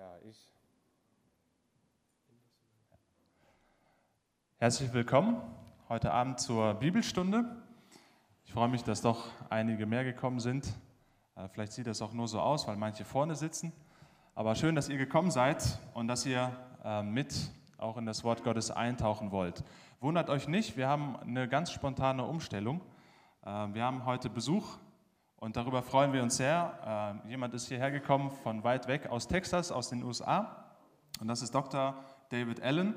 Ja, 0.00 0.16
ich. 0.24 0.50
Herzlich 4.56 4.90
willkommen 4.94 5.42
heute 5.90 6.10
Abend 6.10 6.40
zur 6.40 6.72
Bibelstunde. 6.72 7.44
Ich 8.46 8.52
freue 8.52 8.68
mich, 8.68 8.82
dass 8.82 9.02
doch 9.02 9.26
einige 9.50 9.84
mehr 9.84 10.04
gekommen 10.04 10.40
sind. 10.40 10.72
Äh, 11.36 11.48
Vielleicht 11.48 11.72
sieht 11.72 11.86
das 11.86 12.00
auch 12.00 12.14
nur 12.14 12.28
so 12.28 12.40
aus, 12.40 12.66
weil 12.66 12.76
manche 12.76 13.04
vorne 13.04 13.34
sitzen. 13.34 13.74
Aber 14.34 14.54
schön, 14.54 14.74
dass 14.74 14.88
ihr 14.88 14.96
gekommen 14.96 15.30
seid 15.30 15.78
und 15.92 16.08
dass 16.08 16.24
ihr 16.24 16.50
äh, 16.82 17.02
mit 17.02 17.50
auch 17.76 17.98
in 17.98 18.06
das 18.06 18.24
Wort 18.24 18.42
Gottes 18.42 18.70
eintauchen 18.70 19.32
wollt. 19.32 19.62
Wundert 20.00 20.30
euch 20.30 20.48
nicht, 20.48 20.78
wir 20.78 20.88
haben 20.88 21.16
eine 21.16 21.46
ganz 21.46 21.72
spontane 21.72 22.24
Umstellung. 22.24 22.80
Äh, 23.44 23.50
Wir 23.74 23.84
haben 23.84 24.06
heute 24.06 24.30
Besuch 24.30 24.78
und 25.40 25.56
darüber 25.56 25.82
freuen 25.82 26.12
wir 26.12 26.22
uns 26.22 26.36
sehr. 26.36 27.18
Äh, 27.26 27.30
Jemand 27.30 27.54
ist 27.54 27.66
hierher 27.66 27.90
gekommen 27.90 28.30
von 28.30 28.62
weit 28.62 28.86
weg 28.88 29.08
aus 29.08 29.26
Texas, 29.26 29.72
aus 29.72 29.88
den 29.88 30.02
USA. 30.02 30.66
Und 31.18 31.28
das 31.28 31.40
ist 31.40 31.54
Dr. 31.54 31.94
David 32.28 32.62
Allen. 32.62 32.94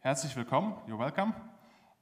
Herzlich 0.00 0.34
willkommen, 0.36 0.74
you're 0.88 0.98
welcome, 0.98 1.32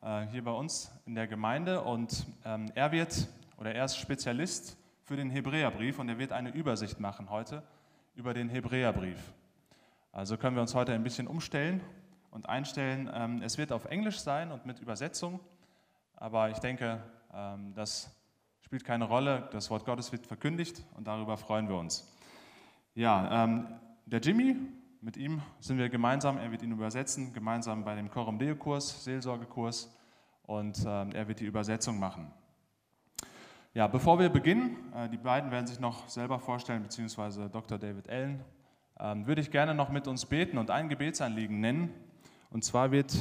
äh, 0.02 0.26
hier 0.28 0.42
bei 0.42 0.50
uns 0.52 0.90
in 1.04 1.14
der 1.14 1.26
Gemeinde. 1.26 1.82
Und 1.82 2.26
ähm, 2.46 2.72
er 2.74 2.92
wird, 2.92 3.28
oder 3.58 3.74
er 3.74 3.84
ist 3.84 3.98
Spezialist 3.98 4.78
für 5.02 5.16
den 5.16 5.28
Hebräerbrief 5.28 5.98
und 5.98 6.08
er 6.08 6.18
wird 6.18 6.32
eine 6.32 6.50
Übersicht 6.50 6.98
machen 6.98 7.28
heute 7.28 7.62
über 8.14 8.32
den 8.32 8.48
Hebräerbrief. 8.48 9.34
Also 10.12 10.38
können 10.38 10.56
wir 10.56 10.62
uns 10.62 10.74
heute 10.74 10.94
ein 10.94 11.02
bisschen 11.02 11.26
umstellen 11.26 11.82
und 12.30 12.48
einstellen. 12.48 13.10
Ähm, 13.12 13.42
Es 13.42 13.58
wird 13.58 13.70
auf 13.70 13.84
Englisch 13.84 14.20
sein 14.20 14.50
und 14.50 14.64
mit 14.64 14.80
Übersetzung, 14.80 15.40
aber 16.16 16.48
ich 16.48 16.58
denke, 16.58 17.02
ähm, 17.34 17.74
das 17.74 18.10
spielt 18.64 18.84
keine 18.84 19.04
Rolle. 19.04 19.46
Das 19.52 19.68
Wort 19.68 19.84
Gottes 19.84 20.10
wird 20.10 20.26
verkündigt 20.26 20.82
und 20.96 21.06
darüber 21.06 21.36
freuen 21.36 21.68
wir 21.68 21.76
uns. 21.76 22.10
Ja, 22.94 23.44
ähm, 23.44 23.66
der 24.06 24.20
Jimmy, 24.20 24.56
mit 25.02 25.18
ihm 25.18 25.42
sind 25.60 25.76
wir 25.76 25.90
gemeinsam, 25.90 26.38
er 26.38 26.50
wird 26.50 26.62
ihn 26.62 26.72
übersetzen, 26.72 27.34
gemeinsam 27.34 27.84
bei 27.84 27.94
dem 27.94 28.10
Corum 28.10 28.38
Deo-Kurs, 28.38 29.04
Seelsorgekurs 29.04 29.94
und 30.44 30.82
ähm, 30.86 31.12
er 31.12 31.28
wird 31.28 31.40
die 31.40 31.44
Übersetzung 31.44 31.98
machen. 31.98 32.32
Ja, 33.74 33.86
bevor 33.86 34.18
wir 34.18 34.30
beginnen, 34.30 34.76
äh, 34.94 35.10
die 35.10 35.18
beiden 35.18 35.50
werden 35.50 35.66
sich 35.66 35.78
noch 35.78 36.08
selber 36.08 36.38
vorstellen, 36.38 36.82
beziehungsweise 36.82 37.50
Dr. 37.50 37.76
David 37.76 38.08
Allen, 38.08 38.42
ähm, 38.98 39.26
würde 39.26 39.42
ich 39.42 39.50
gerne 39.50 39.74
noch 39.74 39.90
mit 39.90 40.08
uns 40.08 40.24
beten 40.24 40.56
und 40.56 40.70
ein 40.70 40.88
Gebetsanliegen 40.88 41.60
nennen. 41.60 41.92
Und 42.48 42.64
zwar 42.64 42.92
wird 42.92 43.14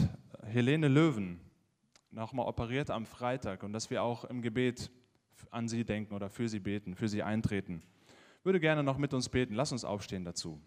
Helene 0.45 0.87
Löwen 0.87 1.41
nochmal 2.11 2.45
operiert 2.45 2.89
am 2.89 3.05
Freitag 3.05 3.63
und 3.63 3.73
dass 3.73 3.89
wir 3.89 4.03
auch 4.03 4.23
im 4.23 4.41
Gebet 4.41 4.89
an 5.51 5.67
sie 5.67 5.83
denken 5.83 6.13
oder 6.13 6.29
für 6.29 6.47
sie 6.47 6.59
beten, 6.59 6.95
für 6.95 7.07
sie 7.07 7.23
eintreten. 7.23 7.81
Würde 8.43 8.59
gerne 8.59 8.83
noch 8.83 8.97
mit 8.97 9.13
uns 9.13 9.29
beten. 9.29 9.53
Lass 9.53 9.71
uns 9.71 9.85
aufstehen 9.85 10.25
dazu. 10.25 10.61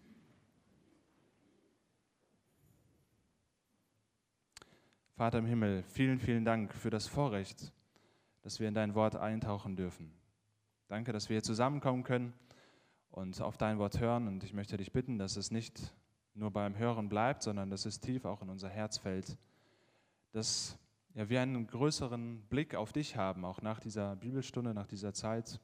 Vater 5.15 5.39
im 5.39 5.45
Himmel, 5.45 5.83
vielen, 5.83 6.19
vielen 6.19 6.45
Dank 6.45 6.73
für 6.73 6.91
das 6.91 7.07
Vorrecht, 7.07 7.73
dass 8.43 8.59
wir 8.59 8.67
in 8.67 8.75
dein 8.75 8.93
Wort 8.93 9.15
eintauchen 9.15 9.75
dürfen. 9.75 10.11
Danke, 10.87 11.11
dass 11.11 11.27
wir 11.27 11.35
hier 11.35 11.43
zusammenkommen 11.43 12.03
können 12.03 12.33
und 13.09 13.41
auf 13.41 13.57
dein 13.57 13.79
Wort 13.79 13.99
hören. 13.99 14.27
Und 14.27 14.43
ich 14.43 14.53
möchte 14.53 14.77
dich 14.77 14.91
bitten, 14.91 15.17
dass 15.17 15.35
es 15.35 15.49
nicht 15.49 15.93
nur 16.35 16.51
beim 16.51 16.77
Hören 16.77 17.09
bleibt, 17.09 17.41
sondern 17.41 17.69
dass 17.69 17.85
es 17.85 17.99
tief 17.99 18.25
auch 18.25 18.43
in 18.43 18.49
unser 18.49 18.69
Herz 18.69 18.99
fällt, 18.99 19.37
dass 20.33 20.77
ja, 21.17 21.29
wir 21.29 21.41
einen 21.41 21.65
größeren 21.65 22.43
Blick 22.43 22.75
auf 22.75 22.93
dich 22.93 23.15
haben, 23.15 23.43
auch 23.43 23.63
nach 23.63 23.79
dieser 23.79 24.15
Bibelstunde, 24.17 24.75
nach 24.75 24.85
dieser 24.85 25.13
Zeit, 25.13 25.59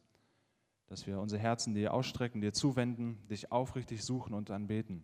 dass 0.88 1.06
wir 1.06 1.20
unsere 1.20 1.40
Herzen 1.40 1.76
dir 1.76 1.94
ausstrecken, 1.94 2.42
dir 2.42 2.54
zuwenden, 2.54 3.20
dich 3.28 3.52
aufrichtig 3.52 4.04
suchen 4.04 4.34
und 4.34 4.50
anbeten. 4.50 5.04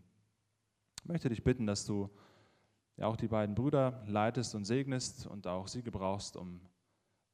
Ich 1.03 1.07
möchte 1.07 1.29
dich 1.29 1.43
bitten, 1.43 1.67
dass 1.67 1.85
du 1.85 2.09
ja 2.97 3.05
auch 3.05 3.15
die 3.15 3.27
beiden 3.27 3.53
Brüder 3.53 4.03
leitest 4.07 4.55
und 4.55 4.65
segnest 4.65 5.27
und 5.27 5.45
auch 5.45 5.67
sie 5.67 5.83
gebrauchst, 5.83 6.35
um 6.35 6.61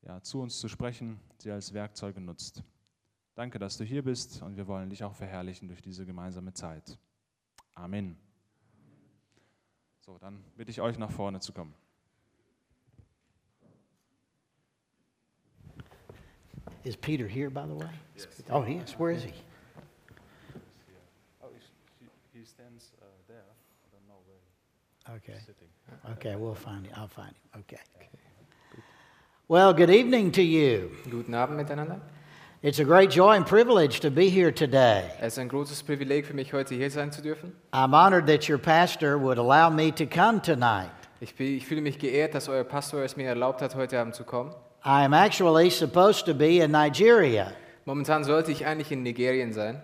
ja, 0.01 0.21
zu 0.21 0.41
uns 0.41 0.59
zu 0.59 0.67
sprechen, 0.67 1.21
sie 1.37 1.51
als 1.51 1.73
Werkzeuge 1.73 2.19
nutzt. 2.19 2.65
Danke, 3.33 3.59
dass 3.59 3.77
du 3.77 3.85
hier 3.85 4.03
bist 4.03 4.41
und 4.41 4.57
wir 4.57 4.67
wollen 4.67 4.89
dich 4.89 5.05
auch 5.05 5.15
verherrlichen 5.15 5.69
durch 5.69 5.81
diese 5.81 6.05
gemeinsame 6.05 6.53
Zeit. 6.53 6.99
Amen. 7.75 8.17
So, 10.01 10.17
dann 10.17 10.43
bitte 10.57 10.71
ich 10.71 10.81
euch 10.81 10.97
nach 10.97 11.11
vorne 11.11 11.39
zu 11.39 11.53
kommen. 11.53 11.73
Is 16.85 16.95
Peter 16.95 17.27
here, 17.27 17.49
by 17.49 17.65
the 17.65 17.73
way? 17.73 17.89
Oh, 18.51 18.61
he 18.61 18.75
is. 18.75 18.91
Where 18.93 19.09
is 19.09 19.23
he? 19.23 19.33
Oh, 21.43 21.47
he 22.31 22.45
stands 22.45 22.91
uh, 23.01 23.05
there. 23.27 23.37
I 23.41 23.87
don't 23.91 24.07
know 24.07 24.21
where 24.27 25.17
Okay. 25.17 25.39
sitting. 25.39 25.67
Okay, 26.11 26.35
we'll 26.35 26.53
find 26.53 26.85
him. 26.85 26.93
I'll 26.95 27.07
find 27.07 27.29
him. 27.29 27.61
Okay. 27.61 27.81
Well, 29.47 29.73
good 29.73 29.89
evening 29.89 30.31
to 30.33 30.43
you. 30.43 30.91
Guten 31.09 31.33
Abend 31.33 31.59
miteinander. 31.59 31.99
It's 32.61 32.79
a 32.79 32.85
great 32.85 33.09
joy 33.09 33.35
and 33.35 33.45
privilege 33.45 33.99
to 34.01 34.11
be 34.11 34.29
here 34.29 34.51
today. 34.51 35.11
Es 35.19 35.33
ist 35.33 35.39
ein 35.39 35.49
großes 35.49 35.83
Privileg 35.83 36.25
für 36.25 36.33
mich, 36.35 36.53
heute 36.53 36.75
hier 36.75 36.89
sein 36.91 37.11
zu 37.11 37.21
dürfen. 37.21 37.51
I'm 37.73 37.93
honored 37.93 38.27
that 38.27 38.47
your 38.47 38.57
pastor 38.59 39.17
would 39.19 39.39
allow 39.39 39.71
me 39.71 39.91
to 39.91 40.05
come 40.05 40.39
tonight. 40.39 40.91
Ich, 41.19 41.35
bin, 41.35 41.57
ich 41.57 41.65
fühle 41.65 41.81
mich 41.81 41.97
geehrt, 41.97 42.35
dass 42.35 42.47
euer 42.47 42.63
Pastor 42.63 43.03
es 43.03 43.15
mir 43.15 43.27
erlaubt 43.27 43.61
hat, 43.61 43.73
heute 43.75 43.99
Abend 43.99 44.13
zu 44.15 44.23
kommen. 44.23 44.53
I 44.87 45.03
am 45.03 45.15
actually 45.15 45.71
supposed 45.71 46.27
to 46.27 46.35
be 46.35 46.59
in 46.59 46.71
Nigeria, 46.71 47.51
Momentan 47.87 48.23
sollte 48.23 48.51
ich 48.51 48.65
eigentlich 48.67 48.91
in 48.91 49.01
Nigerien 49.03 49.51
sein, 49.51 49.81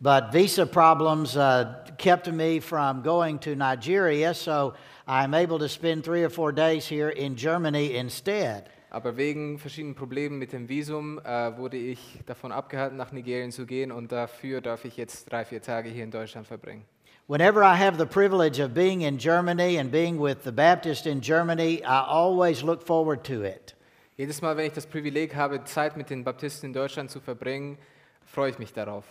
but 0.00 0.32
visa 0.32 0.64
problems 0.64 1.36
uh, 1.36 1.84
kept 1.98 2.32
me 2.32 2.58
from 2.58 3.02
going 3.02 3.38
to 3.40 3.54
Nigeria, 3.54 4.32
so 4.32 4.72
I'm 5.06 5.34
able 5.34 5.58
to 5.58 5.68
spend 5.68 6.02
three 6.02 6.24
or 6.24 6.30
four 6.30 6.52
days 6.52 6.86
here 6.86 7.10
in 7.10 7.36
Germany 7.36 7.94
instead. 7.94 8.70
aber 8.90 9.18
wegen 9.18 9.58
verschiedenen 9.58 9.94
Problemen 9.94 10.38
mit 10.38 10.52
dem 10.52 10.66
Visum 10.66 11.18
äh, 11.18 11.54
wurde 11.58 11.76
ich 11.76 11.98
davon 12.24 12.50
abgehalten, 12.50 12.96
nach 12.96 13.12
Nigerien 13.12 13.52
zu 13.52 13.66
gehen 13.66 13.92
und 13.92 14.12
dafür 14.12 14.62
darf 14.62 14.86
ich 14.86 14.96
jetzt 14.96 15.30
drei, 15.30 15.44
vier 15.44 15.60
Tage 15.60 15.90
hier 15.90 16.04
in 16.04 16.10
Deutschland 16.10 16.46
verbringen. 16.46 16.84
Whenever 17.26 17.62
I 17.62 17.76
have 17.76 17.98
the 17.98 18.06
privilege 18.06 18.58
of 18.58 18.72
being 18.72 19.02
in 19.02 19.18
Germany 19.18 19.78
and 19.78 19.90
being 19.90 20.18
with 20.18 20.44
the 20.44 20.52
Baptist 20.52 21.06
in 21.06 21.20
Germany, 21.20 21.82
I 21.84 22.02
always 22.08 22.62
look 22.62 22.82
forward 22.82 23.22
to 23.24 23.42
it. 23.42 23.74
Jedes 24.18 24.42
Mal, 24.42 24.56
wenn 24.56 24.66
ich 24.66 24.72
das 24.72 24.84
Privileg 24.84 25.36
habe, 25.36 25.62
Zeit 25.62 25.96
mit 25.96 26.10
den 26.10 26.24
Baptisten 26.24 26.66
in 26.66 26.72
Deutschland 26.72 27.08
zu 27.08 27.20
verbringen, 27.20 27.78
freue 28.26 28.50
ich 28.50 28.58
mich 28.58 28.72
darauf. 28.72 29.04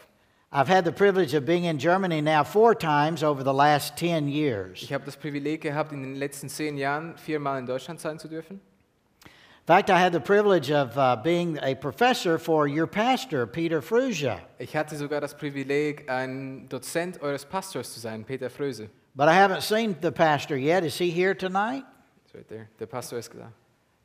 I've 0.51 0.67
had 0.67 0.83
the 0.83 0.91
privilege 0.91 1.33
of 1.33 1.45
being 1.45 1.63
in 1.63 1.77
Germany 1.77 2.21
now 2.21 2.43
four 2.43 2.77
times 2.77 3.23
over 3.23 3.41
the 3.41 3.53
last 3.53 3.95
10 3.95 4.27
years. 4.27 4.83
Ich 4.83 4.91
habe 4.91 5.05
das 5.05 5.15
Privileg 5.15 5.61
gehabt, 5.61 5.93
in 5.93 6.03
den 6.03 6.15
letzten 6.15 6.49
zehn 6.49 6.77
Jahren 6.77 7.17
viermal 7.17 7.57
in 7.57 7.65
Deutschland 7.65 8.01
sein 8.01 8.19
zu 8.19 8.27
dürfen. 8.27 8.59
In 9.23 9.65
fact, 9.65 9.89
I 9.89 9.97
had 9.97 10.11
the 10.11 10.19
privilege 10.19 10.71
of 10.71 10.97
uh, 10.97 11.15
being 11.15 11.57
a 11.59 11.73
professor 11.73 12.37
for 12.37 12.67
your 12.67 12.85
pastor, 12.85 13.47
Peter 13.47 13.81
Fruja. 13.81 14.39
Ich 14.59 14.75
hatte 14.75 14.97
sogar 14.97 15.21
das 15.21 15.37
Privileg, 15.37 16.09
ein 16.09 16.67
Dozent 16.67 17.21
eures 17.21 17.45
Pastors 17.45 17.93
zu 17.93 18.01
sein, 18.01 18.25
Peter 18.25 18.49
Fröse. 18.49 18.89
But 19.15 19.29
I 19.29 19.35
haven't 19.35 19.61
seen 19.61 19.95
the 20.01 20.11
pastor 20.11 20.57
yet. 20.57 20.83
Is 20.83 20.97
he 20.97 21.09
here 21.09 21.33
tonight? 21.33 21.85
That's 22.25 22.35
right 22.35 22.47
there. 22.49 22.67
Der 22.77 22.87
Pastor 22.87 23.17
ist 23.19 23.31
da. 23.33 23.53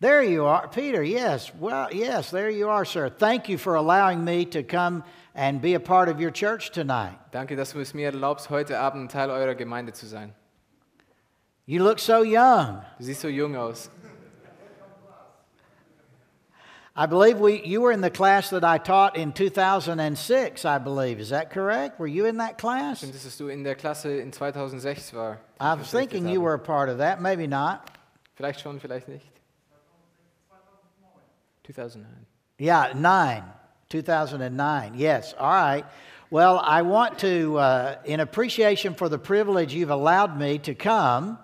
There 0.03 0.25
you 0.25 0.47
are. 0.47 0.67
Peter, 0.67 1.01
yes. 1.01 1.53
Well, 1.55 1.89
yes, 1.93 2.33
there 2.33 2.51
you 2.51 2.69
are, 2.71 2.85
sir. 2.85 3.09
Thank 3.09 3.49
you 3.49 3.57
for 3.57 3.77
allowing 3.77 4.25
me 4.25 4.45
to 4.47 4.65
come 4.65 5.05
and 5.33 5.63
be 5.63 5.75
a 5.75 5.81
part 5.81 6.09
of 6.09 6.21
your 6.21 6.33
church 6.33 6.73
tonight. 6.73 7.17
Danke, 7.31 7.55
dass 7.55 7.73
du 7.73 7.79
es 7.79 7.95
mir 7.95 8.11
erlaubst, 8.11 8.51
heute 8.51 8.81
Abend 8.81 9.13
Teil 9.13 9.31
eurer 9.31 9.55
Gemeinde 9.55 9.93
zu 9.93 10.07
sein. 10.07 10.33
You 11.67 11.85
look 11.85 12.01
so 12.01 12.25
young. 12.25 12.83
Du 12.99 13.05
siehst 13.05 13.21
so 13.21 13.29
jung 13.29 13.55
aus. 13.55 13.91
I 16.97 17.07
believe 17.07 17.39
we, 17.39 17.63
you 17.65 17.81
were 17.81 17.93
in 17.93 18.01
the 18.01 18.11
class 18.11 18.51
that 18.51 18.65
I 18.65 18.79
taught 18.79 19.17
in 19.17 19.33
2006, 19.33 20.65
I 20.65 20.79
believe. 20.79 21.21
Is 21.21 21.29
that 21.29 21.51
correct? 21.51 22.01
Were 22.01 22.09
you 22.09 22.27
in 22.27 22.39
that 22.39 22.59
class? 22.59 22.99
Stimmt, 22.99 23.15
dass 23.15 23.39
du 23.39 23.47
in 23.47 23.63
der 23.63 23.77
Klasse 23.77 24.21
in 24.21 24.33
2006 24.33 25.15
war. 25.15 25.39
I 25.61 25.75
was 25.75 25.93
thinking 25.93 26.29
you 26.29 26.41
were 26.41 26.55
a 26.55 26.59
part 26.59 26.89
of 26.89 26.99
that. 26.99 27.21
Maybe 27.21 27.47
not. 27.47 27.89
Vielleicht 28.35 28.61
schon, 28.61 28.81
vielleicht 28.81 29.07
nicht. 29.07 29.33
2009. 31.65 32.27
Yeah, 32.59 32.93
nine. 32.95 33.45
2009. 33.89 34.95
Yes. 34.97 35.35
All 35.39 35.51
right. 35.51 35.85
Well, 36.31 36.61
I 36.65 36.83
want 36.83 37.19
to, 37.21 37.59
uh, 37.59 37.97
in 38.05 38.21
appreciation 38.21 38.95
for 38.95 39.09
the 39.11 39.19
privilege 39.19 39.75
you've 39.75 39.91
allowed 39.91 40.39
me 40.39 40.59
to 40.61 40.75
come, 40.75 41.39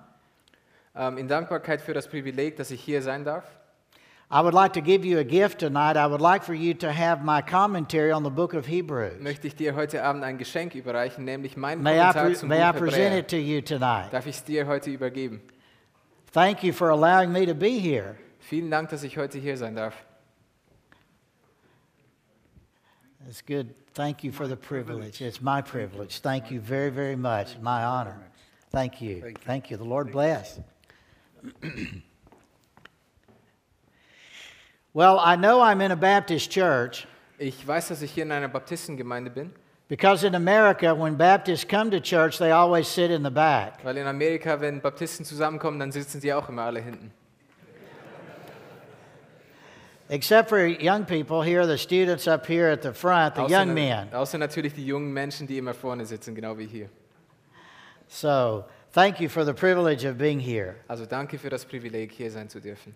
Ähm, 0.96 1.16
in 1.18 1.28
Dankbarkeit 1.28 1.80
für 1.80 1.92
das 1.94 2.08
Privileg, 2.08 2.56
dass 2.56 2.70
ich 2.72 2.80
hier 2.82 3.02
sein 3.02 3.22
darf, 3.24 3.44
I 4.30 4.40
would 4.42 4.52
like 4.54 4.72
to 4.74 4.80
give 4.82 5.06
you 5.06 5.18
a 5.18 5.22
gift 5.24 5.58
tonight. 5.60 5.96
I 5.96 6.06
would 6.06 6.20
like 6.20 6.42
for 6.42 6.54
you 6.54 6.74
to 6.74 6.90
have 6.92 7.22
my 7.24 7.40
commentary 7.40 8.10
on 8.12 8.24
the 8.24 8.30
book 8.30 8.52
of 8.54 8.66
Hebrews. 8.66 9.20
möchte 9.20 9.46
ich 9.46 9.54
dir 9.56 9.74
heute 9.74 10.02
Abend 10.02 10.24
ein 10.24 10.38
Geschenk 10.38 10.74
überreichen, 10.74 11.24
nämlich 11.24 11.56
meinen 11.56 11.82
May 11.82 11.96
I, 11.96 12.12
Kommentar 12.12 12.24
pre- 12.24 12.34
zum 12.34 12.48
may 12.48 12.58
I 12.60 12.72
present 12.72 13.12
Hebräer. 13.14 13.18
it 13.18 13.28
to 13.28 13.36
you 13.36 13.60
tonight? 13.60 14.10
Darf 14.12 14.26
ich 14.26 14.36
es 14.36 14.44
dir 14.44 14.66
heute 14.66 14.90
übergeben? 14.90 15.40
Thank 16.32 16.62
you 16.64 16.72
for 16.72 16.90
allowing 16.90 17.30
me 17.32 17.46
to 17.46 17.54
be 17.54 17.78
here. 17.78 18.16
Vielen 18.40 18.70
Dank, 18.70 18.88
dass 18.90 19.02
ich 19.02 19.16
heute 19.16 19.38
hier 19.38 19.56
sein 19.56 19.76
darf. 19.76 19.94
It's 23.28 23.42
good. 23.42 23.74
Thank 23.92 24.24
you 24.24 24.32
for 24.32 24.48
the 24.48 24.56
privilege. 24.56 25.20
It's 25.20 25.42
my 25.42 25.60
privilege. 25.60 26.20
Thank 26.20 26.50
you 26.50 26.60
very, 26.60 26.88
very 26.88 27.14
much. 27.14 27.58
My 27.60 27.84
honor. 27.84 28.18
Thank 28.70 29.02
you. 29.02 29.34
Thank 29.44 29.70
you. 29.70 29.76
The 29.76 29.84
Lord 29.84 30.10
bless. 30.10 30.58
well, 34.94 35.18
I 35.18 35.36
know 35.36 35.60
I'm 35.60 35.82
in 35.82 35.90
a 35.90 35.96
Baptist 35.96 36.50
church 36.50 37.06
Ich 37.38 37.66
weiß, 37.66 37.88
dass 37.88 38.00
ich 38.00 38.12
hier 38.12 38.24
in 38.24 38.32
einer 38.32 38.48
Baptistengemeinde 38.48 39.30
bin, 39.30 39.52
because 39.88 40.24
in 40.24 40.34
America, 40.34 40.92
when 40.94 41.14
Baptists 41.14 41.64
come 41.64 41.90
to 41.90 42.00
church, 42.00 42.38
they 42.38 42.50
always 42.50 42.88
sit 42.88 43.10
in 43.10 43.22
the 43.22 43.30
back. 43.30 43.84
weil 43.84 43.98
in 43.98 44.06
Amerika, 44.06 44.58
wenn 44.58 44.80
Baptisten 44.80 45.24
zusammenkommen, 45.24 45.78
dann 45.78 45.92
sitzen 45.92 46.20
sie 46.20 46.32
auch 46.32 46.48
immer 46.48 46.62
alle 46.62 46.80
hinten. 46.80 47.12
Except 50.10 50.48
for 50.48 50.66
young 50.66 51.04
people, 51.04 51.42
here 51.42 51.66
the 51.66 51.76
students 51.76 52.26
up 52.26 52.46
here 52.46 52.68
at 52.68 52.80
the 52.80 52.94
front, 52.94 53.34
the 53.34 53.46
young 53.46 53.74
men. 53.74 54.08
außer 54.10 54.38
natürlich 54.38 54.74
die 54.74 54.86
jungen 54.86 55.12
Menschen, 55.12 55.46
die 55.46 55.58
immer 55.58 55.74
vorne 55.74 56.06
sitzen, 56.06 56.34
genau 56.34 56.56
wie 56.56 56.66
hier. 56.66 56.88
So, 58.08 58.64
thank 58.92 59.20
you 59.20 59.28
for 59.28 59.44
the 59.44 59.52
privilege 59.52 60.06
of 60.06 60.16
being 60.16 60.40
here. 60.40 60.76
Also 60.88 61.04
danke 61.04 61.38
für 61.38 61.50
das 61.50 61.66
Privileg, 61.66 62.10
hier 62.12 62.30
sein 62.30 62.48
zu 62.48 62.58
dürfen. 62.58 62.94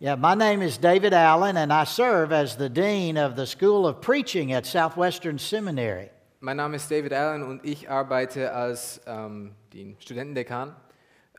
Yeah, 0.00 0.16
my 0.16 0.34
name 0.34 0.60
is 0.60 0.76
David 0.76 1.14
Allen, 1.14 1.56
and 1.56 1.72
I 1.72 1.84
serve 1.84 2.32
as 2.32 2.56
the 2.56 2.68
dean 2.68 3.16
of 3.16 3.36
the 3.36 3.46
School 3.46 3.86
of 3.86 4.00
Preaching 4.00 4.52
at 4.52 4.66
Southwestern 4.66 5.38
Seminary. 5.38 6.10
Mein 6.40 6.56
Name 6.56 6.76
ist 6.76 6.90
David 6.90 7.12
Allen 7.12 7.44
und 7.44 7.64
ich 7.64 7.88
arbeite 7.88 8.52
als 8.52 9.00
ähm, 9.06 9.52
den 9.72 9.96
Studentendekan 10.00 10.74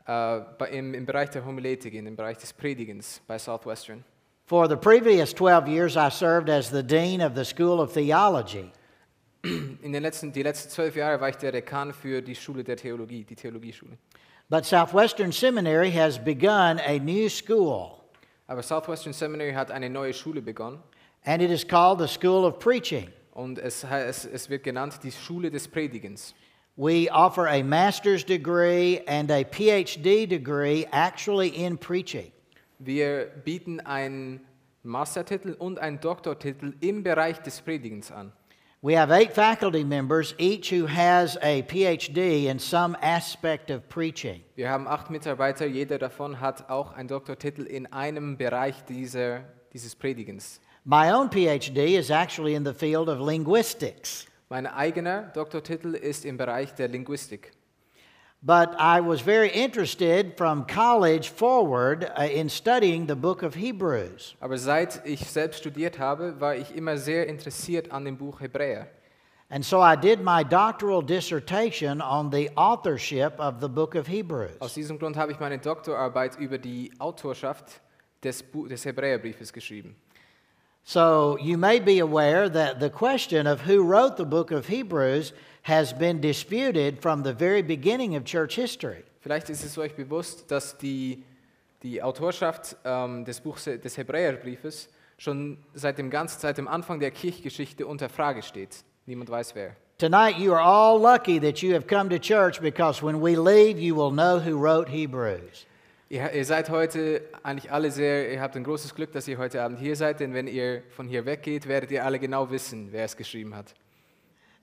äh, 0.08 0.40
im, 0.70 0.94
im 0.94 1.04
Bereich 1.04 1.28
der 1.28 1.44
Homiletik, 1.44 1.92
in 1.92 2.06
dem 2.06 2.16
Bereich 2.16 2.38
des 2.38 2.54
Predigens 2.54 3.20
bei 3.26 3.38
Southwestern. 3.38 4.02
For 4.46 4.68
the 4.68 4.76
previous 4.76 5.32
12 5.32 5.66
years, 5.68 5.96
I 5.96 6.08
served 6.08 6.48
as 6.48 6.70
the 6.70 6.82
dean 6.82 7.20
of 7.20 7.34
the 7.34 7.44
School 7.44 7.80
of 7.80 7.92
Theology. 7.92 8.70
In 9.44 9.92
den 9.92 10.02
letzten, 10.02 10.32
die 10.32 10.42
letzten 10.44 10.70
zwölf 10.70 10.94
Jahre 10.94 11.20
war 11.20 11.28
ich 11.30 11.36
der 11.36 11.50
Dekan 11.52 11.92
für 11.92 12.22
die 12.22 12.34
Schule 12.36 12.62
der 12.62 12.76
Theologie, 12.76 13.24
die 13.24 13.34
Theologieschule. 13.34 13.98
But 14.48 14.64
Southwestern 14.64 15.32
Seminary 15.32 15.90
has 15.90 16.16
begun 16.18 16.78
a 16.78 16.98
new 17.00 17.28
school, 17.28 18.04
Aber 18.46 18.62
Southwestern 18.62 19.12
Seminary 19.12 19.52
hat 19.52 19.72
eine 19.72 19.90
neue 19.90 20.12
Schule 20.12 20.40
begonnen 20.40 20.78
and 21.24 21.42
it 21.42 21.50
is 21.50 21.64
called 21.64 21.98
the 21.98 22.06
School 22.06 22.44
of 22.44 22.60
Preaching. 22.60 23.08
und 23.32 23.58
es, 23.58 23.82
he- 23.82 23.88
es, 24.06 24.24
es 24.24 24.48
wird 24.48 24.62
genannt 24.62 25.00
die 25.02 25.10
Schule 25.10 25.50
des 25.50 25.66
Predigens. 25.66 26.34
We 26.76 27.08
offer 27.10 27.48
a 27.48 27.64
master's 27.64 28.24
degree 28.24 29.00
and 29.08 29.28
a 29.32 29.42
PhD 29.42 30.28
degree 30.28 30.86
actually 30.92 31.48
in 31.48 31.76
preaching. 31.76 32.30
Wir 32.78 33.26
bieten 33.44 33.80
einen 33.80 34.40
Mastertitel 34.82 35.54
und 35.58 35.78
einen 35.78 36.00
Doktortitel 36.00 36.74
im 36.80 37.02
Bereich 37.02 37.38
des 37.40 37.60
Predigens 37.60 38.12
an. 38.12 38.32
We 38.82 38.96
have 38.96 39.10
eight 39.10 39.32
faculty 39.32 39.82
members, 39.84 40.34
each 40.38 40.70
who 40.70 40.86
has 40.86 41.36
a 41.38 41.62
PhD 41.62 42.46
in 42.48 42.58
some 42.58 42.96
aspect 43.02 43.70
of 43.70 43.88
preaching. 43.88 44.42
Wir 44.54 44.70
haben 44.70 44.86
acht 44.86 45.10
Mitarbeiter, 45.10 45.66
jeder 45.66 45.98
davon 45.98 46.40
hat 46.40 46.68
auch 46.68 46.92
einen 46.92 47.08
Doktortitel 47.08 47.62
in 47.62 47.90
einem 47.92 48.36
Bereich 48.36 48.84
dieser, 48.84 49.40
dieses 49.72 49.96
Predigens. 49.96 50.60
My 50.84 51.10
own 51.10 51.30
PhD 51.30 51.98
is 51.98 52.10
actually 52.10 52.54
in 52.54 52.64
the 52.64 52.74
field 52.74 53.08
of 53.08 53.18
linguistics, 53.18 54.26
Mein 54.48 54.68
eigener 54.68 55.22
Doktortitel 55.34 55.94
ist 55.94 56.24
im 56.24 56.36
Bereich 56.36 56.72
der 56.74 56.86
Linguistik. 56.86 57.50
But 58.46 58.76
I 58.78 59.00
was 59.00 59.22
very 59.22 59.50
interested 59.50 60.36
from 60.36 60.66
college 60.66 61.30
forward 61.30 62.08
uh, 62.16 62.22
in 62.22 62.48
studying 62.48 63.06
the 63.06 63.16
book 63.16 63.42
of 63.42 63.56
Hebrews. 63.56 64.36
Aber 64.40 64.56
seit 64.56 65.04
ich 65.04 65.28
selbst 65.28 65.58
studiert 65.58 65.98
habe, 65.98 66.40
war 66.40 66.54
ich 66.54 66.72
immer 66.76 66.96
sehr 66.96 67.26
interessiert 67.26 67.90
an 67.90 68.04
dem 68.04 68.16
Buch 68.16 68.40
Hebräer. 68.40 68.86
And 69.50 69.64
so 69.64 69.80
I 69.80 69.96
did 69.96 70.22
my 70.22 70.44
doctoral 70.44 71.02
dissertation 71.02 72.00
on 72.00 72.30
the 72.30 72.50
authorship 72.56 73.38
of 73.40 73.60
the 73.60 73.68
book 73.68 73.96
of 73.96 74.06
Hebrews. 74.06 74.60
Aus 74.60 74.74
diesem 74.74 74.98
Grund 74.98 75.16
habe 75.16 75.32
ich 75.32 75.40
meine 75.40 75.58
Doktorarbeit 75.58 76.36
über 76.38 76.58
die 76.58 76.92
Autorschaft 77.00 77.80
des, 78.22 78.44
Bu 78.44 78.68
des 78.68 78.84
Hebräerbriefes 78.84 79.52
geschrieben. 79.52 79.96
So 80.84 81.36
you 81.40 81.58
may 81.58 81.80
be 81.80 81.98
aware 81.98 82.48
that 82.48 82.78
the 82.78 82.90
question 82.90 83.48
of 83.48 83.66
who 83.66 83.82
wrote 83.82 84.16
the 84.16 84.24
book 84.24 84.52
of 84.52 84.68
Hebrews 84.68 85.32
has 85.66 85.92
been 85.92 86.20
disputed 86.20 87.02
from 87.02 87.24
the 87.24 87.32
very 87.32 87.62
beginning 87.62 88.14
of 88.14 88.24
church 88.24 88.54
history. 88.54 89.02
Vielleicht 89.20 89.50
ist 89.50 89.64
es 89.64 89.76
euch 89.76 89.94
bewusst, 89.96 90.48
dass 90.50 90.78
die, 90.78 91.24
die 91.82 92.00
Autorschaft 92.00 92.76
ähm, 92.84 93.24
des 93.24 93.40
Buchs 93.40 93.64
des 93.64 93.96
Hebräerbriefes 93.96 94.88
schon 95.18 95.58
seit 95.74 95.98
dem, 95.98 96.10
ganz, 96.10 96.40
seit 96.40 96.58
dem 96.58 96.68
Anfang 96.68 97.00
der 97.00 97.10
Kirchgeschichte 97.10 97.86
unter 97.86 98.08
Frage 98.08 98.42
steht. 98.42 98.84
Niemand 99.06 99.28
weiß 99.28 99.56
wer. 99.56 99.74
Tonight, 99.98 100.38
you 100.38 100.52
are 100.52 100.62
all 100.62 101.00
lucky 101.00 101.40
that 101.40 101.62
you 101.62 101.74
have 101.74 101.86
come 101.86 102.08
to 102.10 102.18
church 102.18 102.60
because 102.60 103.02
when 103.02 103.20
we 103.20 103.34
leave, 103.34 103.80
you 103.80 103.96
will 103.96 104.12
know 104.12 104.38
who 104.38 104.56
wrote 104.56 104.88
Hebrews. 104.88 105.66
Ihr, 106.08 106.32
ihr 106.32 106.44
seid 106.44 106.70
heute 106.70 107.22
eigentlich 107.42 107.72
alle 107.72 107.90
sehr, 107.90 108.30
ihr 108.32 108.40
habt 108.40 108.54
ein 108.54 108.62
großes 108.62 108.94
Glück, 108.94 109.10
dass 109.10 109.26
ihr 109.26 109.38
heute 109.38 109.60
Abend 109.62 109.80
hier 109.80 109.96
seid, 109.96 110.20
denn 110.20 110.32
wenn 110.32 110.46
ihr 110.46 110.82
von 110.90 111.08
hier 111.08 111.24
weggeht, 111.24 111.66
werdet 111.66 111.90
ihr 111.90 112.04
alle 112.04 112.20
genau 112.20 112.50
wissen, 112.50 112.92
wer 112.92 113.06
es 113.06 113.16
geschrieben 113.16 113.56
hat. 113.56 113.74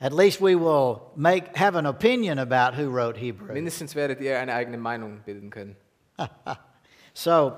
At 0.01 0.11
least 0.13 0.41
we 0.41 0.55
will 0.55 1.11
make, 1.15 1.55
have 1.55 1.75
an 1.75 1.85
opinion 1.85 2.39
about 2.39 2.75
who 2.75 2.89
wrote 2.89 3.17
Hebrews. 3.17 3.53
Mindestens 3.53 3.93
werdet 3.95 4.21
ihr 4.21 4.37
eine 4.37 4.53
eigene 4.53 4.77
Meinung 4.77 5.23
bilden 5.25 5.49
können. 5.49 5.75
So, 7.15 7.57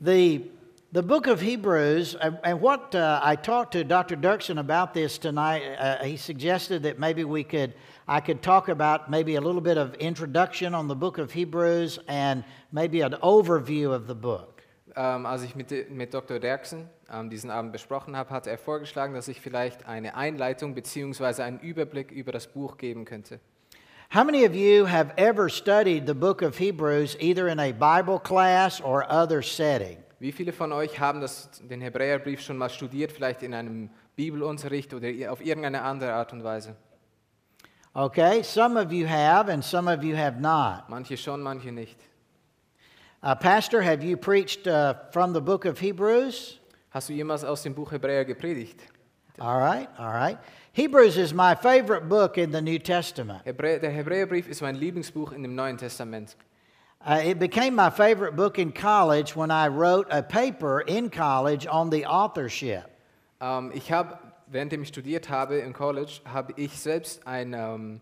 the, 0.00 0.44
the 0.92 1.02
book 1.02 1.26
of 1.26 1.42
Hebrews, 1.42 2.14
and, 2.14 2.38
and 2.42 2.60
what 2.60 2.94
uh, 2.94 3.20
I 3.22 3.36
talked 3.36 3.72
to 3.72 3.84
Dr. 3.84 4.16
Dirksen 4.16 4.58
about 4.58 4.94
this 4.94 5.18
tonight, 5.18 5.62
uh, 5.78 6.02
he 6.02 6.16
suggested 6.16 6.84
that 6.84 6.98
maybe 6.98 7.22
we 7.24 7.44
could, 7.44 7.74
I 8.08 8.20
could 8.20 8.42
talk 8.42 8.68
about 8.68 9.10
maybe 9.10 9.34
a 9.34 9.42
little 9.42 9.60
bit 9.60 9.76
of 9.76 9.94
introduction 9.96 10.74
on 10.74 10.88
the 10.88 10.94
book 10.94 11.18
of 11.18 11.32
Hebrews 11.32 11.98
and 12.08 12.44
maybe 12.72 13.02
an 13.02 13.12
overview 13.22 13.92
of 13.92 14.06
the 14.06 14.14
book. 14.14 14.51
Ähm, 14.94 15.24
als 15.24 15.42
ich 15.42 15.54
mit, 15.54 15.90
mit 15.90 16.12
Dr. 16.12 16.38
Derksen 16.38 16.88
ähm, 17.10 17.30
diesen 17.30 17.50
Abend 17.50 17.72
besprochen 17.72 18.16
habe, 18.16 18.30
hat 18.30 18.46
er 18.46 18.58
vorgeschlagen, 18.58 19.14
dass 19.14 19.28
ich 19.28 19.40
vielleicht 19.40 19.86
eine 19.86 20.14
Einleitung 20.14 20.74
bzw. 20.74 21.42
einen 21.42 21.60
Überblick 21.60 22.10
über 22.10 22.30
das 22.30 22.46
Buch 22.46 22.76
geben 22.76 23.04
könnte. 23.04 23.40
How 24.14 24.24
many 24.24 24.44
of 24.44 24.54
you 24.54 24.86
have 24.86 25.16
ever 25.16 25.48
studied 25.48 26.06
the 26.06 26.12
book 26.12 26.42
of 26.42 26.58
Hebrews 26.58 27.16
either 27.18 27.48
in 27.48 27.58
a 27.58 27.72
Bible 27.72 28.18
class 28.18 28.82
or 28.82 29.06
other 29.08 29.40
setting? 29.42 29.96
Wie 30.18 30.32
viele 30.32 30.52
von 30.52 30.70
euch 30.72 31.00
haben 31.00 31.22
das, 31.22 31.50
den 31.62 31.80
Hebräerbrief 31.80 32.42
schon 32.42 32.58
mal 32.58 32.68
studiert, 32.68 33.10
vielleicht 33.10 33.42
in 33.42 33.54
einem 33.54 33.88
Bibelunterricht 34.14 34.92
oder 34.92 35.08
auf 35.32 35.40
irgendeine 35.40 35.80
andere 35.80 36.12
Art 36.12 36.34
und 36.34 36.44
Weise? 36.44 36.76
Okay, 37.94 38.42
some 38.42 38.78
of 38.78 38.92
you 38.92 39.06
have 39.08 39.50
and 39.50 39.64
some 39.64 39.90
of 39.90 40.02
you 40.02 40.14
have 40.14 40.38
not. 40.38 40.88
Manche 40.88 41.16
schon, 41.16 41.42
manche 41.42 41.72
nicht. 41.72 41.98
Uh, 43.24 43.36
Pastor, 43.36 43.80
have 43.82 44.02
you 44.02 44.16
preached 44.16 44.66
uh, 44.66 44.94
from 45.12 45.32
the 45.32 45.40
book 45.40 45.64
of 45.64 45.78
Hebrews? 45.78 46.58
Hast 46.92 47.08
du 47.08 47.14
jemals 47.14 47.44
aus 47.44 47.62
dem 47.62 47.72
Buch 47.72 47.92
Hebräer 47.92 48.24
gepredigt? 48.24 48.80
All 49.38 49.60
right, 49.60 49.88
all 49.96 50.12
right. 50.12 50.38
Hebrews 50.72 51.16
is 51.16 51.32
my 51.32 51.54
favorite 51.54 52.08
book 52.08 52.36
in 52.36 52.50
the 52.50 52.60
New 52.60 52.80
Testament. 52.80 53.44
Hebrä 53.44 53.80
der 53.80 53.92
Hebräerbrief 53.92 54.48
ist 54.48 54.60
mein 54.60 54.74
Lieblingsbuch 54.74 55.30
in 55.30 55.42
dem 55.42 55.54
Neuen 55.54 55.78
Testament. 55.78 56.34
Uh, 57.00 57.20
it 57.24 57.38
became 57.38 57.76
my 57.76 57.90
favorite 57.90 58.34
book 58.34 58.58
in 58.58 58.72
college 58.72 59.36
when 59.36 59.52
I 59.52 59.68
wrote 59.68 60.08
a 60.10 60.24
paper 60.24 60.80
in 60.80 61.08
college 61.08 61.68
on 61.68 61.92
the 61.92 62.04
authorship. 62.06 62.90
Ähm, 63.40 63.70
ich 63.72 63.92
habe, 63.92 64.18
währenddem 64.48 64.82
ich 64.82 64.88
studiert 64.88 65.30
habe 65.30 65.58
im 65.58 65.72
College, 65.72 66.22
habe 66.24 66.54
ich 66.56 66.76
selbst 66.76 67.24
ein, 67.24 67.54
ähm, 67.54 68.00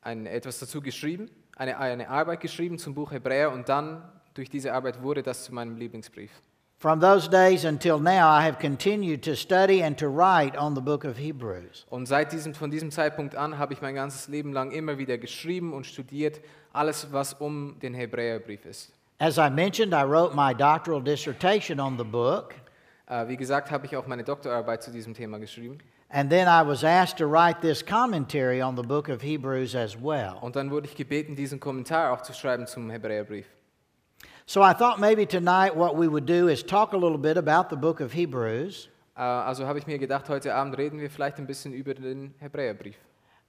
ein, 0.00 0.24
etwas 0.24 0.58
dazu 0.60 0.80
geschrieben, 0.80 1.30
eine, 1.56 1.76
eine 1.78 2.08
Arbeit 2.08 2.40
geschrieben 2.40 2.78
zum 2.78 2.94
Buch 2.94 3.12
Hebräer 3.12 3.52
und 3.52 3.68
dann 3.68 4.02
durch 4.36 4.50
diese 4.50 4.72
Arbeit 4.72 5.02
wurde 5.02 5.22
das 5.22 5.44
zu 5.44 5.54
meinem 5.54 5.76
Lieblingsbrief. 5.76 6.30
From 6.78 7.00
those 7.00 7.26
days 7.28 7.64
until 7.64 7.98
now, 7.98 8.28
I 8.28 8.42
have 8.46 8.58
continued 8.60 9.22
to 9.24 9.34
study 9.34 9.82
and 9.82 9.98
to 9.98 10.08
write 10.08 10.58
on 10.58 10.74
the 10.74 10.82
book 10.82 11.04
of 11.06 11.16
Hebrews. 11.16 11.86
Und 11.88 12.06
seit 12.06 12.32
diesem, 12.32 12.54
von 12.54 12.70
diesem 12.70 12.90
Zeitpunkt 12.90 13.34
an 13.34 13.56
habe 13.58 13.72
ich 13.72 13.80
mein 13.80 13.94
ganzes 13.94 14.28
Leben 14.28 14.52
lang 14.52 14.72
immer 14.72 14.98
wieder 14.98 15.16
geschrieben 15.16 15.72
und 15.72 15.86
studiert, 15.86 16.40
alles 16.74 17.08
was 17.12 17.32
um 17.32 17.78
den 17.80 17.94
Hebräerbrief 17.94 18.66
ist. 18.66 18.92
As 19.18 19.38
I 19.38 19.48
mentioned, 19.48 19.94
I 19.94 20.04
wrote 20.04 20.34
my 20.36 20.52
doctoral 20.54 21.02
dissertation 21.02 21.80
on 21.80 21.96
the 21.96 22.04
book, 22.04 22.54
Äh, 23.08 23.28
wie 23.28 23.36
gesagt, 23.36 23.70
habe 23.70 23.86
ich 23.86 23.96
auch 23.96 24.06
meine 24.08 24.24
Doktorarbeit 24.24 24.82
zu 24.82 24.90
diesem 24.90 25.14
Thema 25.14 25.38
geschrieben. 25.38 25.78
and 26.10 26.28
then 26.28 26.46
I 26.46 26.62
was 26.62 26.84
asked 26.84 27.16
to 27.18 27.26
write 27.26 27.60
this 27.62 27.82
commentary 27.84 28.60
on 28.62 28.76
the 28.76 28.82
book 28.82 29.08
of 29.08 29.22
Hebrews 29.22 29.74
as 29.74 29.96
well. 29.96 30.34
Und 30.42 30.56
dann 30.56 30.70
wurde 30.70 30.86
ich 30.88 30.94
gebeten, 30.96 31.34
diesen 31.36 31.58
Kommentar 31.58 32.12
auch 32.12 32.20
zu 32.22 32.34
schreiben 32.34 32.66
zum 32.66 32.90
Hebräerbrief. 32.90 33.46
So 34.48 34.62
I 34.62 34.74
thought 34.74 35.00
maybe 35.00 35.26
tonight 35.26 35.74
what 35.74 35.96
we 35.96 36.06
would 36.06 36.24
do 36.26 36.46
is 36.48 36.62
talk 36.62 36.92
a 36.92 36.96
little 36.96 37.18
bit 37.18 37.36
about 37.36 37.68
the 37.68 37.76
book 37.76 38.00
of 38.00 38.12
Hebrews, 38.12 38.88
Äh, 39.16 39.20
also 39.22 39.66
habe 39.66 39.78
ich 39.78 39.86
mir 39.86 39.98
gedacht, 39.98 40.28
heute 40.28 40.54
Abend 40.54 40.76
reden 40.78 41.00
wir 41.00 41.10
vielleicht 41.10 41.38
ein 41.38 41.46
bisschen 41.46 41.72
über 41.72 41.94
den 41.94 42.34
Hebräerbrief. 42.38 42.94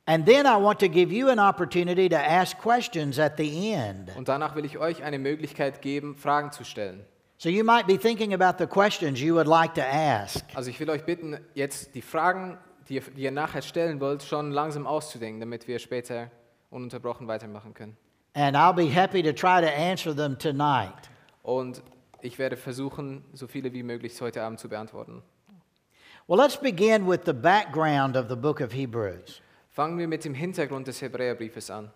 and 0.07 0.25
then 0.25 0.45
I 0.47 0.55
want 0.55 0.79
to 0.79 0.87
give 0.87 1.11
you 1.13 1.27
an 1.29 1.37
opportunity 1.39 2.07
to 2.09 2.15
ask 2.15 2.57
questions 2.57 3.19
at 3.19 3.37
the 3.37 3.73
end. 3.73 4.09
Und 4.15 4.27
danach 4.29 4.55
will 4.55 4.63
ich 4.65 4.77
euch 4.79 5.03
eine 5.03 5.19
Möglichkeit 5.19 5.81
geben, 5.81 6.15
Fragen 6.15 6.51
zu 6.51 6.63
stellen. 6.63 7.05
So 7.37 7.49
you 7.49 7.63
might 7.63 7.85
be 7.85 7.99
thinking 7.99 8.33
about 8.33 8.57
the 8.57 8.65
questions 8.65 9.19
you 9.21 9.35
would 9.35 9.45
like 9.47 9.75
to 9.75 9.81
ask. 9.83 10.43
Also 10.55 10.69
ich 10.71 10.79
will 10.79 10.89
euch 10.89 11.03
bitten, 11.03 11.37
jetzt 11.53 11.93
die 11.93 12.01
Fragen 12.01 12.57
die 12.89 12.95
ihr, 12.95 13.01
die 13.01 13.21
ihr 13.23 13.31
nachher 13.31 13.61
stellen 13.61 13.99
wollt, 13.99 14.23
schon 14.23 14.49
langsam 14.51 14.87
auszudenken, 14.87 15.41
damit 15.41 15.67
wir 15.67 15.77
später 15.77 16.31
ununterbrochen 16.71 17.27
weitermachen 17.27 17.73
können. 17.73 17.97
And 18.38 18.56
I'll 18.56 18.72
be 18.72 18.86
happy 18.86 19.24
to 19.24 19.34
try 19.34 19.62
to 19.62 19.67
answer 19.67 20.13
them 20.13 20.38
tonight. 20.38 21.10
Und 21.41 21.82
ich 22.22 22.38
werde 22.38 22.56
versuchen, 22.56 23.24
so 23.34 23.48
viele 23.48 23.74
wie 23.74 23.82
möglich 23.82 24.22
heute 24.22 24.44
Abend 24.44 24.60
zu 24.60 24.70
beantworten. 24.70 25.24
Well, 26.27 26.38
let's 26.38 26.56
begin 26.56 27.08
with 27.08 27.22
the 27.25 27.34
background 27.34 28.15
of 28.15 28.29
the 28.29 28.36
book 28.36 28.62
of 28.62 28.72
Hebrews. 28.74 29.41
Fangen 29.72 29.98
wir 29.98 30.08
mit 30.08 30.24
dem 30.24 30.36
Hintergrund 30.36 30.86
des 30.86 31.01
Hebräerbriefes 31.01 31.72
an. 31.72 31.89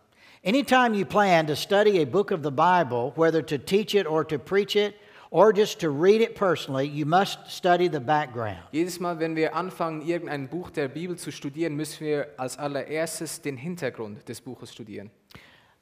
Anytime 0.44 0.96
you 0.96 1.06
plan 1.06 1.46
to 1.46 1.56
study 1.56 2.02
a 2.02 2.06
book 2.06 2.32
of 2.32 2.42
the 2.42 2.50
Bible, 2.50 3.14
whether 3.16 3.44
to 3.44 3.60
teach 3.60 3.94
it 3.94 4.08
or 4.08 4.26
to 4.26 4.40
preach 4.40 4.76
it, 4.76 4.96
or 5.30 5.54
just 5.54 5.80
to 5.80 5.92
read 5.92 6.22
it 6.22 6.34
personally, 6.34 6.88
you 6.88 7.06
must 7.06 7.38
study 7.52 7.88
the 7.88 8.00
background. 8.00 8.64
Jedes 8.72 9.00
Mal, 9.00 9.20
wenn 9.20 9.36
wir 9.36 9.56
anfangen, 9.56 10.02
irgendein 10.02 10.48
Buch 10.48 10.72
der 10.72 10.88
Bibel 10.88 11.18
zu 11.18 11.32
studieren, 11.32 11.76
müssen 11.76 12.04
wir 12.04 12.30
als 12.38 12.58
allererstes 12.58 13.42
den 13.42 13.58
Hintergrund 13.58 14.28
des 14.28 14.42
Buches 14.42 14.74
studieren. 14.74 15.12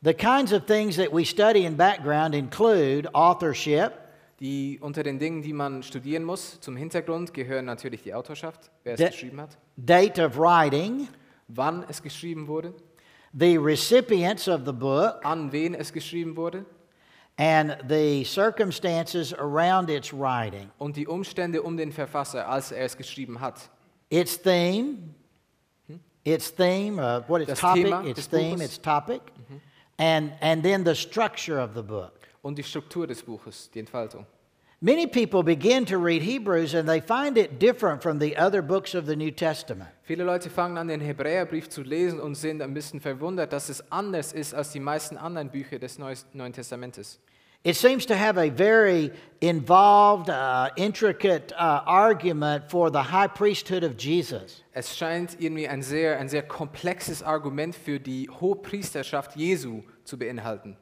The 0.01 0.13
kinds 0.13 0.53
of 0.53 0.65
things 0.65 0.95
that 0.95 1.11
we 1.11 1.25
study 1.25 1.65
in 1.65 1.75
background 1.75 2.33
include 2.33 3.07
authorship, 3.13 3.93
Die 4.39 4.77
unter 4.79 5.03
den 5.03 5.19
Dingen, 5.19 5.41
die 5.41 5.51
man 5.51 5.83
studieren 5.83 6.23
muss, 6.23 6.61
zum 6.61 6.77
Hintergrund 6.77 7.33
gehören 7.33 7.65
natürlich 7.65 8.03
die 8.03 8.13
Autorschaft, 8.13 8.71
wer 8.85 8.93
es 8.93 9.11
geschrieben 9.11 9.41
hat, 9.41 9.57
date 9.75 10.17
of 10.17 10.37
writing, 10.37 11.09
wann 11.49 11.83
es 11.89 12.01
geschrieben 12.01 12.47
wurde, 12.47 12.73
the 13.37 13.57
recipients 13.57 14.47
of 14.47 14.61
the 14.65 14.71
book, 14.71 15.19
an 15.25 15.51
wen 15.51 15.73
es 15.75 15.91
geschrieben 15.91 16.37
wurde. 16.37 16.63
And 17.35 17.77
the 17.89 18.23
circumstances 18.23 19.33
around 19.33 19.89
its 19.89 20.13
writing. 20.13 20.71
und 20.77 20.95
die 20.95 21.07
Umstände 21.07 21.61
um 21.61 21.75
den 21.75 21.91
Verfasser, 21.91 22.47
als 22.47 22.71
er 22.71 22.85
es 22.85 22.95
geschrieben 22.95 23.41
hat. 23.41 23.69
Its 24.09 24.41
theme, 24.41 25.13
its 26.23 26.49
theme, 26.53 26.97
uh, 26.97 27.21
what 27.27 27.41
its 27.41 27.49
Das 27.49 27.59
topic, 27.59 27.83
Thema 27.83 28.03
its 28.05 28.27
theme, 28.29 28.51
Buches. 28.55 28.65
its 28.65 28.81
topic, 28.81 29.21
and, 29.99 30.31
and 30.41 30.63
then 30.63 30.83
the 30.83 30.95
structure 30.95 31.59
of 31.59 31.75
the 31.75 31.83
book. 31.83 32.27
Und 32.41 32.57
die 32.57 32.63
Struktur 32.63 33.05
des 33.05 33.21
Buches, 33.21 33.69
die 33.71 33.79
Entfaltung. 33.79 34.25
Many 34.81 35.07
people 35.07 35.43
begin 35.43 35.85
to 35.87 35.97
read 35.97 36.21
Hebrews 36.21 36.73
and 36.73 36.87
they 36.87 37.01
find 37.01 37.37
it 37.37 37.59
different 37.59 38.01
from 38.01 38.17
the 38.17 38.37
other 38.37 38.61
books 38.61 38.95
of 38.95 39.05
the 39.05 39.15
New 39.15 39.29
Testament. 39.29 39.89
Viele 40.03 40.23
Leute 40.23 40.49
fangen 40.49 40.77
an, 40.77 40.87
den 40.87 41.01
Hebräerbrief 41.01 41.67
zu 41.67 41.83
lesen 41.83 42.21
und 42.21 42.35
sind 42.35 42.61
ein 42.61 42.73
bisschen 42.73 43.01
verwundert, 43.01 43.51
dass 43.51 43.67
es 43.67 43.91
anders 43.91 44.31
ist 44.31 44.53
als 44.53 44.71
die 44.71 44.79
meisten 44.79 45.17
anderen 45.17 45.49
Bücher 45.49 45.79
des 45.79 45.99
Neuen 45.99 46.53
Testamentes. 46.53 47.19
It 47.65 47.75
seems 47.75 48.05
to 48.05 48.15
have 48.15 48.37
a 48.37 48.49
very 48.49 49.11
involved, 49.41 50.29
uh, 50.29 50.69
intricate 50.77 51.51
uh, 51.51 51.83
argument 51.85 52.69
for 52.69 52.89
the 52.89 53.03
high 53.03 53.27
priesthood 53.27 53.83
of 53.83 53.97
Jesus. 53.97 54.63
Es 54.73 54.95
scheint 54.95 55.35
irgendwie 55.41 55.67
ein 55.67 55.81
sehr, 55.81 56.17
ein 56.19 56.29
sehr 56.29 56.43
komplexes 56.43 57.21
Argument 57.21 57.75
für 57.75 57.99
die 57.99 58.29
Hohepriesterschaft 58.29 59.35
Jesu 59.35 59.83
zu 60.05 60.17
beinhalten. 60.17 60.77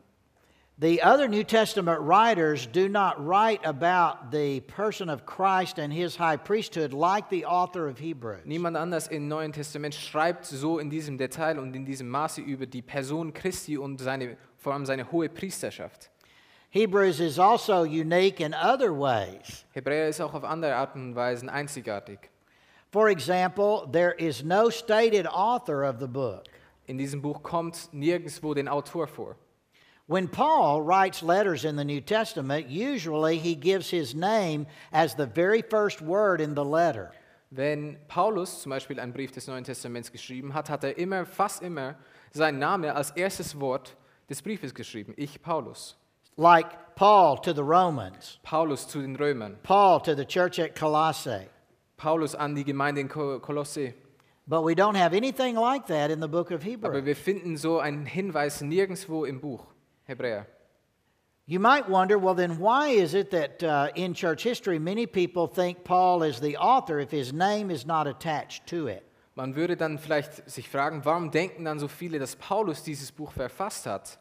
The 0.80 1.02
other 1.02 1.28
New 1.28 1.44
Testament 1.44 2.00
writers 2.02 2.68
do 2.68 2.88
not 2.88 3.16
write 3.18 3.66
about 3.66 4.30
the 4.30 4.60
person 4.60 5.10
of 5.10 5.26
Christ 5.26 5.80
and 5.80 5.92
his 5.92 6.16
high 6.16 6.38
priesthood 6.38 6.94
like 6.94 7.32
the 7.32 7.46
author 7.46 7.88
of 7.88 7.98
Hebrews. 7.98 8.46
Niemand 8.46 8.78
anders 8.78 9.08
im 9.08 9.28
Neuen 9.28 9.52
Testament 9.52 9.96
schreibt 9.96 10.46
so 10.46 10.78
in 10.78 10.92
diesem 10.92 11.18
Detail 11.18 11.58
und 11.58 11.76
in 11.76 11.86
diesem 11.86 12.08
Maße 12.08 12.42
über 12.42 12.68
die 12.68 12.84
Person 12.84 13.34
Christi 13.34 13.80
und 13.80 14.00
seine, 14.00 14.38
vor 14.58 14.74
allem 14.74 14.86
seine 14.86 15.12
hohe 15.12 15.30
Priesterschaft. 15.30 16.12
Hebrews 16.70 17.20
is 17.20 17.40
also 17.40 17.84
unique 17.84 18.42
in 18.42 18.54
other 18.54 18.94
ways. 18.94 19.66
Hebräer 19.74 20.10
ist 20.10 20.20
auch 20.20 20.34
auf 20.34 20.44
andere 20.44 20.76
Arten 20.76 21.10
und 21.10 21.16
Weisen 21.16 21.50
einzigartig. 21.50 22.30
For 22.92 23.10
example, 23.10 23.88
there 23.92 24.12
is 24.12 24.44
no 24.44 24.70
stated 24.70 25.26
author 25.28 25.84
of 25.84 26.00
the 26.00 26.08
book. 26.08 26.46
In 26.88 26.98
diesem 26.98 27.22
Buch 27.22 27.42
kommt 27.42 27.90
nirgendwo 27.94 28.54
den 28.54 28.68
Autor 28.68 29.08
vor. 29.08 29.36
When 30.08 30.30
Paul 30.30 30.84
writes 30.84 31.22
letters 31.22 31.66
in 31.66 31.76
the 31.76 31.84
New 31.84 32.00
Testament, 32.00 32.70
usually 32.70 33.38
he 33.38 33.56
gives 33.56 33.90
his 33.90 34.16
name 34.16 34.68
as 34.92 35.16
the 35.16 35.26
very 35.26 35.62
first 35.62 36.02
word 36.02 36.40
in 36.40 36.56
the 36.56 36.64
letter. 36.64 37.12
Wenn 37.50 37.98
Paulus 38.08 38.62
zum 38.62 38.72
Beispiel 38.72 39.00
einen 39.00 39.14
Brief 39.14 39.32
des 39.32 39.48
Neuen 39.48 39.64
Testaments 39.64 40.12
geschrieben 40.12 40.54
hat, 40.54 40.70
hat 40.70 40.84
er 40.84 40.98
immer, 40.98 41.26
fast 41.26 41.62
immer, 41.62 41.96
seinen 42.32 42.60
Namen 42.60 42.90
als 42.90 43.12
erstes 43.12 43.58
Wort 43.60 43.96
des 44.30 44.42
Briefes 44.42 44.74
geschrieben. 44.74 45.14
Ich, 45.18 45.42
Paulus. 45.42 45.98
Like 46.38 46.96
Paul 46.96 47.38
to 47.38 47.54
the 47.54 47.64
Romans, 47.64 48.40
Paulus 48.44 48.86
zu 48.86 49.02
den 49.02 49.16
Römern. 49.18 49.56
Paul 49.64 50.00
to 50.02 50.16
the 50.16 50.26
church 50.26 50.60
at 50.60 50.76
Colossae. 50.76 51.48
Paulus 51.98 52.36
an 52.36 52.54
die 52.56 52.64
Gemeinde 52.64 53.00
in 53.02 53.08
Ko- 53.10 53.40
Kolosse. 53.40 53.94
But 54.48 54.62
we 54.64 54.76
don't 54.76 54.96
have 54.96 55.14
anything 55.14 55.56
like 55.56 55.88
that 55.88 56.10
in 56.12 56.20
the 56.22 56.28
book 56.28 56.52
of 56.52 56.62
Aber 56.62 56.70
Hebrews. 56.70 57.06
wir 57.06 57.16
finden 57.16 57.58
so 57.58 57.80
einen 57.80 58.06
Hinweis 58.06 58.62
nirgendwo 58.62 59.26
im 59.26 59.40
Buch 59.42 59.66
Hebräer. 60.08 60.46
You 61.50 61.60
might 61.60 61.90
wonder, 61.90 62.18
well, 62.20 62.36
then 62.36 62.60
why 62.60 62.90
is 62.90 63.14
it 63.14 63.32
that 63.32 63.64
uh, 63.64 63.90
in 63.96 64.14
church 64.14 64.44
history 64.44 64.80
many 64.80 65.06
people 65.08 65.48
think 65.48 65.84
Paul 65.84 66.22
is 66.24 66.40
the 66.40 66.58
author 66.58 67.00
if 67.00 67.10
his 67.12 67.32
name 67.34 67.72
is 67.72 67.86
not 67.86 68.06
attached 68.06 68.68
to 68.68 68.88
it? 68.88 69.04
Man 69.36 69.56
würde 69.56 69.76
dann 69.78 69.98
vielleicht 69.98 70.50
sich 70.50 70.68
fragen, 70.70 71.04
warum 71.06 71.32
denken 71.32 71.64
dann 71.66 71.80
so 71.80 71.88
viele, 71.88 72.20
dass 72.20 72.36
Paulus 72.36 72.84
dieses 72.84 73.12
Buch 73.12 73.32
verfasst 73.32 73.86
hat? 73.86 74.20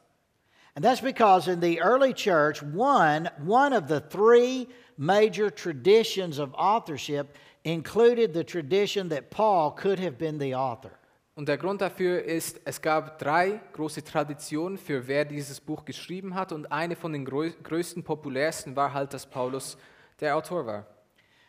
And 0.76 0.85
that's 0.85 1.00
because 1.00 1.49
in 1.49 1.61
the 1.61 1.80
early 1.80 2.12
church, 2.12 2.62
one, 2.62 3.30
one 3.38 3.73
of 3.73 3.88
the 3.88 4.00
three 4.00 4.68
major 4.99 5.49
traditions 5.49 6.38
of 6.38 6.52
authorship 6.54 7.35
included 7.64 8.35
the 8.35 8.45
tradition 8.45 9.09
that 9.09 9.30
Paul 9.30 9.71
could 9.71 9.99
have 9.99 10.18
been 10.18 10.38
the 10.38 10.54
author. 10.54 10.92
Und 11.35 11.49
der 11.49 11.56
Grund 11.56 11.80
dafür 11.80 12.23
ist, 12.23 12.61
es 12.66 12.80
gab 12.80 13.18
drei 13.18 13.61
große 13.73 14.04
Traditionen 14.04 14.76
für 14.76 15.06
wer 15.09 15.25
dieses 15.25 15.61
Buch 15.61 15.85
geschrieben 15.85 16.35
hat 16.35 16.52
und 16.52 16.71
eine 16.71 16.95
von 16.95 17.12
den 17.12 17.25
größten, 17.25 18.02
populärsten 18.02 18.76
war 18.76 18.92
halt, 18.92 19.14
dass 19.14 19.26
Paulus 19.26 19.78
der 20.21 20.37
Autor 20.37 20.66
war. 20.66 20.87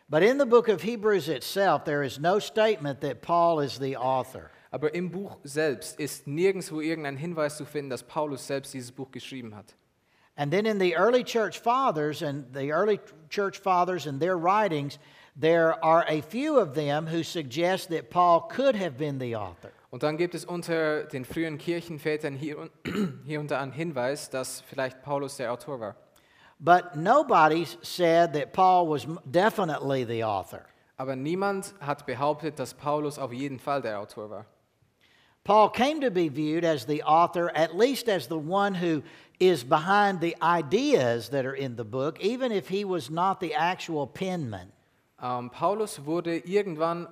But 0.09 0.23
in 0.23 0.39
the 0.39 0.45
book 0.45 0.69
of 0.69 0.83
Hebrews 0.83 1.27
itself, 1.27 1.83
there 1.83 2.05
is 2.05 2.17
no 2.17 2.39
statement 2.39 3.01
that 3.01 3.21
Paul 3.21 3.61
is 3.61 3.77
the 3.77 3.97
author. 3.97 4.51
Aber 4.77 4.93
im 4.93 5.09
Buch 5.09 5.39
selbst 5.43 5.99
ist 5.99 6.27
nirgendwo 6.27 6.81
irgendein 6.81 7.17
Hinweis 7.17 7.57
zu 7.57 7.65
finden, 7.65 7.89
dass 7.89 8.03
Paulus 8.03 8.45
selbst 8.45 8.75
dieses 8.75 8.91
Buch 8.91 9.09
geschrieben 9.09 9.55
hat. 9.55 9.75
And 10.35 10.53
then 10.53 10.67
in 10.67 10.79
the 10.79 10.93
early 10.95 11.23
church 11.23 11.59
fathers 11.59 12.21
and 12.21 12.45
the 12.53 12.71
early 12.71 12.99
church 13.27 13.57
fathers 13.57 14.05
and 14.05 14.21
their 14.21 14.37
writings, 14.37 14.99
there 15.35 15.83
are 15.83 16.05
a 16.07 16.21
few 16.21 16.59
of 16.59 16.75
them 16.75 17.07
who 17.07 17.23
suggest 17.23 17.89
that 17.89 18.11
Paul 18.11 18.47
could 18.49 18.75
have 18.75 18.99
been 18.99 19.19
the 19.19 19.35
author. 19.35 19.71
Und 19.89 20.03
dann 20.03 20.15
gibt 20.15 20.35
es 20.35 20.45
unter 20.45 21.05
den 21.05 21.25
frühen 21.25 21.57
Kirchenvätern 21.57 22.35
hier, 22.35 22.59
und- 22.59 22.71
hier 23.25 23.39
und 23.39 23.49
da 23.49 23.59
einen 23.59 23.71
Hinweis, 23.71 24.29
dass 24.29 24.61
vielleicht 24.61 25.01
Paulus 25.01 25.37
der 25.37 25.51
Autor 25.51 25.79
war. 25.79 25.95
But 26.59 26.95
nobody 26.95 27.65
said 27.81 28.31
that 28.33 28.53
Paul 28.53 28.87
was 28.87 29.07
definitely 29.25 30.05
the 30.05 30.23
author. 30.23 30.67
Aber 30.97 31.15
niemand 31.15 31.73
hat 31.79 32.05
behauptet, 32.05 32.59
dass 32.59 32.75
Paulus 32.75 33.17
auf 33.17 33.33
jeden 33.33 33.57
Fall 33.57 33.81
der 33.81 33.99
Autor 33.99 34.29
war. 34.29 34.45
Paul 35.47 35.69
came 35.69 36.01
to 36.01 36.11
be 36.11 36.27
viewed 36.27 36.65
as 36.65 36.85
the 36.85 37.03
author, 37.03 37.49
at 37.55 37.73
least 37.73 38.09
as 38.09 38.27
the 38.27 38.37
one 38.37 38.75
who 38.75 39.01
is 39.39 39.63
behind 39.63 40.19
the 40.19 40.35
ideas 40.41 41.29
that 41.29 41.45
are 41.45 41.55
in 41.55 41.77
the 41.77 41.85
book, 41.85 42.19
even 42.19 42.51
if 42.51 42.67
he 42.67 42.83
was 42.83 43.09
not 43.09 43.39
the 43.39 43.53
actual 43.53 44.07
penman. 44.07 44.73
Ähm, 45.23 45.49
Paulus 45.49 46.05
wurde 46.05 46.39
irgendwann 46.39 47.07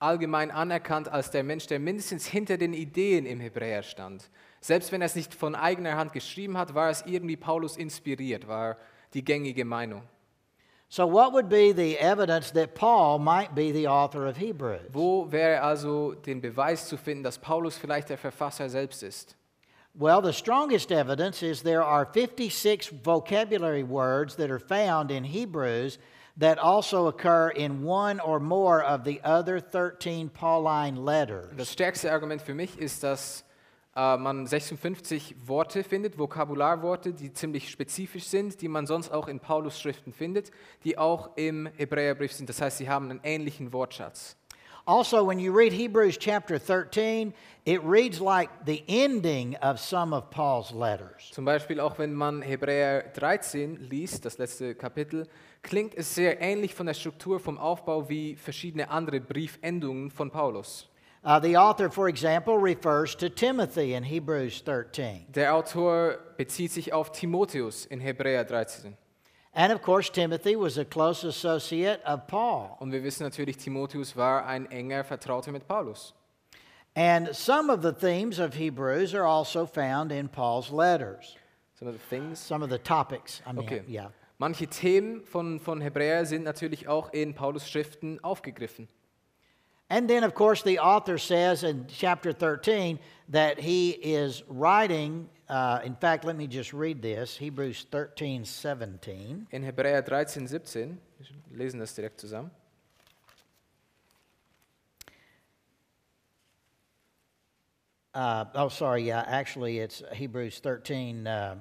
allgemein 0.00 0.50
anerkannt 0.50 1.08
als 1.08 1.30
der 1.30 1.42
Mensch, 1.42 1.66
der 1.66 1.78
mindestens 1.78 2.26
hinter 2.26 2.58
den 2.58 2.74
Ideen 2.74 3.24
im 3.24 3.40
Hebräer 3.40 3.82
stand. 3.82 4.28
Selbst 4.60 4.92
wenn 4.92 5.00
er 5.00 5.06
es 5.06 5.16
nicht 5.16 5.34
von 5.34 5.54
eigener 5.54 5.96
Hand 5.96 6.12
geschrieben 6.12 6.58
hat, 6.58 6.74
war 6.74 6.90
es 6.90 7.06
irgendwie 7.06 7.38
Paulus 7.38 7.78
inspiriert, 7.78 8.46
war 8.46 8.76
die 9.14 9.24
gängige 9.24 9.64
Meinung. 9.64 10.02
So, 10.90 11.06
what 11.06 11.34
would 11.34 11.50
be 11.50 11.72
the 11.72 11.98
evidence 11.98 12.50
that 12.52 12.74
Paul 12.74 13.18
might 13.18 13.54
be 13.54 13.72
the 13.72 13.88
author 13.88 14.26
of 14.26 14.38
Hebrews? 14.38 14.90
Wo 14.92 15.26
wäre 15.26 15.62
also 15.62 16.14
den 16.14 16.40
Beweis 16.40 16.86
zu 16.88 16.96
finden, 16.96 17.22
dass 17.22 17.36
Paulus 17.36 17.76
vielleicht 17.76 18.08
der 18.08 18.16
Verfasser 18.16 18.70
selbst 18.70 19.02
ist? 19.02 19.34
Well, 19.94 20.22
the 20.22 20.32
strongest 20.32 20.90
evidence 20.90 21.42
is 21.42 21.62
there 21.62 21.82
are 21.82 22.06
56 22.06 22.88
vocabulary 23.02 23.82
words 23.82 24.36
that 24.36 24.50
are 24.50 24.58
found 24.60 25.10
in 25.10 25.24
Hebrews 25.24 25.98
that 26.38 26.58
also 26.58 27.08
occur 27.08 27.50
in 27.50 27.82
one 27.82 28.20
or 28.20 28.40
more 28.40 28.82
of 28.82 29.04
the 29.04 29.20
other 29.24 29.60
13 29.60 30.30
Pauline 30.30 30.96
letters. 30.96 31.54
Das 31.56 31.72
stärkste 31.72 32.10
Argument 32.10 32.40
für 32.40 32.54
mich 32.54 32.78
ist, 32.78 33.02
dass 33.02 33.44
äh, 33.96 34.16
man 34.16 34.46
56 34.46 35.36
Worte 35.46 35.84
findet, 35.84 36.18
Vokabularworte, 36.18 37.12
die 37.12 37.32
ziemlich 37.32 37.70
spezifisch 37.70 38.24
sind, 38.24 38.60
die 38.60 38.68
man 38.68 38.86
sonst 38.86 39.10
auch 39.10 39.28
in 39.28 39.40
Paulus 39.40 39.80
Schriften 39.80 40.12
findet, 40.12 40.50
die 40.84 40.98
auch 40.98 41.36
im 41.36 41.66
Hebräerbrief 41.76 42.32
sind. 42.32 42.48
Das 42.48 42.60
heißt, 42.60 42.78
sie 42.78 42.88
haben 42.88 43.10
einen 43.10 43.20
ähnlichen 43.22 43.72
Wortschatz. 43.72 44.36
Also, 44.88 45.22
when 45.22 45.38
you 45.38 45.52
read 45.52 45.70
Hebrews 45.70 46.16
chapter 46.16 46.58
13, 46.58 47.34
it 47.66 47.82
reads 47.84 48.20
like 48.20 48.48
the 48.64 48.82
ending 48.88 49.54
of 49.56 49.78
some 49.78 50.14
of 50.14 50.30
Paul's 50.30 50.72
letters. 50.72 51.30
Zum 51.30 51.44
Beispiel 51.44 51.78
auch 51.78 51.98
wenn 51.98 52.14
man 52.14 52.40
Hebräer 52.40 53.02
13 53.12 53.76
liest, 53.90 54.24
das 54.24 54.38
letzte 54.38 54.74
Kapitel, 54.74 55.28
klingt 55.60 55.94
es 55.94 56.14
sehr 56.14 56.40
ähnlich 56.40 56.74
von 56.74 56.86
der 56.86 56.94
Struktur, 56.94 57.38
vom 57.38 57.58
Aufbau 57.58 58.08
wie 58.08 58.34
verschiedene 58.36 58.88
andere 58.88 59.20
Briefendungen 59.20 60.10
von 60.10 60.30
Paulus. 60.30 60.88
Uh, 61.24 61.38
the 61.40 61.56
author, 61.56 61.90
for 61.90 62.08
example, 62.08 62.56
refers 62.58 63.14
to 63.16 63.28
Timothy 63.28 63.94
in 63.94 64.04
Hebrews 64.04 64.62
13. 64.62 65.26
Der 65.34 65.52
Autor 65.54 66.18
bezieht 66.36 66.70
sich 66.70 66.92
auf 66.92 67.10
Timotheus 67.12 67.86
in 67.86 68.00
Hebräer 68.00 68.44
13. 68.44 68.96
And 69.52 69.72
of 69.72 69.82
course, 69.82 70.08
Timothy 70.10 70.54
was 70.54 70.78
a 70.78 70.84
close 70.84 71.24
associate 71.24 72.00
of 72.04 72.26
Paul. 72.28 72.76
Und 72.78 72.92
wir 72.92 73.02
wissen 73.02 73.24
natürlich, 73.24 73.56
Timotheus 73.56 74.16
war 74.16 74.46
ein 74.46 74.70
enger 74.70 75.02
Vertrauter 75.02 75.50
mit 75.50 75.66
Paulus. 75.66 76.14
And 76.94 77.34
some 77.34 77.68
of 77.70 77.82
the 77.82 77.92
themes 77.92 78.38
of 78.38 78.54
Hebrews 78.54 79.14
are 79.14 79.26
also 79.26 79.66
found 79.66 80.12
in 80.12 80.28
Paul's 80.28 80.70
letters. 80.70 81.36
Some 81.78 81.88
of 81.88 81.94
the 81.94 82.16
things. 82.16 82.38
Some 82.38 82.62
of 82.62 82.70
the 82.70 82.78
topics, 82.78 83.42
I 83.46 83.52
mean, 83.52 83.64
Okay. 83.66 83.82
yeah. 83.88 84.10
Manche 84.38 84.68
Themen 84.68 85.24
von, 85.24 85.58
von 85.58 85.80
Hebräer 85.80 86.24
sind 86.24 86.44
natürlich 86.44 86.86
auch 86.86 87.12
in 87.12 87.34
Paulus 87.34 87.68
Schriften 87.68 88.22
aufgegriffen. 88.22 88.88
And 89.90 90.08
then, 90.08 90.22
of 90.22 90.34
course, 90.34 90.62
the 90.62 90.80
author 90.80 91.16
says 91.16 91.64
in 91.64 91.86
chapter 91.88 92.32
13 92.32 92.98
that 93.30 93.58
he 93.58 93.90
is 93.90 94.42
writing. 94.48 95.28
Uh, 95.48 95.80
in 95.82 95.94
fact, 95.94 96.26
let 96.26 96.36
me 96.36 96.46
just 96.46 96.74
read 96.74 97.00
this 97.00 97.36
Hebrews 97.38 97.86
13 97.90 98.44
17. 98.44 99.46
In 99.50 99.62
Hebräer 99.62 100.04
13, 100.04 100.46
17, 100.46 100.98
wir 101.50 101.58
lesen 101.58 101.80
das 101.80 101.94
direkt 101.94 102.20
zusammen. 102.20 102.50
Uh, 108.14 108.44
oh, 108.56 108.68
sorry, 108.68 109.04
yeah, 109.04 109.24
actually, 109.26 109.78
it's 109.78 110.02
Hebrews 110.12 110.60
13 110.60 111.26
uh, 111.26 111.54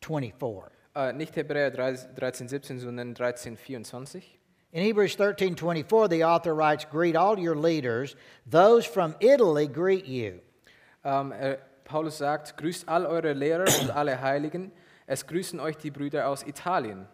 24. 0.00 0.72
Äh, 0.94 1.12
nicht 1.12 1.36
Hebräer 1.36 1.70
13, 1.70 2.48
17, 2.48 2.80
sondern 2.80 3.14
13, 3.14 3.56
24. 3.56 4.38
In 4.72 4.82
Hebrews 4.82 5.16
13 5.16 5.54
24, 5.54 6.08
the 6.08 6.24
author 6.24 6.54
writes, 6.54 6.86
Greet 6.90 7.14
all 7.14 7.38
your 7.38 7.54
leaders. 7.54 8.16
Those 8.46 8.86
from 8.86 9.14
Italy 9.20 9.66
greet 9.66 10.06
you. 10.06 10.40
Ähm, 11.04 11.32
äh, 11.32 11.56
Paulus 11.84 12.16
sagt, 12.16 12.56
grüßt 12.56 12.88
all 12.88 13.04
eure 13.06 13.34
Lehrer 13.34 13.68
und 13.82 13.90
alle 13.90 14.22
Heiligen. 14.22 14.72
Es 15.06 15.26
grüßen 15.26 15.60
euch 15.60 15.76
die 15.76 15.90
Brüder 15.90 16.26
aus 16.26 16.42
Italien. 16.46 17.06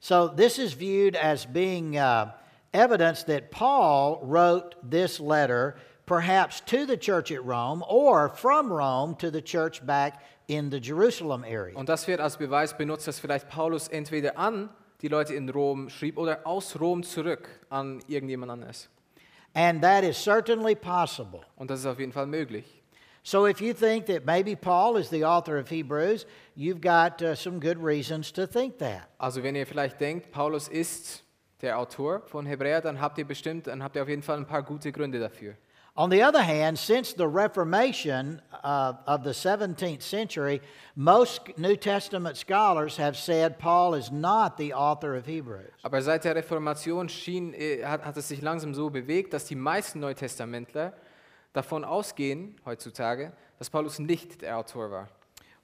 So, 0.00 0.26
this 0.26 0.58
is 0.58 0.72
viewed 0.72 1.14
as 1.14 1.46
being 1.46 1.96
uh, 1.96 2.32
evidence 2.72 3.22
that 3.24 3.52
Paul 3.52 4.20
wrote 4.22 4.74
this 4.82 5.20
letter 5.20 5.76
perhaps 6.04 6.60
to 6.62 6.84
the 6.84 6.96
church 6.96 7.30
at 7.30 7.44
Rome 7.44 7.84
or 7.88 8.28
from 8.28 8.72
Rome 8.72 9.14
to 9.16 9.30
the 9.30 9.40
church 9.40 9.86
back 9.86 10.20
in 10.48 10.70
the 10.70 10.80
Jerusalem 10.80 11.44
area. 11.44 11.76
Und 11.76 11.88
das 11.88 12.08
wird 12.08 12.20
als 12.20 12.36
Beweis 12.36 12.76
benutzt, 12.76 13.06
dass 13.06 13.20
vielleicht 13.20 13.48
Paulus 13.48 13.86
entweder 13.86 14.36
an 14.36 14.68
die 15.02 15.08
Leute 15.08 15.34
in 15.34 15.48
Rom 15.48 15.88
schrieb 15.88 16.18
oder 16.18 16.46
aus 16.46 16.78
Rom 16.80 17.02
zurück 17.02 17.48
an 17.68 18.00
irgendjemand 18.06 18.52
anderes. 18.52 18.88
And 19.54 19.80
that 19.82 20.04
is 20.04 20.22
certainly 20.22 20.74
possible. 20.74 21.40
Und 21.56 21.70
das 21.70 21.80
ist 21.80 21.86
auf 21.86 21.98
jeden 21.98 22.12
Fall 22.12 22.26
möglich. 22.26 22.82
So, 23.22 23.46
if 23.46 23.60
you 23.60 23.72
think 23.72 24.06
that 24.06 24.24
maybe 24.24 24.54
Paul 24.54 24.96
is 24.96 25.10
the 25.10 25.24
author 25.24 25.58
of 25.58 25.68
Hebrews, 25.68 26.26
you've 26.56 26.80
got 26.80 27.20
uh, 27.22 27.34
some 27.34 27.58
good 27.58 27.82
reasons 27.82 28.30
to 28.32 28.46
think 28.46 28.78
that. 28.78 29.08
Also 29.18 29.42
wenn 29.42 29.56
ihr 29.56 29.66
vielleicht 29.66 30.00
denkt, 30.00 30.30
Paulus 30.30 30.68
ist 30.68 31.24
der 31.60 31.76
Autor 31.78 32.22
von 32.26 32.46
Hebräer, 32.46 32.80
dann 32.80 33.00
habt 33.00 33.18
ihr 33.18 33.24
bestimmt, 33.24 33.66
dann 33.66 33.82
habt 33.82 33.96
ihr 33.96 34.02
auf 34.02 34.08
jeden 34.08 34.22
Fall 34.22 34.36
ein 34.36 34.46
paar 34.46 34.62
gute 34.62 34.92
Gründe 34.92 35.18
dafür. 35.18 35.56
On 35.98 36.10
the 36.10 36.20
other 36.20 36.42
hand, 36.42 36.78
since 36.78 37.14
the 37.14 37.26
Reformation 37.26 38.42
uh, 38.62 38.92
of 39.06 39.24
the 39.24 39.30
17th 39.30 40.02
century, 40.02 40.60
most 40.94 41.56
New 41.56 41.74
Testament 41.74 42.36
scholars 42.36 42.98
have 42.98 43.16
said 43.16 43.58
Paul 43.58 43.94
is 43.94 44.12
not 44.12 44.58
the 44.58 44.74
author 44.74 45.16
of 45.16 45.24
Hebrews. 45.24 45.72
Aber 45.82 46.02
seit 46.02 46.24
der 46.24 46.34
Reformation 46.34 47.08
schien, 47.08 47.54
äh, 47.54 47.82
hat, 47.82 48.04
hat 48.04 48.14
es 48.18 48.28
sich 48.28 48.42
langsam 48.42 48.74
so 48.74 48.90
bewegt, 48.90 49.32
dass 49.32 49.46
die 49.46 49.54
meisten 49.54 50.00
Neutestamentler 50.00 50.92
davon 51.54 51.82
ausgehen, 51.82 52.56
heutzutage, 52.66 53.32
dass 53.58 53.70
Paulus 53.70 53.98
nicht 53.98 54.42
der 54.42 54.58
Autor 54.58 54.90
war. 54.90 55.08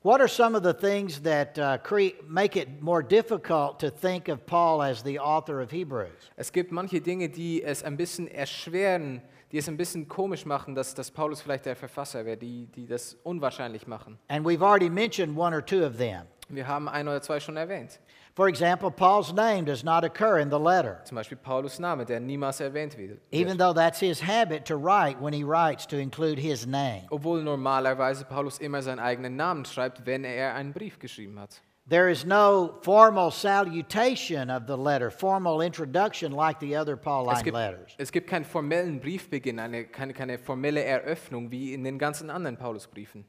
What 0.02 0.20
are 0.20 0.28
some 0.28 0.56
of 0.56 0.64
the 0.64 0.72
things 0.72 1.20
that 1.22 1.58
uh, 1.58 1.78
make 2.26 2.56
it 2.56 2.80
more 2.80 3.04
difficult 3.04 3.78
to 3.80 3.90
think 3.90 4.28
of 4.28 4.46
Paul 4.46 4.82
as 4.82 5.02
the 5.04 5.18
author 5.20 5.60
of 5.60 5.70
Hebrews? 5.70 6.30
Es 6.36 6.50
gibt 6.50 6.72
manche 6.72 7.02
Dinge, 7.02 7.28
die 7.28 7.62
es 7.62 7.84
ein 7.84 7.98
bisschen 7.98 8.26
erschweren, 8.26 9.20
die 9.52 9.58
es 9.58 9.68
ein 9.68 9.76
bisschen 9.76 10.08
komisch 10.08 10.46
machen, 10.46 10.74
dass, 10.74 10.94
dass 10.94 11.10
Paulus 11.10 11.42
vielleicht 11.42 11.66
der 11.66 11.76
Verfasser 11.76 12.24
wäre, 12.24 12.36
die, 12.38 12.66
die 12.66 12.86
das 12.86 13.14
unwahrscheinlich 13.22 13.86
machen. 13.86 14.18
And 14.28 14.44
we've 14.46 14.62
already 14.62 14.88
mentioned 14.90 15.36
one 15.36 15.54
or 15.54 15.64
two 15.64 15.84
of 15.84 15.98
them. 15.98 16.22
Wir 16.48 16.66
haben 16.66 16.88
ein 16.88 17.06
oder 17.06 17.22
zwei 17.22 17.38
schon 17.40 17.56
erwähnt. 17.56 18.00
For 18.34 18.48
example, 18.48 18.90
Paul's 18.90 19.30
name 19.34 19.64
does 19.64 19.84
not 19.84 20.04
occur 20.04 20.38
in 20.38 20.50
the 20.50 20.58
letter, 20.58 21.02
Zum 21.04 21.16
Beispiel 21.16 21.36
Paulus 21.36 21.78
Name, 21.78 22.06
der 22.06 22.18
niemals 22.18 22.60
erwähnt 22.60 22.96
wird. 22.96 23.20
even 23.30 23.58
though 23.58 23.74
that's 23.74 24.00
his 24.00 24.22
habit 24.22 24.64
to 24.64 24.74
write 24.74 25.20
when 25.20 25.34
he 25.34 25.44
writes 25.44 25.86
to 25.86 25.96
include 25.98 26.38
his 26.40 26.66
name. 26.66 27.02
Obwohl 27.10 27.42
normalerweise 27.42 28.24
Paulus 28.24 28.58
immer 28.58 28.80
seinen 28.80 29.00
eigenen 29.00 29.36
Namen 29.36 29.66
schreibt, 29.66 30.06
wenn 30.06 30.24
er 30.24 30.54
einen 30.54 30.72
Brief 30.72 30.98
geschrieben 30.98 31.38
hat. 31.38 31.60
There 31.92 32.08
is 32.08 32.24
no 32.24 32.76
formal 32.80 33.30
salutation 33.30 34.48
of 34.48 34.66
the 34.66 34.78
letter, 34.78 35.10
formal 35.10 35.60
introduction 35.60 36.32
like 36.32 36.58
the 36.58 36.74
other 36.74 36.94
Es 36.94 37.04
Pauline 37.04 37.42
gibt, 37.44 37.54
letters. 37.54 37.94
es 37.98 38.10
gibt 38.10 38.30
keinen 38.30 38.46
formellen 38.46 38.98
Briefbeginn, 38.98 39.58
eine, 39.58 39.84
keine, 39.84 40.14
keine 40.14 40.38
formelle 40.38 40.82
Eröffnung 40.82 41.50
wie 41.50 41.74
in 41.74 41.84
den 41.84 41.98
ganzen 41.98 42.30
anderen 42.30 42.56
Paulusbriefen. 42.56 43.26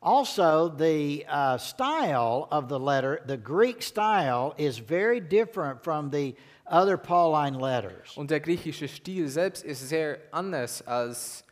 Also, 0.00 0.70
the 0.74 1.26
uh, 1.28 1.58
style 1.58 2.48
of 2.50 2.70
the 2.70 2.78
letter, 2.78 3.20
the 3.26 3.36
Greek 3.36 3.82
style, 3.82 4.54
is 4.56 4.78
very 4.78 5.20
different 5.20 5.84
from 5.84 6.10
the 6.10 6.34
other 6.66 6.96
Pauline 6.96 7.60
letters. 7.60 8.16
Und 8.16 8.30
der 8.30 8.40
griechische 8.40 8.88
Stil 8.88 9.28
selbst 9.28 9.62
ist 9.62 9.86
sehr 9.86 10.20
anders 10.32 10.80
als 10.86 11.44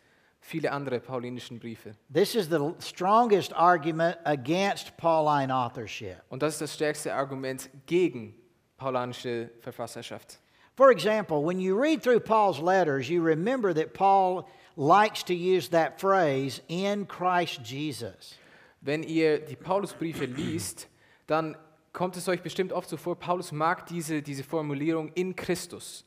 viele 0.45 0.71
andere 0.73 1.01
paulinischen 1.01 1.59
Briefe. 1.59 1.95
This 2.13 2.35
is 2.35 2.49
the 2.49 2.75
strongest 2.79 3.53
argument 3.55 4.19
against 4.25 4.97
Pauline 4.99 5.51
authorship. 5.51 6.19
Und 6.29 6.43
das 6.43 6.55
ist 6.55 6.61
das 6.61 6.75
stärkste 6.75 7.15
Argument 7.15 7.71
gegen 7.87 8.35
paulanische 8.77 9.51
Verfasserschaft. 9.61 10.39
For 10.77 10.91
example, 10.91 11.43
when 11.43 11.61
you 11.61 11.81
read 11.81 12.03
through 12.03 12.21
Paul's 12.21 12.61
letters, 12.61 13.09
you 13.09 13.23
remember 13.23 13.73
that 13.73 13.95
Paul 13.95 14.45
likes 14.77 15.23
to 15.25 15.35
use 15.35 15.71
that 15.71 15.99
phrase, 16.01 16.61
in 16.69 17.07
Christ 17.07 17.61
Jesus. 17.65 18.37
Wenn 18.81 19.03
ihr 19.03 19.39
die 19.39 19.57
Paulusbriefe 19.57 20.27
liest, 20.27 20.89
dann 21.27 21.57
kommt 21.93 22.17
es 22.17 22.29
euch 22.29 22.43
bestimmt 22.43 22.73
oft 22.73 22.91
so 22.91 22.97
vor, 22.99 23.17
Paulus 23.17 23.53
mag 23.53 23.87
diese, 23.87 24.21
diese 24.21 24.43
Formulierung 24.43 25.09
in 25.15 25.35
Christus. 25.35 26.05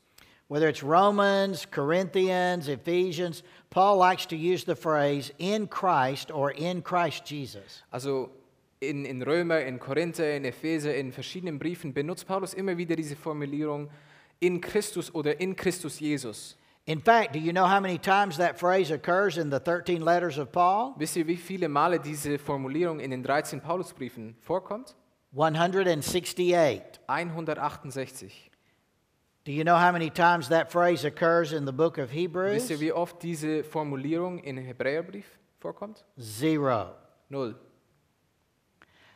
Whether 0.48 0.68
it's 0.68 0.82
Romans, 0.82 1.66
Corinthians, 1.70 2.68
Ephesians, 2.68 3.42
Paul 3.70 3.98
likes 3.98 4.26
to 4.26 4.36
use 4.36 4.64
the 4.64 4.74
phrase 4.74 5.30
in 5.38 5.66
Christ 5.66 6.30
or 6.30 6.52
in 6.52 6.80
Christ 6.82 7.26
Jesus. 7.26 7.82
Also 7.92 8.30
in, 8.80 9.04
in 9.04 9.22
Römer, 9.22 9.58
in 9.58 9.78
Korinther, 9.78 10.32
in 10.34 10.44
Epheser, 10.44 10.94
in 10.94 11.12
verschiedenen 11.12 11.58
Briefen 11.58 11.92
benutzt 11.92 12.26
Paulus 12.26 12.54
immer 12.54 12.76
wieder 12.78 12.96
diese 12.96 13.14
Formulierung 13.14 13.90
in 14.40 14.60
Christus 14.60 15.14
oder 15.14 15.38
in 15.38 15.54
Christus 15.54 16.00
Jesus. 16.00 16.56
In 16.86 17.00
fact, 17.02 17.34
do 17.34 17.38
you 17.38 17.52
know 17.52 17.66
how 17.66 17.80
many 17.80 17.98
times 17.98 18.38
that 18.38 18.58
phrase 18.58 18.90
occurs 18.90 19.36
in 19.36 19.50
the 19.50 19.60
13 19.60 20.00
letters 20.00 20.38
of 20.38 20.50
Paul? 20.50 20.94
Wisst 20.96 21.16
ihr, 21.16 21.26
wie 21.26 21.36
viele 21.36 21.68
Male 21.68 21.98
diese 21.98 22.38
Formulierung 22.38 23.00
in 23.00 23.10
den 23.10 23.22
13 23.22 23.60
Paulusbriefen 23.60 24.34
vorkommt? 24.40 24.94
168. 25.32 26.82
168. 27.06 28.47
Do 29.48 29.54
you 29.54 29.64
know 29.64 29.76
how 29.76 29.92
many 29.92 30.10
times 30.10 30.50
that 30.50 30.70
phrase 30.70 31.06
occurs 31.06 31.54
in 31.54 31.64
the 31.64 31.72
book 31.72 31.96
of 31.96 32.10
Hebrews? 32.10 32.68
Wisst 32.68 32.70
ihr, 32.70 32.80
wie 32.80 32.92
oft 32.92 33.22
diese 33.22 33.64
Formulierung 33.64 34.40
in 34.40 34.58
Hebräerbrief 34.58 35.24
vorkommt? 35.58 36.04
Zero. 36.20 36.90
Null. 37.30 37.54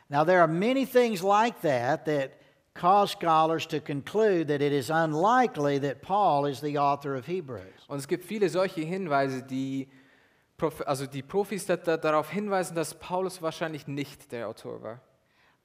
Now, 0.09 0.23
there 0.23 0.39
are 0.39 0.47
many 0.47 0.85
things 0.85 1.21
like 1.21 1.61
that 1.61 2.05
that 2.05 2.41
cause 2.73 3.11
scholars 3.11 3.67
to 3.67 3.79
conclude 3.79 4.47
that 4.47 4.63
it 4.63 4.73
is 4.73 4.89
unlikely 4.89 5.77
that 5.77 6.01
Paul 6.01 6.47
is 6.47 6.61
the 6.61 6.79
author 6.79 7.13
of 7.13 7.27
Hebrews. 7.27 7.85
Und 7.87 7.99
es 7.99 8.07
gibt 8.07 8.25
viele 8.25 8.49
solche 8.49 8.81
Hinweise, 8.81 9.43
die, 9.43 9.87
also 10.87 11.05
die 11.05 11.21
Profis 11.21 11.67
da, 11.67 11.75
da, 11.75 11.95
darauf 11.95 12.31
hinweisen, 12.31 12.73
dass 12.73 12.95
Paulus 12.95 13.39
wahrscheinlich 13.43 13.85
nicht 13.85 14.31
der 14.31 14.47
Autor 14.47 14.81
war. 14.81 14.99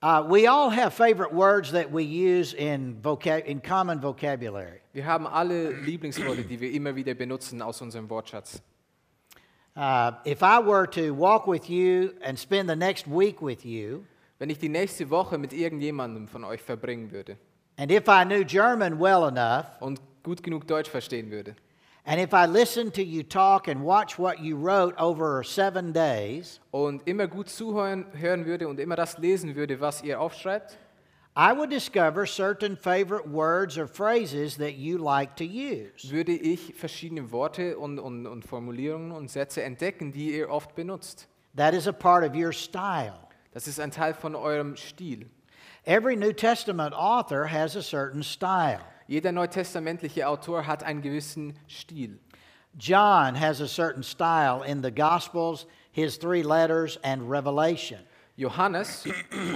Uh, 0.00 0.24
we 0.28 0.46
all 0.46 0.70
have 0.70 0.94
favorite 0.94 1.32
words 1.32 1.72
that 1.72 1.90
we 1.90 2.04
use 2.04 2.54
in, 2.54 2.96
vocab- 3.02 3.46
in 3.46 3.61
common 3.61 4.00
vocabulary. 4.00 4.80
Wir 4.92 5.04
haben 5.04 5.26
alle 5.26 5.72
Lieblingsworte, 5.72 6.44
die 6.44 6.61
wir 6.61 6.72
immer 6.72 6.94
wieder 6.94 7.14
benutzen 7.14 7.61
aus 7.61 7.80
unserem 7.82 8.08
Wortschatz. 8.08 8.61
Uh, 9.76 10.12
if 10.24 10.42
I 10.42 10.61
were 10.61 10.87
to 10.87 11.12
walk 11.12 11.46
with 11.48 11.68
you 11.68 12.12
and 12.22 12.38
spend 12.38 12.68
the 12.68 12.76
next 12.76 13.06
week 13.08 13.40
with 13.42 13.64
you, 13.64 14.04
Wenn 14.38 14.50
ich 14.50 14.58
die 14.58 14.68
nächste 14.68 15.11
Woche 15.11 15.37
mit 15.37 15.52
irgendjemandem 15.52 16.28
von 16.28 16.44
euch 16.44 16.62
verbringen 16.62 17.11
würde 17.11 17.37
and 17.76 17.90
if 17.90 18.06
I 18.06 18.24
knew 18.24 18.44
German 18.44 19.00
well 19.00 19.24
enough, 19.24 19.66
und 19.80 20.00
gut 20.22 20.42
genug 20.44 20.66
Deutsch 20.66 20.90
verstehen 20.90 21.30
würde. 21.30 21.56
And 22.04 22.20
if 22.20 22.32
I 22.32 22.46
listened 22.46 22.94
to 22.94 23.02
you 23.02 23.22
talk 23.22 23.68
and 23.68 23.84
watch 23.84 24.18
what 24.18 24.40
you 24.40 24.56
wrote 24.56 24.94
over 24.98 25.42
seven 25.44 25.92
days, 25.92 26.61
Und 26.70 27.06
immer 27.06 27.26
gut 27.26 27.48
zuhören 27.48 28.06
hören 28.12 28.46
würde 28.46 28.66
und 28.66 28.80
immer 28.80 28.96
das 28.96 29.18
lesen 29.18 29.54
würde, 29.54 29.80
was 29.80 30.02
ihr 30.02 30.18
aufschreibt, 30.20 30.78
I 31.37 31.52
would 31.52 31.70
discover 31.70 32.26
certain 32.26 32.76
favorite 32.76 33.28
words 33.30 33.78
or 33.78 33.87
phrases 33.87 34.56
that 34.56 34.74
you 34.76 34.98
like 34.98 35.37
to 35.37 35.44
use. 35.44 36.11
würde 36.11 36.32
ich 36.32 36.74
verschiedene 36.74 37.30
Worte 37.30 37.78
und, 37.78 37.98
und, 37.98 38.26
und 38.26 38.44
Formulierungen 38.44 39.12
und 39.12 39.30
Sätze 39.30 39.62
entdecken, 39.62 40.11
die 40.11 40.37
ihr 40.37 40.50
oft 40.50 40.74
benutzt. 40.74 41.28
That 41.56 41.74
is 41.74 41.87
a 41.87 41.92
part 41.92 42.24
of 42.28 42.34
your 42.34 42.52
style. 42.52 43.14
Das 43.52 43.68
ist 43.68 43.78
ein 43.78 43.90
Teil 43.90 44.14
von 44.14 44.34
eurem 44.34 44.76
Stil. 44.76 45.26
Every 45.84 46.16
New 46.16 46.32
Testament 46.32 46.94
author 46.94 47.46
has 47.46 47.76
a 47.76 47.82
certain 47.82 48.22
style. 48.22 48.80
Jeder 49.09 49.33
neutestamentliche 49.33 50.29
Autor 50.29 50.66
hat 50.66 50.83
einen 50.83 51.01
gewissen 51.01 51.59
Stil. 51.66 52.18
John 52.79 53.35
has 53.35 53.62
a 53.62 53.66
certain 53.66 54.03
style 54.03 54.62
in 54.62 54.83
the 54.83 54.90
Gospels, 54.90 55.66
his 55.92 56.18
three 56.18 56.42
letters, 56.42 56.99
and 57.03 57.23
Revelation. 57.29 58.01
Johannes, 58.37 59.05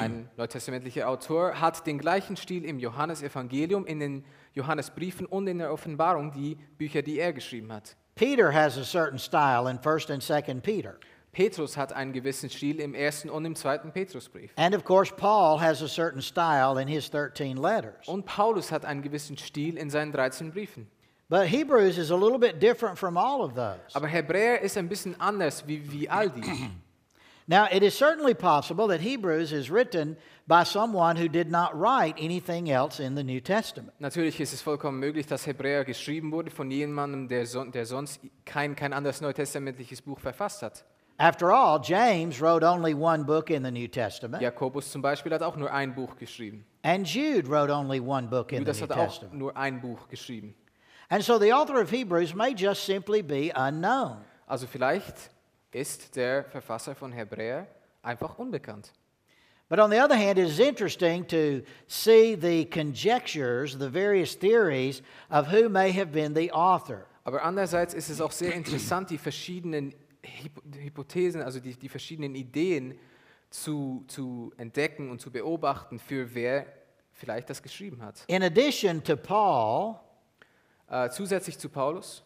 ein 0.01 0.31
neutestamentlicher 0.38 1.07
Autor, 1.07 1.61
hat 1.61 1.87
den 1.87 1.99
gleichen 1.99 2.37
Stil 2.37 2.65
im 2.65 2.79
Johannesevangelium, 2.79 3.85
in 3.85 4.01
den 4.01 4.25
Johannesbriefen 4.55 5.27
und 5.27 5.47
in 5.47 5.59
der 5.59 5.71
Offenbarung, 5.71 6.33
die 6.33 6.57
Bücher, 6.79 7.03
die 7.03 7.19
er 7.19 7.35
geschrieben 7.35 7.71
hat. 7.71 7.95
Peter 8.15 8.53
has 8.53 8.79
a 8.79 8.85
certain 8.85 9.19
style 9.19 9.71
in 9.71 9.79
1st 9.79 10.15
and 10.15 10.23
2nd 10.23 10.62
Peter. 10.62 10.99
Petrus 11.33 11.79
hat 11.79 11.95
einen 11.95 12.12
gewissen 12.12 12.51
Stil 12.51 12.79
im 12.79 12.95
ersten 12.95 13.31
und 13.31 13.47
im 13.47 13.57
zweiten 13.57 13.90
Petrusbrief. 13.90 14.53
And 14.57 14.75
of 14.75 14.85
course, 14.85 15.11
Paul 15.11 15.59
has 15.59 15.83
a 15.83 15.88
certain 15.88 16.21
style 16.21 16.79
in 16.79 16.87
his 16.87 17.11
13 17.11 17.57
letters. 17.57 18.07
Und 18.07 18.27
Paulus 18.27 18.71
hat 18.71 18.85
einen 18.85 19.01
gewissen 19.01 19.38
Stil 19.38 19.79
in 19.79 19.88
seinen 19.88 20.12
13 20.12 20.53
Briefen. 20.53 20.88
But 21.31 21.47
Hebrews 21.47 21.97
is 21.97 22.11
a 22.11 22.14
little 22.14 22.38
bit 22.38 22.61
different 22.61 22.99
from 22.99 23.16
all 23.16 23.42
of 23.42 23.55
those. 23.55 23.81
Aber 23.95 24.07
Hebräer 24.07 24.61
ist 24.61 24.77
ein 24.77 24.90
bisschen 24.90 25.18
anders 25.18 25.66
wie, 25.66 25.90
wie 25.90 26.07
all 26.07 26.29
die. 26.29 26.42
Now, 27.49 27.66
it 27.73 27.83
is 27.83 27.97
certainly 27.97 28.35
possible 28.35 28.87
that 28.88 29.01
Hebrews 29.01 29.53
is 29.53 29.71
written 29.71 30.18
by 30.47 30.64
someone 30.64 31.16
who 31.16 31.29
did 31.29 31.51
not 31.51 31.75
write 31.75 32.14
anything 32.18 32.71
else 32.71 33.01
in 33.01 33.16
the 33.16 33.25
New 33.25 33.40
Testament. 33.40 33.95
Natürlich 33.99 34.38
ist 34.38 34.53
es 34.53 34.61
vollkommen 34.61 35.01
möglich, 35.01 35.27
dass 35.27 35.47
Hebräer 35.47 35.85
geschrieben 35.87 36.31
wurde 36.31 36.51
von 36.51 36.71
jemandem, 36.71 37.27
der, 37.27 37.47
son 37.47 37.73
der 37.73 37.87
sonst 37.87 38.21
kein, 38.45 38.77
kein 38.77 38.92
anderes 38.92 39.23
neutestamentliches 39.23 40.03
Buch 40.03 40.21
verfasst 40.21 40.62
hat. 40.62 40.85
After 41.22 41.52
all, 41.52 41.78
James 41.78 42.40
wrote 42.40 42.64
only 42.64 42.94
one 42.94 43.22
book 43.22 43.52
in 43.52 43.62
the 43.62 43.70
New 43.70 43.87
Testament, 43.87 44.42
Jakobus 44.42 44.90
zum 44.90 45.02
Beispiel 45.02 45.32
hat 45.32 45.40
auch 45.40 45.56
nur 45.56 45.72
ein 45.72 45.94
Buch 45.94 46.16
geschrieben. 46.16 46.64
and 46.82 47.06
Jude 47.06 47.46
wrote 47.46 47.70
only 47.70 48.00
one 48.00 48.26
book 48.26 48.52
in 48.52 48.64
the 48.64 48.72
Judas 48.72 48.80
New 48.80 48.88
hat 48.88 48.98
auch 48.98 49.04
Testament. 49.04 49.35
nur 49.35 49.56
ein 49.56 49.80
Buch 49.80 50.08
geschrieben. 50.08 50.52
And 51.11 51.22
so 51.22 51.38
the 51.38 51.52
author 51.52 51.80
of 51.80 51.90
Hebrews 51.90 52.35
may 52.35 52.54
just 52.54 52.85
simply 52.85 53.22
be 53.22 53.52
unknown. 53.54 54.24
Also 54.48 54.66
vielleicht 54.66 55.30
ist 55.70 56.16
der 56.16 56.42
Verfasser 56.42 56.96
von 56.96 57.12
Hebräer 57.12 57.68
einfach 58.02 58.37
unbekannt. 58.37 58.92
But 59.68 59.78
on 59.78 59.92
the 59.92 60.00
other 60.00 60.16
hand, 60.16 60.38
it 60.38 60.48
is 60.48 60.58
interesting 60.58 61.24
to 61.28 61.62
see 61.87 62.35
the 62.35 62.64
conjectures, 62.64 63.78
the 63.78 63.88
various 63.88 64.37
theories 64.37 65.02
of 65.30 65.52
who 65.52 65.68
may 65.68 65.92
have 65.92 66.11
been 66.11 66.35
the 66.35 66.50
author. 66.50 67.06
Aber 67.22 67.44
andererseits 67.44 67.94
ist 67.94 68.11
es 68.11 68.20
auch 68.20 68.32
sehr 68.32 68.52
interessant, 68.54 69.08
die 69.11 69.18
verschiedenen 69.18 69.94
Hypothesen, 70.24 71.42
also 71.42 71.61
die, 71.61 71.74
die 71.74 71.88
verschiedenen 71.88 72.35
Ideen 72.35 72.98
zu, 73.50 74.04
zu 74.08 74.52
entdecken 74.56 75.11
und 75.11 75.20
zu 75.20 75.30
beobachten, 75.30 75.98
für 75.98 76.35
wer 76.35 76.66
vielleicht 77.12 77.50
das 77.50 77.62
geschrieben 77.62 78.02
hat. 78.02 78.24
In 78.28 78.42
addition 78.42 79.02
to 79.02 79.16
Paul, 79.16 79.96
Äh, 80.92 81.08
zusätzlich 81.08 81.58
zu 81.58 81.70
Paulus 81.70 82.22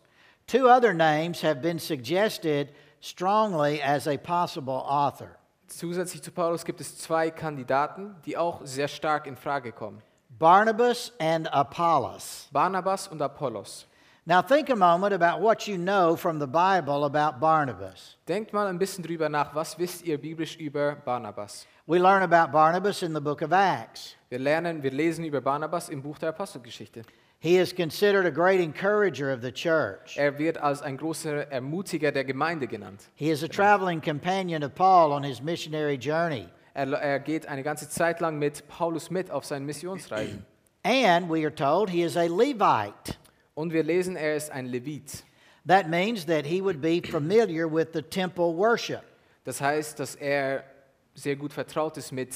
two 0.49 0.69
other 0.69 0.93
names 0.93 1.45
have 1.45 1.61
been 1.61 1.79
suggested 1.79 2.75
strongly 3.01 3.81
as 3.81 4.09
a 4.09 4.17
possible 4.17 4.83
author 4.85 5.29
Zusätzlich 5.69 6.23
zu 6.23 6.33
Paulus 6.33 6.65
gibt 6.65 6.81
es 6.81 6.99
zwei 6.99 7.31
Kandidaten, 7.31 8.15
die 8.25 8.37
auch 8.37 8.61
sehr 8.65 8.87
stark 8.87 9.27
in 9.27 9.37
Frage 9.37 9.73
kommen. 9.73 10.01
Barnabas 10.29 11.13
and 11.19 11.53
Apollos. 11.53 12.49
Barnabas 12.53 13.09
und 13.09 13.21
Apollos. 13.21 13.89
Now, 14.29 14.43
think 14.43 14.71
a 14.71 14.75
moment 14.75 15.15
about 15.15 15.41
what 15.41 15.69
you 15.69 15.79
know 15.79 16.17
from 16.17 16.41
the 16.41 16.49
Bible 16.49 17.05
about 17.05 17.39
Barnabas. 17.39 18.17
Denkt 18.27 18.53
mal 18.53 18.67
ein 18.67 18.77
bisschen 18.77 19.05
drüber 19.05 19.29
nach, 19.29 19.55
was 19.55 19.79
wisst 19.79 20.05
ihr 20.05 20.19
biblisch 20.19 20.57
über 20.57 20.97
Barnabas? 20.97 21.65
We 21.87 22.01
learn 22.01 22.25
about 22.25 22.51
Barnabas 22.51 23.05
in 23.05 23.15
the 23.15 23.21
book 23.21 23.41
of 23.41 23.53
Acts. 23.53 24.17
Wir 24.29 24.41
lernen, 24.41 24.83
wir 24.83 24.91
lesen 24.91 25.25
über 25.25 25.41
Barnabas 25.41 25.89
im 25.89 26.03
Buch 26.03 26.19
der 26.19 26.31
Apostelgeschichte. 26.31 27.03
He 27.39 27.59
is 27.59 27.73
considered 27.73 28.27
a 28.27 28.31
great 28.33 28.59
encourager 28.59 29.33
of 29.33 29.43
the 29.43 29.53
church. 29.53 30.17
Er 30.17 30.37
wird 30.37 30.59
als 30.59 30.83
ein 30.83 30.97
großer 30.97 31.53
Ermutiger 31.53 32.11
der 32.11 32.25
Gemeinde 32.25 32.67
genannt. 32.67 33.09
He 33.15 33.31
is 33.31 33.45
a 33.45 33.49
traveling 33.49 34.01
companion 34.03 34.65
of 34.65 34.75
Paul 34.75 35.13
on 35.13 35.23
his 35.23 35.41
missionary 35.41 35.97
journey. 35.97 36.49
Er, 36.75 36.93
er 36.95 37.21
geht 37.21 37.47
eine 37.47 37.63
ganze 37.63 37.89
Zeit 37.89 38.19
lang 38.19 38.41
mit 38.41 38.67
Paulus 38.67 39.09
mit 39.09 39.31
auf 39.31 39.45
seinen 39.45 39.67
Missionsreisen. 39.67 40.45
And 40.83 41.31
we 41.31 41.45
are 41.45 41.55
told 41.55 41.91
he 41.91 42.03
is 42.03 42.17
a 42.17 42.27
Levite. 42.27 43.17
Und 43.57 43.73
wir 43.73 43.83
lesen, 43.83 44.17
er 44.17 44.37
ist 44.37 44.51
ein 44.51 44.67
Levit. 44.67 45.25
That 45.67 45.89
means 45.89 46.27
that 46.27 46.45
he 46.47 46.63
would 46.63 46.81
be 46.81 47.01
familiar 47.03 47.67
with 47.67 47.89
the 47.95 48.03
temple 48.03 48.55
worship. 48.55 49.01
Das 49.45 49.61
heißt, 49.61 49.99
dass 49.99 50.15
er 50.15 50.63
sehr 51.15 51.37
gut 51.37 51.53
vertraut 51.55 51.97
ist 51.97 52.13
mit 52.13 52.35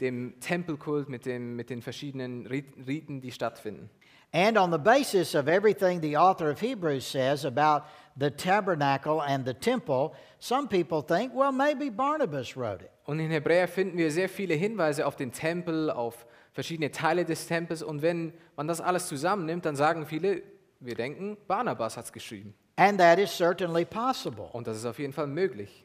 dem 0.00 0.34
Tempelkult, 0.40 1.08
mit, 1.08 1.24
dem, 1.24 1.54
mit 1.54 1.70
den 1.70 1.82
verschiedenen 1.82 2.46
Rit- 2.46 2.86
Riten, 2.86 3.20
die 3.20 3.30
stattfinden. 3.30 3.88
And 4.32 4.58
on 4.58 4.72
the 4.72 4.78
basis 4.78 5.34
of 5.34 5.46
everything 5.46 6.00
the 6.00 6.16
author 6.16 6.50
of 6.50 6.60
Hebrews 6.60 7.04
says 7.04 7.44
about 7.44 7.84
the 8.18 8.30
tabernacle 8.30 9.20
and 9.20 9.46
the 9.46 9.54
temple, 9.54 10.12
some 10.40 10.68
people 10.68 11.02
think, 11.02 11.32
well, 11.34 11.52
maybe 11.52 11.90
Barnabas 11.90 12.56
wrote 12.56 12.82
it. 12.84 12.90
Und 13.04 13.20
in 13.20 13.30
Hebräer 13.30 13.68
finden 13.68 13.98
wir 13.98 14.10
sehr 14.10 14.28
viele 14.28 14.54
Hinweise 14.54 15.06
auf 15.06 15.16
den 15.16 15.30
Tempel, 15.32 15.90
auf 15.90 16.26
verschiedene 16.52 16.90
Teile 16.90 17.24
des 17.24 17.46
Tempels. 17.46 17.82
Und 17.82 18.02
wenn 18.02 18.32
man 18.56 18.68
das 18.68 18.80
alles 18.80 19.06
zusammennimmt, 19.06 19.64
dann 19.64 19.76
sagen 19.76 20.06
viele, 20.06 20.42
wir 20.80 20.94
denken, 20.94 21.36
Barnabas 21.46 21.96
hat 21.96 22.06
es 22.06 22.12
geschrieben. 22.12 22.54
And 22.76 22.98
that 22.98 23.18
is 23.18 23.30
certainly 23.36 23.84
possible. 23.84 24.48
Und 24.52 24.66
das 24.66 24.78
ist 24.78 24.86
auf 24.86 24.98
jeden 24.98 25.12
Fall 25.12 25.26
möglich. 25.26 25.84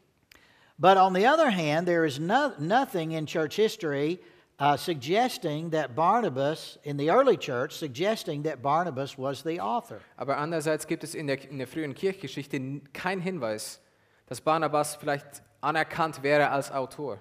But 0.77 0.97
on 0.97 1.13
the 1.13 1.27
other 1.27 1.49
hand, 1.49 1.87
there 1.87 2.05
is 2.05 2.19
no, 2.19 2.51
nothing 2.57 3.11
in 3.11 3.25
church 3.25 3.55
history 3.55 4.19
uh, 4.59 4.77
suggesting 4.77 5.69
that 5.71 5.95
Barnabas, 5.95 6.77
in 6.83 6.97
the 6.97 7.09
early 7.09 7.37
church, 7.37 7.73
suggesting 7.73 8.43
that 8.43 8.61
Barnabas 8.61 9.17
was 9.17 9.43
the 9.43 9.59
author. 9.59 9.99
Aber 10.17 10.37
andererseits 10.37 10.85
gibt 10.87 11.03
es 11.03 11.15
in 11.15 11.27
der, 11.27 11.41
in 11.49 11.57
der 11.57 11.67
frühen 11.67 11.93
Kirchgeschichte 11.93 12.59
keinen 12.93 13.21
Hinweis, 13.21 13.81
dass 14.27 14.41
Barnabas 14.41 14.95
vielleicht 14.95 15.43
anerkannt 15.61 16.23
wäre 16.23 16.49
als 16.49 16.71
Autor. 16.71 17.19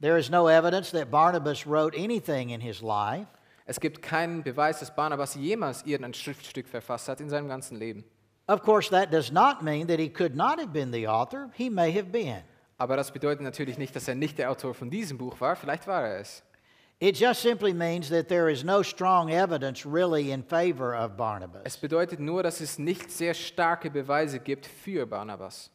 There 0.00 0.18
is 0.18 0.30
no 0.30 0.48
evidence 0.48 0.90
that 0.90 1.10
Barnabas 1.10 1.66
wrote 1.66 1.94
anything 1.96 2.50
in 2.50 2.60
his 2.60 2.82
life. 2.82 3.28
Es 3.66 3.80
gibt 3.80 4.02
keinen 4.02 4.42
Beweis, 4.42 4.80
dass 4.80 4.94
Barnabas 4.94 5.34
jemals 5.34 5.82
irgendein 5.84 6.14
Schriftstück 6.14 6.68
verfasst 6.68 7.08
hat 7.08 7.20
in 7.20 7.28
seinem 7.28 7.48
ganzen 7.48 7.78
Leben. 7.78 8.04
Of 8.46 8.62
course, 8.62 8.90
that 8.90 9.10
does 9.10 9.32
not 9.32 9.62
mean 9.62 9.88
that 9.88 9.98
he 9.98 10.08
could 10.08 10.36
not 10.36 10.60
have 10.60 10.72
been 10.72 10.92
the 10.92 11.08
author. 11.08 11.50
He 11.54 11.68
may 11.68 11.90
have 11.92 12.12
been. 12.12 12.42
Aber 12.78 12.96
das 12.96 13.10
bedeutet 13.10 13.40
natürlich 13.40 13.78
nicht, 13.78 13.96
dass 13.96 14.06
er 14.06 14.14
nicht 14.14 14.38
der 14.38 14.50
Autor 14.50 14.74
von 14.74 14.90
diesem 14.90 15.18
Buch 15.18 15.40
war. 15.40 15.56
Vielleicht 15.56 15.86
war 15.86 16.06
er 16.06 16.20
es. 16.20 16.42
It 17.00 17.16
just 17.16 17.42
simply 17.42 17.74
means 17.74 18.08
that 18.08 18.28
there 18.28 18.48
is 18.48 18.64
no 18.64 18.82
strong 18.82 19.30
evidence 19.30 19.84
really 19.84 20.30
in 20.30 20.42
favor 20.42 20.94
of 20.94 21.16
Barnabas. 21.16 21.62
Es 21.64 21.76
bedeutet 21.76 22.20
nur, 22.20 22.42
dass 22.42 22.60
es 22.60 22.78
nicht 22.78 23.10
sehr 23.10 23.34
starke 23.34 23.90
Beweise 23.90 24.38
gibt 24.38 24.66
für 24.66 25.06
Barnabas. 25.06 25.70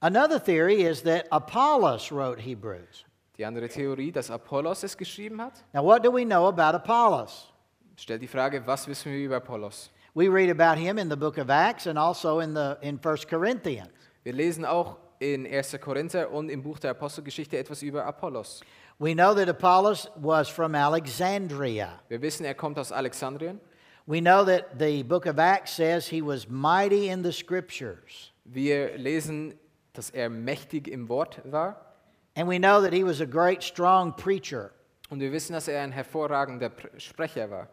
Another 0.00 0.38
theory 0.38 0.82
is 0.82 1.02
that 1.02 1.26
Apollos 1.30 2.12
wrote 2.12 2.40
Hebrews. 2.40 3.04
Die 3.36 3.44
andere 3.44 3.68
Theorie, 3.68 4.12
dass 4.12 4.30
Apollos 4.30 4.82
es 4.84 4.96
geschrieben 4.96 5.40
hat, 5.40 5.64
Now, 5.72 5.82
what 5.84 6.04
do 6.04 6.12
we 6.12 6.24
know 6.24 6.46
about 6.46 6.76
Apollos? 6.76 7.52
stellt 7.96 8.22
die 8.22 8.28
Frage, 8.28 8.64
was 8.66 8.86
wissen 8.86 9.12
wir 9.12 9.24
über 9.24 9.36
Apollos? 9.36 9.90
We 10.14 10.28
read 10.28 10.48
about 10.50 10.78
him 10.78 10.98
in 10.98 11.10
the 11.10 11.16
book 11.16 11.38
of 11.38 11.48
Acts 11.48 11.86
and 11.86 11.98
also 11.98 12.40
in, 12.40 12.54
the, 12.54 12.76
in 12.80 12.98
1 12.98 13.26
Corinthians. 13.28 13.90
Wir 14.22 14.32
lesen 14.32 14.64
auch 14.64 14.96
in 15.18 15.46
1. 15.46 15.76
Korinther 15.80 16.30
und 16.30 16.48
im 16.48 16.62
Buch 16.62 16.78
der 16.78 16.92
Apostelgeschichte 16.92 17.58
etwas 17.58 17.82
über 17.82 18.04
Apollos. 18.04 18.62
We 18.98 19.12
know 19.12 19.34
that 19.34 19.48
Apollos 19.48 20.08
was 20.16 20.48
from 20.48 20.74
Alexandria. 20.76 22.00
Wir 22.08 22.22
wissen, 22.22 22.44
er 22.44 22.54
kommt 22.54 22.78
aus 22.78 22.92
Alexandrien. 22.92 23.60
We 24.06 24.20
know 24.20 24.44
that 24.44 24.78
the 24.78 25.02
book 25.02 25.26
of 25.26 25.38
Acts 25.38 25.74
says 25.74 26.06
he 26.06 26.22
was 26.22 26.48
mighty 26.48 27.08
in 27.08 27.24
the 27.24 27.32
scriptures. 27.32 28.32
Wir 28.44 28.96
lesen, 28.96 29.54
dass 29.94 30.10
er 30.10 30.28
mächtig 30.28 30.88
im 30.88 31.08
Wort 31.08 31.40
war. 31.50 31.93
And 32.36 32.48
we 32.48 32.58
know 32.58 32.80
that 32.82 32.92
he 32.92 33.04
was 33.04 33.20
a 33.20 33.26
great, 33.26 33.62
strong 33.62 34.12
preacher. 34.12 34.72
Und 35.10 35.20
wir 35.20 35.30
wissen, 35.30 35.52
dass 35.52 35.68
er 35.68 35.82
ein 35.82 35.92
hervorragender 35.92 36.68
Pr- 36.68 36.98
Sprecher 36.98 37.50
war. 37.50 37.68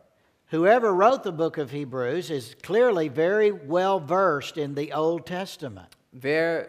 Whoever 0.52 0.94
wrote 0.94 1.24
the 1.24 1.32
book 1.32 1.58
of 1.58 1.72
Hebrews 1.72 2.30
is 2.30 2.56
clearly 2.62 3.10
very 3.10 3.52
well 3.52 4.00
versed 4.00 4.58
in 4.58 4.76
the 4.76 4.92
Old 4.94 5.26
Testament. 5.26 5.88
Wer, 6.12 6.68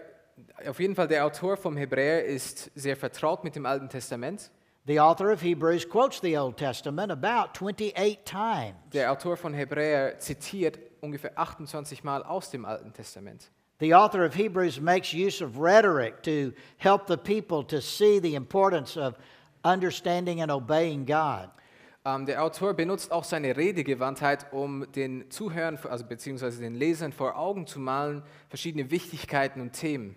auf 0.66 0.78
jeden 0.78 0.94
Fall 0.94 1.08
der 1.08 1.24
Autor 1.24 1.56
vom 1.56 1.76
Hebräer 1.76 2.24
ist 2.24 2.70
sehr 2.76 2.96
vertraut 2.96 3.42
mit 3.42 3.56
dem 3.56 3.66
Alten 3.66 3.88
Testament. 3.88 4.50
The 4.86 4.98
author 5.00 5.30
of 5.32 5.42
Hebrews 5.42 5.84
quotes 5.88 6.20
the 6.20 6.36
Old 6.36 6.56
Testament 6.56 7.10
about 7.12 7.52
28 7.54 8.24
times. 8.24 8.74
Der 8.92 9.12
Autor 9.12 9.36
von 9.36 9.52
Hebräer 9.52 10.18
zitiert 10.18 10.78
ungefähr 11.00 11.32
28 11.36 12.02
Mal 12.04 12.22
aus 12.22 12.50
dem 12.50 12.64
Alten 12.64 12.92
Testament. 12.92 13.50
The 13.82 13.94
author 13.94 14.24
of 14.24 14.32
Hebrews 14.34 14.80
makes 14.80 15.12
use 15.12 15.40
of 15.40 15.58
rhetoric 15.58 16.22
to 16.22 16.52
help 16.78 17.08
the 17.08 17.18
people 17.18 17.64
to 17.64 17.80
see 17.80 18.20
the 18.20 18.36
importance 18.36 18.96
of 18.96 19.18
understanding 19.64 20.40
and 20.40 20.52
obeying 20.52 21.04
God. 21.04 21.50
Ähm, 22.06 22.24
der 22.24 22.40
Autor 22.44 22.74
benutzt 22.74 23.10
auch 23.10 23.24
seine 23.24 23.56
Redegewandtheit, 23.56 24.52
um 24.52 24.86
den 24.94 25.28
Zuhörern, 25.32 25.80
also 25.90 26.04
beziehungsweise 26.04 26.60
den 26.60 26.76
Lesern 26.76 27.12
vor 27.12 27.36
Augen 27.36 27.66
zu 27.66 27.80
malen, 27.80 28.22
verschiedene 28.48 28.88
Wichtigkeiten 28.88 29.60
und 29.60 29.72
Themen. 29.72 30.14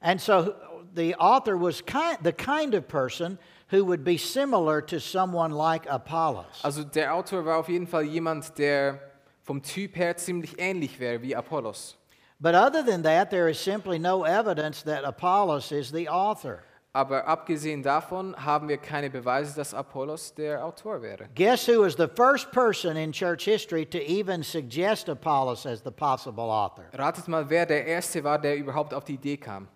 And 0.00 0.20
so 0.20 0.54
the 0.94 1.16
author 1.16 1.60
was 1.60 1.84
kind, 1.84 2.18
the 2.22 2.32
kind 2.32 2.76
of 2.76 2.86
person 2.86 3.40
who 3.72 3.84
would 3.86 4.04
be 4.04 4.18
similar 4.18 4.80
to 4.86 5.00
someone 5.00 5.52
like 5.52 5.90
Apollos. 5.90 6.62
Also 6.62 6.84
der 6.84 7.12
Autor 7.12 7.44
war 7.44 7.58
auf 7.58 7.68
jeden 7.68 7.88
Fall 7.88 8.04
jemand, 8.04 8.56
der 8.56 9.00
vom 9.42 9.60
Typ 9.60 9.96
her 9.96 10.16
ziemlich 10.16 10.60
ähnlich 10.60 11.00
wäre 11.00 11.20
wie 11.22 11.34
Apollos. 11.34 11.96
But 12.40 12.54
other 12.54 12.82
than 12.82 13.02
that, 13.02 13.30
there 13.30 13.48
is 13.48 13.58
simply 13.58 13.98
no 13.98 14.24
evidence 14.24 14.82
that 14.82 15.04
Apollos 15.04 15.72
is 15.72 15.90
the 15.92 16.08
author. 16.08 16.64
Aber 16.92 17.22
abgesehen 17.28 17.84
davon 17.84 18.34
haben 18.34 18.66
wir 18.68 18.78
keine 18.78 19.10
Beweise, 19.10 19.54
dass 19.54 19.72
Apollos 19.74 20.32
der 20.34 20.64
Autor 20.64 21.00
wäre. 21.02 21.28
Guess 21.36 21.66
who 21.66 21.82
was 21.82 21.94
the 21.94 22.08
first 22.08 22.50
person 22.50 22.96
in 22.96 23.12
church 23.12 23.44
history 23.44 23.84
to 23.84 23.98
even 24.10 24.42
suggest 24.42 25.08
Apollos 25.08 25.66
as 25.66 25.82
the 25.82 25.92
possible 25.92 26.50
author? 26.50 26.86
Ratet 26.94 27.28
mal, 27.28 27.48
wer 27.48 27.66
der 27.66 27.86
Erste 27.86 28.24
war, 28.24 28.38
der 28.40 28.56
überhaupt 28.56 28.92
auf 28.92 29.04
die 29.04 29.14
Idee 29.14 29.36
kam. 29.36 29.68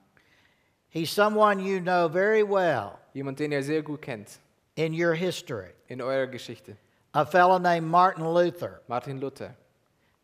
He's 0.88 1.10
someone 1.10 1.60
you 1.60 1.80
know 1.80 2.08
very 2.08 2.42
well 2.42 2.98
Jemand, 3.12 3.38
den 3.38 3.52
ihr 3.52 3.62
sehr 3.62 3.82
gut 3.82 4.02
kennt 4.02 4.40
in 4.74 4.92
your 4.92 5.14
history, 5.14 5.70
in 5.88 6.00
eurer 6.00 6.26
Geschichte. 6.26 6.76
a 7.12 7.24
fellow 7.24 7.58
named 7.58 7.86
Martin 7.86 8.24
Luther. 8.24 8.80
Martin 8.88 9.20
Luther. 9.20 9.54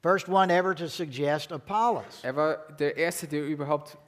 First 0.02 0.28
one 0.28 0.50
ever 0.50 0.74
to 0.74 0.88
suggest 0.88 1.52
Apollos. 1.52 2.20
Er 2.22 2.34
war 2.34 2.56
der 2.78 2.96
Erste, 2.96 3.26
der 3.28 3.42
überhaupt 3.44 3.98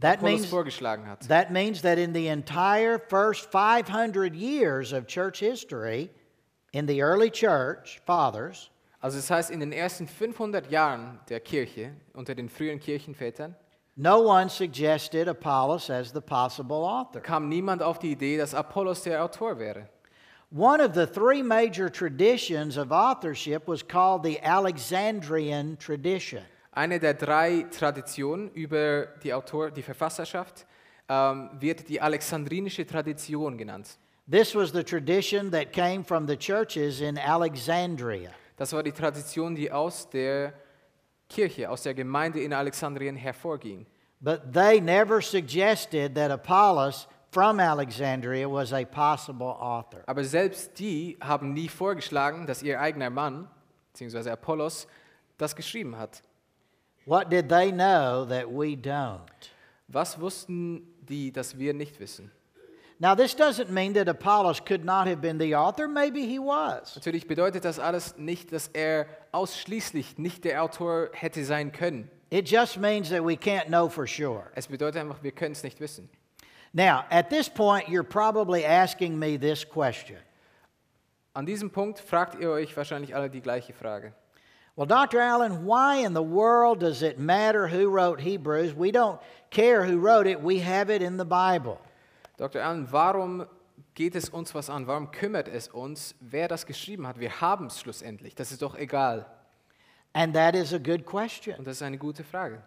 That 0.00 0.18
Apollos 0.18 0.40
means, 0.40 0.46
vorgeschlagen 0.50 1.06
hat. 1.06 1.26
that 1.28 1.50
means 1.50 1.82
that 1.82 1.98
in 1.98 2.14
the 2.14 2.28
entire 2.28 2.98
first 2.98 3.50
500 3.50 4.34
years 4.34 4.92
of 4.92 5.06
church 5.06 5.40
history, 5.40 6.10
in 6.72 6.86
the 6.86 7.00
early 7.02 7.30
church, 7.30 8.00
fathers, 8.06 8.70
Also 9.00 9.18
das 9.18 9.30
heißt, 9.30 9.50
in 9.50 9.60
den 9.60 9.72
ersten 9.72 10.06
500 10.08 10.70
Jahren 10.70 11.20
der 11.28 11.40
Kirche, 11.40 11.92
unter 12.14 12.34
den 12.34 12.48
frühen 12.48 12.80
Kirchenvätern, 12.80 13.54
no 13.94 14.18
one 14.20 14.48
suggested 14.50 15.28
Apollos 15.28 15.88
as 15.90 16.12
the 16.12 16.20
possible 16.20 16.76
author. 16.84 17.20
kam 17.22 17.48
niemand 17.48 17.82
auf 17.82 17.98
die 17.98 18.12
Idee, 18.12 18.36
dass 18.38 18.54
Apollos 18.54 19.02
der 19.02 19.22
Autor 19.22 19.58
wäre. 19.58 19.88
One 20.50 20.80
of 20.80 20.94
the 20.94 21.06
three 21.06 21.42
major 21.42 21.88
traditions 21.88 22.76
of 22.76 22.92
authorship 22.92 23.66
was 23.66 23.82
called 23.82 24.22
the 24.22 24.40
Alexandrian 24.42 25.76
tradition. 25.76 26.44
Eine 26.72 27.00
der 27.00 27.14
drei 27.14 27.64
Traditionen 27.70 28.50
über 28.54 29.08
die, 29.22 29.32
Autor, 29.32 29.70
die 29.70 29.82
Verfasserschaft 29.82 30.66
ähm, 31.08 31.50
wird 31.58 31.88
die 31.88 32.00
alexandrinische 32.00 32.86
Tradition 32.86 33.58
genannt. 33.58 33.98
This 34.28 34.54
was 34.54 34.72
the 34.72 34.84
tradition 34.84 35.50
that 35.50 35.72
came 35.72 36.04
from 36.04 36.26
the 36.26 36.36
churches 36.36 37.00
in 37.00 37.18
Alexandria. 37.18 38.30
Das 38.56 38.72
war 38.72 38.82
die 38.82 38.92
Tradition, 38.92 39.54
die 39.54 39.70
aus 39.70 40.08
der 40.10 40.52
Kirche, 41.28 41.68
aus 41.68 41.82
der 41.82 41.94
Gemeinde 41.94 42.40
in 42.40 42.52
Alexandrien 42.52 43.16
hervorging. 43.16 43.84
But 44.20 44.52
they 44.52 44.80
never 44.80 45.20
suggested 45.20 46.14
that 46.14 46.30
Apollos 46.30 47.06
from 47.36 47.60
Alexandria 47.60 48.48
was 48.48 48.72
a 48.72 48.86
possible 48.86 49.58
author. 49.60 50.02
Aber 50.06 50.24
selbst 50.24 50.78
die 50.78 51.18
haben 51.20 51.52
nie 51.52 51.68
vorgeschlagen, 51.68 52.46
dass 52.46 52.62
ihr 52.62 52.80
eigener 52.80 53.10
Mann, 53.10 53.46
beziehungsweise 53.92 54.32
Apollos, 54.32 54.86
das 55.36 55.54
geschrieben 55.54 55.98
hat. 55.98 56.22
What 57.04 57.30
did 57.30 57.50
they 57.50 57.70
know 57.70 58.24
that 58.24 58.46
we 58.48 58.74
don't? 58.74 59.50
Was 59.88 60.18
wussten 60.18 60.80
die, 61.06 61.30
dass 61.30 61.58
wir 61.58 61.74
nicht 61.74 62.00
wissen? 62.00 62.30
Now, 62.98 63.14
this 63.14 63.36
doesn't 63.36 63.68
mean 63.68 63.92
that 63.92 64.08
Apollos 64.08 64.64
could 64.64 64.82
not 64.82 65.06
have 65.06 65.20
been 65.20 65.38
the 65.38 65.54
author. 65.54 65.86
Maybe 65.86 66.20
he 66.20 66.38
was. 66.38 66.96
Natürlich 66.96 67.28
bedeutet 67.28 67.66
das 67.66 67.78
alles 67.78 68.16
nicht, 68.16 68.50
dass 68.50 68.68
er 68.68 69.08
ausschließlich 69.32 70.16
nicht 70.16 70.44
der 70.44 70.62
Autor 70.62 71.10
hätte 71.12 71.44
sein 71.44 71.70
können. 71.70 72.10
It 72.30 72.48
just 72.48 72.78
means 72.78 73.10
that 73.10 73.22
we 73.22 73.34
can't 73.34 73.66
know 73.66 73.90
for 73.90 74.06
sure. 74.06 74.44
Es 74.54 74.66
bedeutet 74.66 75.02
einfach, 75.02 75.22
wir 75.22 75.32
können 75.32 75.52
es 75.52 75.62
nicht 75.62 75.80
wissen. 75.80 76.08
Now, 76.76 77.06
at 77.10 77.30
this 77.30 77.48
point, 77.48 77.88
you're 77.88 78.02
probably 78.02 78.66
asking 78.66 79.18
me 79.18 79.38
this 79.38 79.64
question 79.64 80.18
An 81.34 81.46
diesem 81.46 81.70
Punkt 81.70 81.98
fragt 81.98 82.38
ihr 82.38 82.50
euch 82.50 82.76
wahrscheinlich 82.76 83.14
alle 83.14 83.30
die 83.30 83.40
gleiche 83.40 83.72
Frage. 83.72 84.12
Well, 84.76 84.86
Dr. 84.86 85.18
Allen, 85.18 85.64
why 85.64 86.04
in 86.04 86.12
the 86.12 86.22
world 86.22 86.80
does 86.80 87.00
it 87.00 87.18
matter 87.18 87.66
who 87.66 87.88
wrote 87.88 88.20
Hebrews? 88.20 88.74
We 88.74 88.92
don't 88.92 89.18
care 89.50 89.84
who 89.84 89.98
wrote 89.98 90.26
it, 90.26 90.42
we 90.42 90.58
have 90.58 90.90
it 90.90 91.00
in 91.00 91.16
the 91.16 91.24
Bible. 91.24 91.80
Dr. 92.36 92.60
Allen, 92.60 92.86
warum 92.90 93.46
geht 93.94 94.14
es 94.14 94.28
uns 94.28 94.54
was 94.54 94.68
an? 94.68 94.86
Warum 94.86 95.10
kümmert 95.10 95.48
es 95.48 95.68
uns, 95.68 96.14
wer 96.20 96.46
das 96.46 96.66
geschrieben 96.66 97.06
hat? 97.06 97.18
Wir 97.18 97.40
haben 97.40 97.68
es 97.68 97.80
schlussendlich. 97.80 98.34
Das 98.34 98.52
ist 98.52 98.60
doch 98.60 98.76
egal. 98.76 99.24
And 100.12 100.34
that 100.34 100.54
is 100.54 100.74
a 100.74 100.78
good 100.78 101.06
question. 101.06 101.56
Und 101.56 101.66
das 101.66 101.76
ist 101.76 101.82
eine 101.82 101.96
gute 101.96 102.22
Frage. 102.22 102.62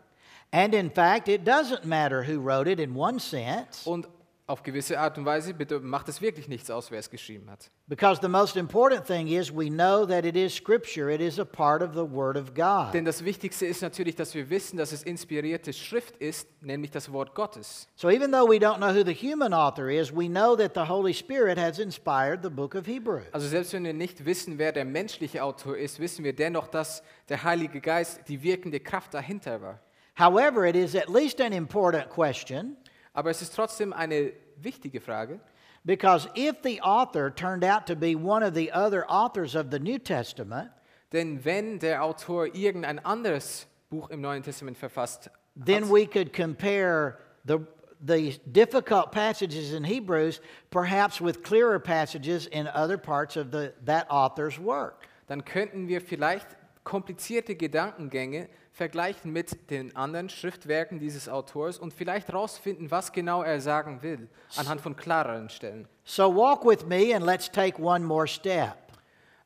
And 0.51 0.73
in 0.73 0.89
fact, 0.89 1.27
it 1.27 1.47
doesn't 1.47 1.85
matter 1.85 2.23
who 2.23 2.39
wrote 2.41 2.67
it 2.69 2.79
in 2.79 2.95
one 2.95 3.19
sense, 3.19 3.87
Und 3.87 4.07
auf 4.47 4.63
gewisse 4.63 4.99
Art 4.99 5.15
und 5.19 5.25
Weise 5.25 5.53
macht 5.83 6.09
es 6.09 6.21
wirklich 6.21 6.47
nichts 6.47 6.71
aus, 6.71 6.89
wer 6.89 6.97
es 6.97 7.11
geschrieben 7.11 7.51
hat. 7.51 7.69
because 7.87 8.19
the 8.19 8.27
most 8.27 8.55
important 8.55 9.05
thing 9.05 9.27
is 9.27 9.51
we 9.51 9.69
know 9.69 10.07
that 10.07 10.25
it 10.25 10.35
is 10.35 10.51
Scripture, 10.55 11.11
it 11.11 11.21
is 11.21 11.37
a 11.37 11.45
part 11.45 11.83
of 11.83 11.93
the 11.93 12.03
Word 12.03 12.35
of 12.35 12.55
God. 12.55 12.91
Denn 12.93 13.05
das 13.05 13.23
Wichtigste 13.23 13.67
ist 13.67 13.83
natürlich, 13.83 14.15
dass 14.15 14.33
wir 14.33 14.49
wissen, 14.49 14.77
dass 14.77 14.91
es 14.91 15.03
inspirierte 15.03 15.71
Schrift 15.71 16.17
ist, 16.17 16.47
nämlich 16.63 16.89
das 16.89 17.11
Wort 17.13 17.35
Gottes. 17.35 17.87
So 17.95 18.09
even 18.09 18.31
though 18.31 18.47
we 18.49 18.57
don't 18.57 18.77
know 18.77 18.91
who 18.91 19.03
the 19.05 19.13
human 19.13 19.53
author 19.53 19.87
is, 19.87 20.11
we 20.11 20.27
know 20.27 20.55
that 20.55 20.73
the 20.73 20.91
Holy 20.91 21.13
Spirit 21.13 21.59
has 21.59 21.77
inspired 21.77 22.41
the 22.41 22.49
book 22.49 22.73
of 22.73 22.87
Hebrews. 22.87 23.25
Also 23.31 23.47
selbst 23.47 23.71
wenn 23.73 23.83
wir 23.83 23.93
nicht 23.93 24.25
wissen, 24.25 24.57
wer 24.57 24.71
der 24.71 24.85
menschliche 24.85 25.43
Autor 25.43 25.77
ist, 25.77 25.99
wissen 25.99 26.23
wir 26.23 26.33
dennoch, 26.35 26.67
dass 26.67 27.03
der 27.29 27.43
Heilige 27.43 27.81
Geist 27.81 28.21
die 28.27 28.41
wirkende 28.41 28.79
Kraft 28.79 29.13
dahinter 29.13 29.61
war. 29.61 29.79
However, 30.19 30.65
it 30.65 30.75
is 30.75 30.95
at 30.95 31.07
least 31.07 31.39
an 31.39 31.53
important 31.53 32.09
question 32.09 32.75
Aber 33.13 33.29
es 33.29 33.41
ist 33.41 33.55
trotzdem 33.55 33.93
eine 33.93 34.33
wichtige 34.61 34.99
Frage, 35.01 35.39
because 35.85 36.27
if 36.35 36.61
the 36.61 36.81
author 36.81 37.29
turned 37.29 37.63
out 37.63 37.87
to 37.87 37.95
be 37.95 38.15
one 38.15 38.43
of 38.43 38.53
the 38.53 38.69
other 38.71 39.05
authors 39.09 39.55
of 39.55 39.71
the 39.71 39.79
New 39.79 39.97
Testament, 39.97 40.69
denn 41.13 41.43
wenn 41.45 41.79
der 41.79 42.03
Autor 42.03 42.47
irgendein 42.53 42.99
anderes 42.99 43.65
Buch 43.89 44.09
im 44.09 44.19
Neuen 44.19 44.43
Testament 44.43 44.77
verfasst 44.77 45.29
then 45.55 45.83
hat, 45.83 45.91
we 45.91 46.05
could 46.05 46.33
compare 46.33 47.19
the 47.45 47.65
the 48.05 48.37
difficult 48.51 49.11
passages 49.13 49.73
in 49.73 49.85
Hebrews 49.85 50.41
perhaps 50.69 51.21
with 51.21 51.43
clearer 51.43 51.79
passages 51.79 52.45
in 52.47 52.67
other 52.67 52.97
parts 52.97 53.37
of 53.37 53.51
the, 53.51 53.73
that 53.85 54.05
author's 54.09 54.59
work. 54.59 55.07
dann 55.27 55.45
könnten 55.45 55.87
wir 55.87 56.01
vielleicht 56.01 56.57
komplizierte 56.83 57.55
Gedankengänge 57.55 58.49
vergleichen 58.71 59.31
mit 59.33 59.69
den 59.69 59.95
anderen 59.95 60.29
Schriftwerken 60.29 60.99
dieses 60.99 61.27
Autors 61.27 61.77
und 61.77 61.93
vielleicht 61.93 62.27
herausfinden, 62.27 62.91
was 62.91 63.11
genau 63.11 63.43
er 63.43 63.59
sagen 63.61 64.01
will, 64.01 64.29
anhand 64.55 64.81
von 64.81 64.95
klareren 64.95 65.49
Stellen. 65.49 65.87
So 66.03 66.33
walk 66.33 66.65
with 66.65 66.85
me 66.85 67.15
and 67.15 67.25
let's 67.25 67.49
take 67.49 67.81
one 67.81 68.05
more 68.05 68.27
step. 68.27 68.77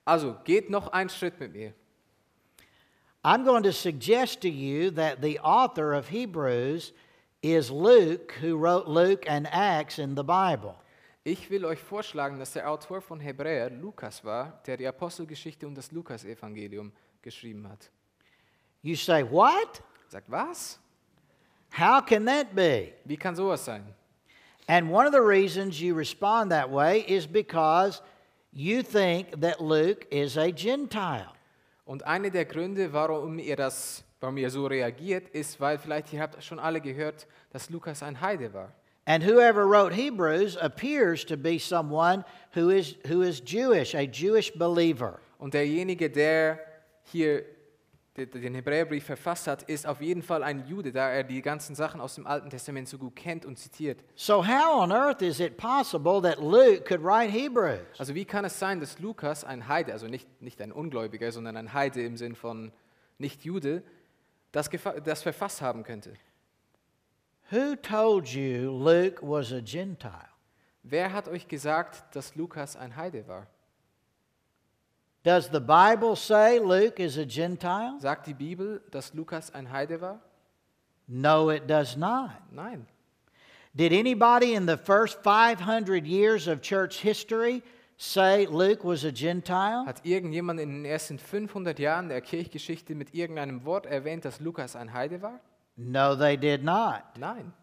Also 0.05 0.35
geht 0.43 0.69
noch 0.69 0.89
einen 0.91 1.09
Schritt 1.09 1.39
mit 1.39 1.53
mir. 1.53 1.73
I'm 3.23 3.45
going 3.45 3.63
to 3.63 3.71
suggest 3.71 4.41
to 4.41 4.49
you 4.49 4.91
that 4.91 5.21
the 5.21 5.39
author 5.39 5.93
of 5.93 6.09
Hebrews 6.09 6.93
is 7.41 7.69
Luke, 7.71 8.33
who 8.41 8.57
wrote 8.57 8.87
Luke 8.87 9.25
and 9.27 9.47
Acts 9.49 9.97
in 9.97 10.15
the 10.15 10.23
Bible. 10.23 10.75
Ich 11.23 11.49
will 11.49 11.63
euch 11.63 11.79
vorschlagen, 11.79 12.37
dass 12.37 12.51
der 12.51 12.69
Autor 12.69 12.99
von 12.99 13.21
Hebräer 13.21 13.69
Lukas 13.69 14.25
war, 14.25 14.61
der 14.65 14.75
die 14.75 14.85
Apostelgeschichte 14.85 15.65
und 15.65 15.75
das 15.75 15.93
Lukasevangelium 15.93 16.91
geschrieben 17.21 17.69
hat. 17.69 17.89
You 18.83 18.95
say, 18.95 19.23
What? 19.23 19.81
Sagt, 20.09 20.29
was? 20.29 20.77
How 21.71 22.01
can 22.01 22.25
that 22.25 22.53
be? 22.53 22.93
Wie 23.07 23.17
kann 23.17 23.35
sowas 23.35 23.59
sein? 23.59 23.83
And 24.67 24.91
one 24.91 25.07
of 25.07 25.11
the 25.11 25.21
reasons 25.21 25.81
you 25.81 25.95
respond 25.95 26.51
that 26.51 26.69
way 26.69 26.99
is 27.07 27.25
because 27.25 28.01
you 28.53 28.83
think 28.83 29.41
that 29.41 29.59
Luke 29.59 30.05
is 30.11 30.37
a 30.37 30.51
Gentile. 30.51 31.33
Und 31.87 32.05
einer 32.05 32.29
der 32.29 32.45
Gründe, 32.45 32.93
warum 32.93 33.39
ihr, 33.39 33.55
das, 33.55 34.03
warum 34.21 34.37
ihr 34.37 34.49
so 34.49 34.67
reagiert, 34.67 35.29
ist, 35.29 35.59
weil 35.59 35.77
vielleicht 35.77 36.13
ihr 36.13 36.21
habt 36.21 36.41
schon 36.43 36.59
alle 36.59 36.79
gehört, 36.79 37.25
dass 37.51 37.69
Lukas 37.69 38.03
ein 38.03 38.21
Heide 38.21 38.53
war. 38.53 38.71
And 39.05 39.23
whoever 39.23 39.67
wrote 39.67 39.93
Hebrews 39.93 40.55
appears 40.55 41.25
to 41.25 41.35
be 41.35 41.59
someone 41.59 42.23
who 42.51 42.69
is, 42.69 42.95
who 43.07 43.21
is 43.21 43.41
Jewish, 43.41 43.95
a 43.95 44.07
Jewish 44.07 44.53
believer. 44.53 45.19
Und 45.39 45.53
derjenige, 45.53 46.09
der 46.09 46.59
hier 47.11 47.43
den 48.15 48.53
Hebräerbrief 48.53 49.05
verfasst 49.05 49.47
hat, 49.47 49.63
ist 49.63 49.87
auf 49.87 49.99
jeden 49.99 50.21
Fall 50.21 50.43
ein 50.43 50.67
Jude, 50.67 50.91
da 50.91 51.09
er 51.09 51.23
die 51.23 51.41
ganzen 51.41 51.73
Sachen 51.73 51.99
aus 51.99 52.15
dem 52.15 52.27
Alten 52.27 52.49
Testament 52.49 52.87
so 52.87 52.99
gut 52.99 53.15
kennt 53.15 53.43
und 53.43 53.57
zitiert. 53.57 54.03
So, 54.15 54.45
how 54.47 54.83
on 54.83 54.91
earth 54.91 55.21
is 55.23 55.39
it 55.39 55.57
possible 55.57 56.21
that 56.21 56.37
Luke 56.39 56.83
could 56.83 57.03
write 57.03 57.31
Hebrews? 57.31 57.79
Also 57.97 58.13
wie 58.13 58.25
kann 58.25 58.45
es 58.45 58.59
sein, 58.59 58.79
dass 58.79 58.99
Lukas 58.99 59.43
ein 59.43 59.67
Heide, 59.67 59.93
also 59.93 60.07
nicht, 60.07 60.41
nicht 60.41 60.61
ein 60.61 60.71
Ungläubiger, 60.71 61.31
sondern 61.31 61.57
ein 61.57 61.73
Heide 61.73 62.03
im 62.03 62.15
Sinn 62.17 62.35
von 62.35 62.71
Nicht-Jude, 63.17 63.81
das, 64.51 64.69
gefa- 64.71 64.99
das 64.99 65.23
verfasst 65.23 65.61
haben 65.61 65.83
könnte. 65.83 66.13
Who 67.49 67.75
told 67.75 68.27
you 68.27 68.69
Luke 68.71 69.21
was 69.21 69.51
a 69.51 69.59
Gentile? 69.59 70.29
Wer 70.83 71.13
hat 71.13 71.27
euch 71.27 71.47
gesagt, 71.47 72.15
dass 72.15 72.35
Lukas 72.35 72.75
ein 72.75 72.95
Heide 72.95 73.27
war? 73.27 73.47
Does 75.23 75.47
the 75.47 75.61
Bible 75.61 76.17
say 76.17 76.59
Luke 76.59 76.99
is 76.99 77.17
a 77.17 77.25
Gentile? 77.25 77.97
Sagt 77.99 78.27
die 78.27 78.33
Bibel, 78.33 78.81
dass 78.91 79.13
Lukas 79.13 79.53
ein 79.53 79.71
Heide 79.71 80.01
war? 80.01 80.19
No, 81.07 81.49
it 81.49 81.65
does 81.65 81.95
not. 81.95 82.31
Nein. 82.51 82.85
Did 83.75 83.93
anybody 83.93 84.53
in 84.53 84.65
the 84.65 84.77
first 84.77 85.23
500 85.23 86.05
years 86.05 86.47
of 86.47 86.61
church 86.61 86.99
history 86.99 87.63
say 87.97 88.45
Luke 88.45 88.83
was 88.83 89.05
a 89.05 89.11
Gentile? 89.11 89.85
Hat 89.85 90.05
irgendjemand 90.05 90.59
in 90.59 90.83
den 90.83 90.85
ersten 90.85 91.17
500 91.17 91.79
Jahren 91.79 92.09
der 92.09 92.21
Kirchgeschichte 92.21 92.93
mit 92.93 93.13
irgendeinem 93.13 93.63
Wort 93.63 93.85
erwähnt, 93.85 94.25
dass 94.25 94.41
Lukas 94.41 94.75
ein 94.75 94.93
Heide 94.93 95.21
war? 95.21 95.39
No, 95.77 96.15
they 96.15 96.35
did 96.35 96.63
not. 96.63 97.17
Nein. 97.17 97.53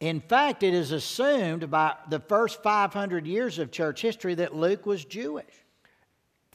In 0.00 0.20
fact, 0.20 0.62
it 0.62 0.74
is 0.74 0.92
assumed 0.92 1.68
by 1.70 1.94
the 2.08 2.20
first 2.20 2.62
500 2.62 3.26
years 3.26 3.58
of 3.58 3.72
church 3.72 4.00
history 4.00 4.36
that 4.36 4.54
Luke 4.54 4.86
was 4.86 5.04
Jewish. 5.04 5.66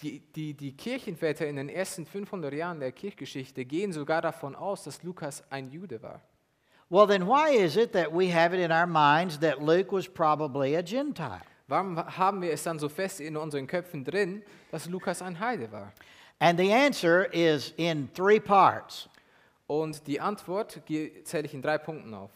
Die, 0.03 0.19
die, 0.19 0.53
die 0.53 0.75
Kirchenväter 0.75 1.47
in 1.47 1.55
den 1.55 1.69
ersten 1.69 2.05
500 2.05 2.53
Jahren 2.53 2.81
der 2.81 2.91
Kirchgeschichte 2.91 3.63
gehen 3.63 3.93
sogar 3.93 4.21
davon 4.21 4.53
aus, 4.53 4.83
dass 4.83 5.01
Lukas 5.01 5.41
ein 5.49 5.71
Jude 5.71 6.03
war. 6.03 6.21
Well, 6.89 7.07
then 7.07 7.25
why 7.25 7.55
is 7.55 7.77
it 7.77 7.93
that 7.93 8.11
we 8.13 8.29
have 8.29 8.53
it 8.53 8.61
in 8.61 8.69
our 8.69 8.85
minds 8.85 9.39
that 9.39 9.61
Luke 9.61 9.95
was 9.95 10.07
probably 10.07 10.75
a 10.75 10.81
Gentile? 10.81 11.41
Warum 11.67 11.97
haben 11.97 12.41
wir 12.41 12.51
es 12.51 12.63
dann 12.63 12.77
so 12.77 12.89
fest 12.89 13.21
in 13.21 13.37
unseren 13.37 13.65
Köpfen 13.65 14.03
drin, 14.03 14.43
dass 14.71 14.87
Lukas 14.89 15.21
ein 15.21 15.39
Heide 15.39 15.71
war? 15.71 15.93
And 16.39 16.59
the 16.59 16.73
answer 16.73 17.33
is 17.33 17.73
in 17.77 18.13
three 18.13 18.41
parts. 18.41 19.07
Und 19.67 20.05
die 20.05 20.19
Antwort 20.19 20.81
zähle 21.23 21.45
ich 21.45 21.53
in 21.53 21.61
drei 21.61 21.77
Punkten 21.77 22.13
auf. 22.13 22.31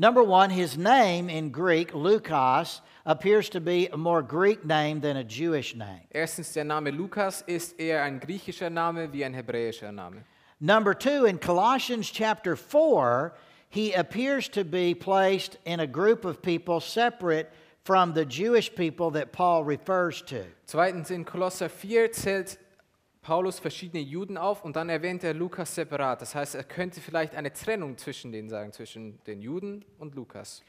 Number 0.00 0.22
one, 0.22 0.48
his 0.48 0.78
name 0.78 1.28
in 1.28 1.50
Greek, 1.50 1.94
Lukas, 1.94 2.80
appears 3.04 3.50
to 3.50 3.60
be 3.60 3.88
a 3.88 3.98
more 3.98 4.22
Greek 4.22 4.64
name 4.64 5.00
than 5.00 5.18
a 5.18 5.24
Jewish 5.24 5.76
name. 5.76 6.00
Erstens, 6.14 6.54
der 6.54 6.64
Name 6.64 6.90
Lukas 6.90 7.44
ist 7.46 7.78
eher 7.78 8.02
ein 8.02 8.18
griechischer 8.18 8.70
Name 8.70 9.12
wie 9.12 9.22
ein 9.26 9.34
hebräischer 9.34 9.92
Name. 9.92 10.24
Number 10.58 10.94
two, 10.94 11.26
in 11.26 11.36
Colossians 11.36 12.08
chapter 12.08 12.56
4, 12.56 13.34
he 13.68 13.92
appears 13.92 14.48
to 14.48 14.64
be 14.64 14.94
placed 14.94 15.58
in 15.66 15.80
a 15.80 15.86
group 15.86 16.24
of 16.24 16.40
people 16.40 16.80
separate 16.80 17.50
from 17.84 18.14
the 18.14 18.24
Jewish 18.24 18.74
people 18.74 19.10
that 19.10 19.32
Paul 19.32 19.64
refers 19.64 20.22
to. 20.22 20.46
Zweitens, 20.66 21.10
in 21.10 21.26
Kolosser 21.26 21.68
4 21.68 22.08
zählt 22.08 22.56
Paulus 23.22 23.58
verschiedene 23.58 24.02
Juden 24.02 24.38
auf 24.38 24.64
und 24.64 24.76
dann 24.76 24.88
erwähnt 24.88 25.22
er 25.24 25.34
Lukas 25.34 25.74
separat. 25.74 26.22
Das 26.22 26.34
heißt, 26.34 26.54
er 26.54 26.64
könnte 26.64 27.00
vielleicht 27.00 27.34
eine 27.34 27.52
Trennung 27.52 27.98
zwischen 27.98 28.32
denen 28.32 28.48
sagen, 28.48 28.72
zwischen 28.72 29.22
den 29.24 29.42
Juden 29.42 29.84
und 29.98 30.14
Lukas. 30.14 30.62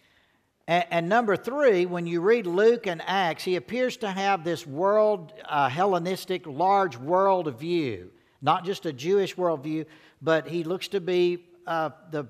And, 0.67 0.85
and 0.91 1.09
number 1.09 1.37
three, 1.37 1.85
when 1.85 2.05
you 2.05 2.21
read 2.21 2.45
Luke 2.45 2.87
and 2.87 3.01
Acts, 3.07 3.43
he 3.43 3.55
appears 3.55 3.97
to 3.97 4.07
have 4.07 4.43
this 4.43 4.67
world, 4.67 5.33
uh, 5.49 5.69
Hellenistic, 5.69 6.45
large 6.45 6.97
world 6.97 7.59
view. 7.59 8.11
Not 8.41 8.65
just 8.65 8.85
a 8.85 8.93
Jewish 8.93 9.35
worldview, 9.35 9.85
but 10.21 10.47
he 10.47 10.63
looks 10.63 10.87
to 10.89 10.99
be 10.99 11.45
uh, 11.67 11.89
the, 12.11 12.27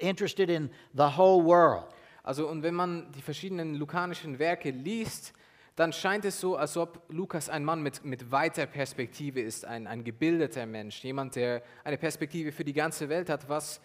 interested 0.00 0.50
in 0.50 0.70
the 0.94 1.08
whole 1.08 1.42
world. 1.42 1.84
Also 2.24 2.46
und 2.48 2.62
wenn 2.62 2.74
man 2.74 3.10
die 3.12 3.22
verschiedenen 3.22 3.74
lukanischen 3.76 4.38
Werke 4.38 4.70
liest, 4.70 5.32
dann 5.78 5.92
scheint 5.92 6.24
es 6.24 6.40
so, 6.40 6.56
als 6.56 6.76
ob 6.76 7.04
Lukas 7.08 7.48
ein 7.48 7.64
Mann 7.64 7.80
mit, 7.80 8.04
mit 8.04 8.32
weiter 8.32 8.66
Perspektive 8.66 9.40
ist, 9.40 9.64
ein, 9.64 9.86
ein 9.86 10.02
gebildeter 10.02 10.66
Mensch, 10.66 11.04
jemand, 11.04 11.36
der 11.36 11.62
eine 11.84 11.96
Perspektive 11.96 12.50
für 12.50 12.64
die 12.64 12.72
ganze 12.72 13.08
Welt 13.08 13.28
hat, 13.28 13.48
was 13.48 13.80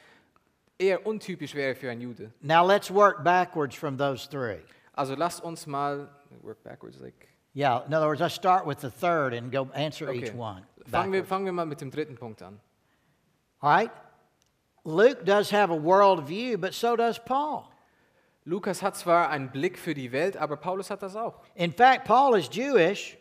eher 0.79 1.05
untypisch 1.05 1.53
wäre 1.53 1.75
für 1.75 1.91
einen 1.91 2.01
Jude. 2.01 2.31
Now 2.41 2.65
let's 2.65 2.91
work 2.91 3.23
backwards 3.23 3.75
from 3.75 3.95
those 3.95 4.27
three. 4.27 4.61
Also 4.93 5.13
lasst 5.13 5.43
uns 5.43 5.67
mal 5.67 6.09
work 6.41 6.63
backwards 6.63 6.99
like 6.99 7.27
Yeah, 7.55 7.85
in 7.85 7.93
other 7.93 8.07
words, 8.07 8.19
let's 8.19 8.33
start 8.33 8.65
with 8.65 8.79
the 8.81 8.89
third 8.89 9.35
and 9.35 9.51
go 9.51 9.69
answer 9.75 10.09
okay. 10.09 10.23
each 10.23 10.33
one. 10.33 10.63
Fangen 10.91 11.11
wir, 11.11 11.23
fangen 11.23 11.45
wir 11.45 11.53
mal 11.53 11.67
mit 11.67 11.79
dem 11.79 11.91
dritten 11.91 12.17
Punkt 12.17 12.41
an. 12.41 12.59
All 13.61 13.69
right? 13.69 13.91
Luke 14.83 15.23
does 15.23 15.51
have 15.51 15.69
a 15.69 15.75
world 15.75 16.27
view, 16.27 16.57
but 16.57 16.73
so 16.73 16.95
does 16.95 17.19
Paul. 17.19 17.71
Lukas 18.45 18.81
hat 18.81 18.95
zwar 18.97 19.29
einen 19.29 19.49
Blick 19.51 19.77
für 19.79 19.93
die 19.93 20.11
Welt, 20.11 20.35
aber 20.37 20.57
Paulus 20.57 20.89
hat 20.89 21.01
das 21.01 21.15
auch. 21.15 21.39
In 21.55 21.71
fact, 21.71 22.03
Paul 22.05 22.37
is 22.37 22.49
Jewish, 22.51 23.17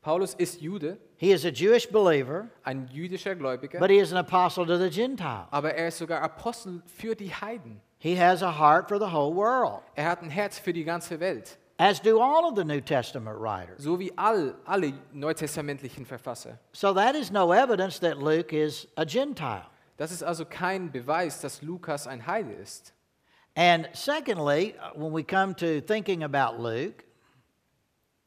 Paulus 0.00 0.34
ist 0.34 0.60
Jude, 0.62 0.96
he 1.16 1.32
is 1.32 1.44
a 1.44 1.48
Jewish 1.50 1.86
believer, 1.88 2.48
ein 2.62 2.88
jüdischer 2.88 3.34
Gläubiger, 3.34 3.78
but 3.78 3.90
he 3.90 3.98
is 3.98 4.10
an 4.12 4.18
apostle 4.18 4.64
to 4.64 4.78
the 4.78 4.88
Gentiles. 4.88 5.48
aber 5.50 5.74
er 5.74 5.88
ist 5.88 5.98
sogar 5.98 6.22
Apostel 6.22 6.82
für 6.86 7.14
die 7.14 7.30
Heiden. 7.34 7.80
He 7.98 8.16
has 8.18 8.42
a 8.42 8.58
heart 8.58 8.88
for 8.88 8.98
the 8.98 9.12
whole 9.12 9.34
world, 9.34 9.82
Er 9.96 10.06
hat 10.08 10.22
ein 10.22 10.30
Herz 10.30 10.58
für 10.58 10.72
die 10.72 10.84
ganze 10.84 11.18
Welt, 11.20 11.58
as 11.76 12.00
do 12.00 12.20
all 12.22 12.44
of 12.50 12.56
the 12.56 12.64
New 12.64 12.80
Testament 12.80 13.38
writers. 13.38 13.82
so 13.82 13.98
wie 13.98 14.10
all, 14.16 14.54
alle 14.64 14.94
neutestamentlichen 15.12 16.06
Verfasser. 16.06 16.58
So 16.72 16.94
that 16.94 17.14
is 17.14 17.30
no 17.30 17.52
evidence 17.52 17.98
that 18.00 18.16
Luke 18.16 18.52
is 18.56 18.88
a 18.96 19.04
Gentile. 19.04 19.66
Das 19.98 20.12
ist 20.12 20.22
also 20.22 20.44
kein 20.46 20.90
Beweis, 20.92 21.40
dass 21.40 21.60
Lukas 21.60 22.06
ein 22.06 22.24
Heide 22.26 22.52
ist. 22.52 22.94
And 23.58 23.88
secondly, 23.92 24.76
uh, 24.80 24.90
when 24.94 25.10
we 25.10 25.24
come 25.24 25.52
to 25.56 25.80
thinking 25.80 26.22
about 26.22 26.60
Luke, 26.60 27.04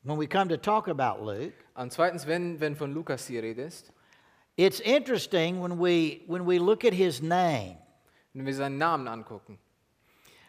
when 0.04 0.18
we 0.18 0.28
come 0.28 0.50
to 0.50 0.58
talk 0.58 0.90
about 0.90 1.24
Luke, 1.24 1.54
Und 1.74 1.94
zweitens, 1.94 2.28
wenn, 2.28 2.60
wenn 2.60 2.76
von 2.76 2.94
Lukas 2.94 3.28
die 3.28 3.40
Rede 3.40 3.62
ist, 3.62 3.92
it's 4.58 4.82
interesting 4.82 5.62
when 5.62 5.80
we 5.80 6.24
when 6.28 6.46
we 6.46 6.60
look 6.60 6.84
at 6.84 6.94
his 6.94 7.22
name. 7.22 7.78
wenn 8.34 8.46
wir 8.46 8.54
seinen 8.54 8.78
Namen 8.78 9.08
angucken. 9.08 9.58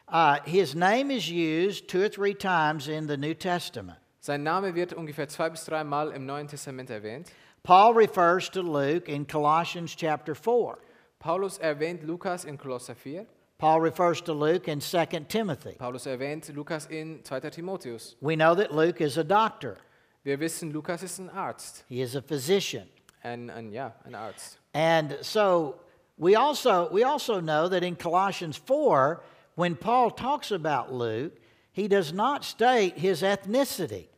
Uh, 0.09 0.39
his 0.45 0.75
name 0.75 1.13
is 1.13 1.31
used 1.31 1.87
two 1.87 2.03
or 2.03 2.09
three 2.09 2.35
times 2.35 2.89
in 2.89 3.07
the 3.07 3.17
New 3.17 3.35
Testament. 3.35 3.99
Sein 4.19 4.43
Name 4.43 4.75
wird 4.75 4.95
ungefähr 4.95 5.29
zwei 5.29 5.49
bis 5.51 5.65
drei 5.65 5.85
Mal 5.85 6.11
im 6.11 6.27
Neuen 6.27 6.49
Testament 6.49 6.91
erwähnt. 6.91 7.31
Paul 7.63 7.95
refers 7.95 8.51
to 8.51 8.63
Luke 8.63 9.09
in 9.09 9.29
Colossians 9.29 9.95
chapter 9.95 10.35
4. 10.35 10.77
Paulus 11.21 11.59
erwähnt 11.59 12.03
Lukas 12.03 12.45
in 12.45 12.59
Kolosser 12.59 12.97
4. 12.97 13.25
Paul 13.63 13.81
refers 13.81 14.21
to 14.23 14.33
Luke 14.33 14.67
in 14.67 14.81
2 14.81 15.07
Timothy. 15.29 15.77
Paulus 15.79 16.05
erwähnt 16.07 16.53
Lukas 16.53 16.89
in 16.91 17.21
2. 17.23 17.49
Timotheus. 17.49 18.17
We 18.21 18.35
know 18.35 18.57
that 18.57 18.75
Luke 18.75 19.01
is 19.01 19.17
a 19.17 19.23
doctor. 19.23 19.77
Wir 20.25 20.41
wissen, 20.41 20.73
Lukas 20.73 21.05
ist 21.05 21.21
ein 21.21 21.31
Arzt. 21.31 21.85
He 21.89 22.01
is 22.03 22.17
a 22.17 22.23
physician. 22.23 22.89
Ein, 23.23 23.51
ein, 23.51 23.71
ja, 23.71 23.93
ein 24.05 24.17
Arzt. 24.17 24.59
And 24.75 25.17
so 25.21 25.77
we 26.19 26.35
also 26.35 26.89
we 26.91 27.05
also 27.05 27.41
know 27.41 27.69
that 27.69 27.85
in 27.85 27.95
Colossians 27.95 28.57
4 28.57 29.23
when 29.55 29.77
Paul 29.77 30.11
talks 30.11 30.51
about 30.51 30.93
Luke, 30.93 31.41
he 31.71 31.87
does 31.87 32.13
not 32.13 32.45
state 32.45 32.99
his 32.99 33.23
ethnicity. 33.23 34.09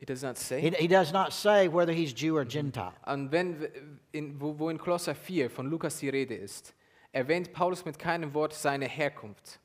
It 0.00 0.08
does 0.08 0.24
not 0.24 0.36
say. 0.36 0.60
He, 0.60 0.70
he 0.70 0.88
does 0.88 1.12
not 1.12 1.32
say 1.32 1.68
whether 1.68 1.92
he's 1.92 2.12
Jew 2.12 2.36
or 2.36 2.44
Gentile. 2.44 2.94
Und 3.06 3.30
wenn, 3.30 3.68
in, 4.12 4.40
wo, 4.40 4.58
wo 4.58 4.70
in 4.70 4.78
Kolosser 4.78 5.14
4 5.14 5.50
von 5.50 5.70
Lukas 5.70 6.00
die 6.00 6.08
Rede 6.08 6.34
ist, 6.34 6.74
erwähnt 7.12 7.52
Paulus 7.52 7.84
mit 7.84 7.98
keinem 7.98 8.34
Wort 8.34 8.52
seine 8.52 8.86
Herkunft. 8.86 9.58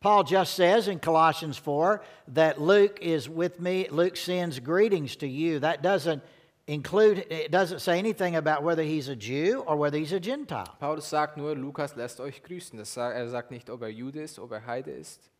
Paul 0.00 0.22
just 0.24 0.54
says 0.54 0.86
in 0.86 1.00
Colossians 1.00 1.56
4 1.56 2.02
that 2.34 2.60
Luke 2.60 2.98
is 3.00 3.28
with 3.28 3.58
me. 3.58 3.88
Luke 3.90 4.16
sends 4.16 4.60
greetings 4.60 5.16
to 5.16 5.26
you. 5.26 5.58
That 5.60 5.82
doesn't 5.82 6.22
include, 6.66 7.24
it 7.30 7.50
doesn't 7.50 7.80
say 7.80 7.98
anything 7.98 8.36
about 8.36 8.62
whether 8.62 8.82
he's 8.82 9.08
a 9.08 9.16
Jew 9.16 9.64
or 9.66 9.76
whether 9.76 9.96
he's 9.96 10.12
a 10.12 10.20
Gentile. 10.20 10.76
Paulus 10.78 11.08
sagt 11.08 11.38
nur, 11.38 11.54
Lukas 11.54 11.96
lässt 11.96 12.20
euch 12.20 12.42
grüßen. 12.42 12.78
Das 12.78 12.92
sagt, 12.92 13.16
er 13.16 13.28
sagt 13.30 13.50
nicht, 13.50 13.70
ob 13.70 13.80
er 13.80 13.88
Jude 13.88 14.20
ist, 14.20 14.38
ob 14.38 14.52
er 14.52 14.66
Heide 14.66 14.90
ist. 14.90 15.30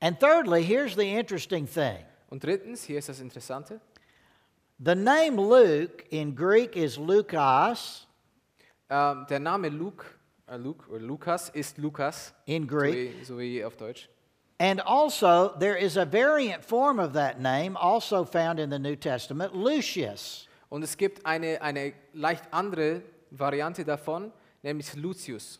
And 0.00 0.18
thirdly, 0.20 0.62
here's 0.62 0.94
the 0.94 1.08
interesting 1.08 1.66
thing 1.66 2.04
Und 2.28 2.44
drittens, 2.44 2.84
hier 2.84 2.98
ist 2.98 3.08
das 3.08 3.20
Interessante, 3.20 3.80
the 4.78 4.94
name 4.94 5.36
Luke 5.36 6.04
in 6.10 6.34
Greek 6.34 6.76
is 6.76 6.98
Lukas 6.98 8.06
ähm, 8.90 9.26
der 9.30 9.40
Name 9.40 9.70
Luke, 9.70 10.04
Luke 10.56 10.88
oder 10.90 11.00
Lukas 11.00 11.48
ist 11.50 11.78
Lukas, 11.78 12.34
in 12.46 12.68
so 12.68 12.76
Greek. 12.76 12.94
wie, 13.20 13.24
so 13.24 13.38
wie 13.38 13.64
auf 13.64 13.76
Deutsch. 13.76 14.08
And 14.58 14.80
also, 14.86 15.48
there 15.58 15.76
is 15.76 15.96
a 15.96 16.04
variant 16.04 16.64
form 16.64 17.00
of 17.00 17.14
that 17.14 17.40
name 17.40 17.76
also 17.76 18.24
found 18.24 18.60
in 18.60 18.70
the 18.70 18.78
New 18.78 18.94
Testament, 18.96 19.54
Lucius. 19.54 20.46
Und 20.68 20.82
es 20.84 20.96
gibt 20.96 21.26
eine, 21.26 21.60
eine 21.60 21.94
leicht 22.14 22.44
andere 22.52 23.02
Variante 23.30 23.84
davon, 23.84 24.32
nämlich 24.62 24.94
Lucius. 24.94 25.58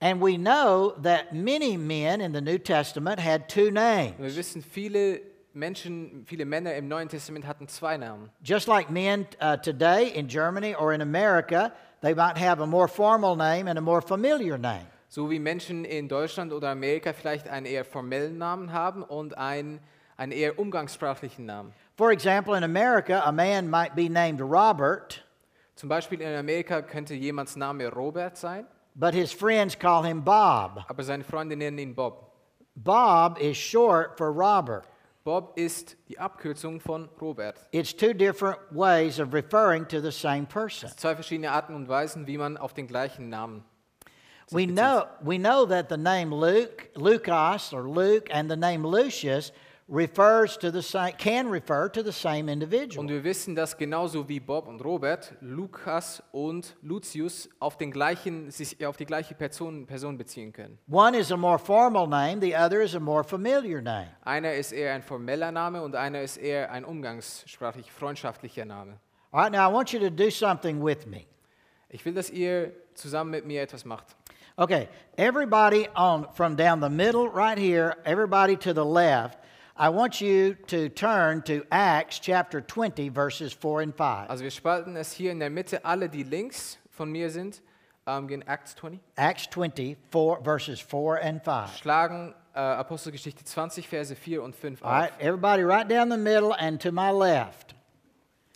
And 0.00 0.20
we 0.20 0.36
know 0.36 0.92
that 1.02 1.32
many 1.32 1.78
men 1.78 2.20
in 2.20 2.34
the 2.34 2.42
New 2.42 2.58
Testament 2.58 3.18
had 3.18 3.48
two 3.48 3.68
Und 3.68 3.74
wir 3.76 4.14
names. 4.18 4.36
wissen, 4.36 4.62
viele 4.62 5.22
Menschen, 5.54 6.24
viele 6.26 6.44
Männer 6.44 6.74
im 6.74 6.86
Neuen 6.86 7.08
Testament 7.08 7.46
hatten 7.46 7.66
zwei 7.66 7.96
Namen. 7.96 8.30
Just 8.42 8.68
like 8.68 8.90
men 8.90 9.26
uh, 9.40 9.56
today 9.56 10.12
in 10.14 10.28
Germany 10.28 10.74
or 10.74 10.92
in 10.92 11.00
America, 11.00 11.72
they 12.06 12.14
might 12.14 12.38
have 12.38 12.60
a 12.60 12.66
more 12.66 12.86
formal 12.86 13.34
name 13.34 13.66
and 13.66 13.78
a 13.78 13.82
more 13.82 14.00
familiar 14.00 14.56
name. 14.56 14.86
So 15.08 15.28
wie 15.28 15.40
Menschen 15.40 15.84
in 15.84 16.08
Deutschland 16.08 16.52
oder 16.52 16.68
Amerika 16.68 17.12
vielleicht 17.12 17.48
einen 17.48 17.66
eher 17.66 17.84
formellen 17.84 18.38
Namen 18.38 18.72
haben 18.72 19.02
und 19.02 19.36
einen, 19.36 19.80
einen 20.16 20.30
eher 20.32 20.56
umgangssprachlichen 20.58 21.46
Namen. 21.46 21.72
For 21.96 22.12
example, 22.12 22.54
in 22.54 22.62
America, 22.62 23.22
a 23.24 23.32
man 23.32 23.68
might 23.68 23.96
be 23.96 24.08
named 24.08 24.40
Robert, 24.40 25.22
Zum 25.74 25.88
Beispiel 25.88 26.20
in 26.22 26.34
Amerika 26.34 26.80
könnte 26.80 27.14
jemands 27.14 27.56
Name 27.56 27.90
Robert 27.90 28.36
sein, 28.36 28.66
but 28.94 29.12
his 29.12 29.32
friends 29.32 29.76
call 29.76 30.04
him 30.04 30.22
Bob. 30.22 30.84
aber 30.88 31.02
seine 31.02 31.24
Freunde 31.24 31.56
nennen 31.56 31.78
ihn 31.78 31.94
Bob. 31.94 32.32
Bob 32.76 33.38
is 33.40 33.56
short 33.56 34.16
for 34.16 34.32
Robert. 34.32 34.84
Bob 35.26 35.58
ist 35.58 35.96
die 36.08 36.20
Abkürzung 36.20 36.78
von 36.78 37.08
Robert. 37.20 37.66
It's 37.72 37.92
two 37.92 38.14
different 38.14 38.60
ways 38.70 39.18
of 39.18 39.34
referring 39.34 39.84
to 39.88 40.00
the 40.00 40.12
same 40.12 40.46
person. 40.46 40.88
Zwei 40.96 41.16
verschiedene 41.16 41.50
Arten 41.50 41.74
und 41.74 41.88
Weisen, 41.88 42.28
wie 42.28 42.38
man 42.38 42.56
auf 42.56 42.74
den 42.74 42.86
gleichen 42.86 43.28
Namen. 43.28 43.64
We 44.52 44.68
know, 44.68 45.06
we 45.20 45.36
know 45.36 45.66
that 45.66 45.88
the 45.88 45.96
name 45.96 46.32
Luke, 46.32 46.90
Lucas, 46.94 47.72
or 47.72 47.88
Luke, 47.88 48.32
and 48.32 48.48
the 48.48 48.56
name 48.56 48.86
Lucius 48.86 49.52
refers 49.88 50.58
to 50.58 50.70
the 50.70 50.82
same, 50.82 51.12
can 51.12 51.48
refer 51.48 51.88
to 51.88 52.02
the 52.02 52.12
same 52.12 52.48
individual. 52.48 53.00
Und 53.00 53.08
wir 53.08 53.22
wissen, 53.22 53.54
dass 53.54 53.76
genauso 53.76 54.28
wie 54.28 54.40
Bob 54.40 54.66
und 54.66 54.84
Robert, 54.84 55.34
Lukas 55.40 56.22
und 56.32 56.76
Lucius 56.82 57.48
auf, 57.60 57.76
den 57.76 57.90
gleichen, 57.92 58.50
sich 58.50 58.84
auf 58.84 58.96
die 58.96 59.06
gleiche 59.06 59.34
Person, 59.34 59.86
Person 59.86 60.18
beziehen 60.18 60.52
können. 60.52 60.78
One 60.90 61.16
is 61.16 61.30
a 61.30 61.36
more 61.36 61.58
formal 61.58 62.06
name, 62.06 62.40
the 62.40 62.54
other 62.54 62.82
is 62.82 62.94
a 62.94 63.00
more 63.00 63.22
familiar 63.22 63.80
name. 63.80 64.08
Einer 64.24 64.54
ist 64.54 64.72
eher 64.72 64.94
ein 64.94 65.02
formeller 65.02 65.52
Name 65.52 65.82
und 65.82 65.94
einer 65.94 66.22
ist 66.22 66.36
eher 66.36 66.72
ein 66.72 66.84
umgangssprachlich 66.84 67.90
freundschaftlicher 67.92 68.64
Name. 68.64 68.98
All 69.30 69.42
right, 69.42 69.52
now 69.52 69.68
I 69.68 69.72
want 69.72 69.92
you 69.92 70.00
to 70.00 70.10
do 70.10 70.30
something 70.30 70.82
with 70.82 71.06
me. 71.06 71.26
Ich 71.88 72.04
will, 72.04 72.14
dass 72.14 72.30
ihr 72.30 72.72
zusammen 72.94 73.30
mit 73.30 73.46
mir 73.46 73.62
etwas 73.62 73.84
macht. 73.84 74.16
Okay, 74.56 74.88
everybody 75.16 75.86
on 75.94 76.26
from 76.32 76.56
down 76.56 76.80
the 76.80 76.88
middle 76.88 77.28
right 77.28 77.58
here, 77.58 77.96
everybody 78.04 78.56
to 78.56 78.72
the 78.72 78.84
left, 78.84 79.38
I 79.78 79.90
want 79.90 80.22
you 80.22 80.54
to 80.68 80.88
turn 80.88 81.42
to 81.42 81.62
Acts 81.70 82.18
chapter 82.18 82.62
20 82.62 83.10
verses 83.10 83.52
4 83.52 83.82
and 83.82 83.94
5. 83.94 84.30
Also 84.30 84.42
wir 84.42 84.50
spalten 84.50 84.96
es 84.96 85.12
hier 85.12 85.30
in 85.32 85.38
der 85.38 85.50
Mitte, 85.50 85.84
alle 85.84 86.08
die 86.08 86.22
links 86.22 86.78
von 86.90 87.10
mir 87.12 87.28
sind, 87.28 87.60
ähm, 88.06 88.26
gehen 88.26 88.40
Acts 88.46 88.74
20, 88.76 89.00
Acts 89.16 89.50
20 89.50 89.98
4 90.10 90.38
verses 90.42 90.80
4 90.80 91.20
and 91.22 91.44
5. 91.44 91.76
schlagen 91.76 92.34
äh, 92.54 92.58
Apostelgeschichte 92.58 93.44
20, 93.44 93.86
Verse 93.86 94.16
4 94.16 94.42
und 94.42 94.56
5 94.56 94.82
All 94.82 94.90
right, 94.90 95.12
auf. 95.12 95.20
everybody 95.20 95.62
right 95.62 95.86
down 95.86 96.10
the 96.10 96.16
middle 96.16 96.54
and 96.58 96.80
to 96.80 96.90
my 96.90 97.10
left. 97.10 97.74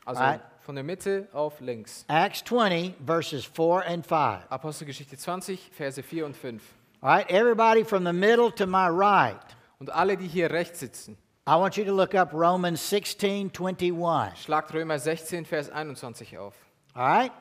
Also 0.06 0.22
Alright. 0.22 0.40
von 0.60 0.74
der 0.74 0.84
Mitte 0.84 1.28
auf 1.34 1.60
links. 1.60 2.06
Acts 2.08 2.42
20 2.44 2.94
verses 3.04 3.44
4 3.44 3.84
and 3.86 4.06
5. 4.06 4.46
Apostelgeschichte 4.48 5.18
20, 5.18 5.70
Verse 5.70 6.02
4 6.02 6.24
und 6.24 6.34
5. 6.34 6.62
All 7.02 7.10
right, 7.10 7.30
everybody 7.30 7.84
from 7.84 8.04
the 8.06 8.12
middle 8.14 8.50
to 8.52 8.66
my 8.66 8.88
right. 8.88 9.36
Und 9.80 9.90
alle, 9.90 10.16
die 10.16 10.28
hier 10.28 10.50
rechts 10.50 10.80
sitzen, 10.80 11.16
I 11.48 11.54
want 11.54 11.76
you 11.76 11.84
to 11.84 11.92
look 11.92 12.14
up 12.14 12.32
Romans 12.34 12.80
16 12.90 13.50
21. 13.50 14.36
schlagt 14.36 14.74
Römer 14.74 14.98
16, 14.98 15.46
Vers 15.46 15.70
21 15.70 16.36
auf. 16.36 16.54
All 16.94 17.02
right? 17.02 17.32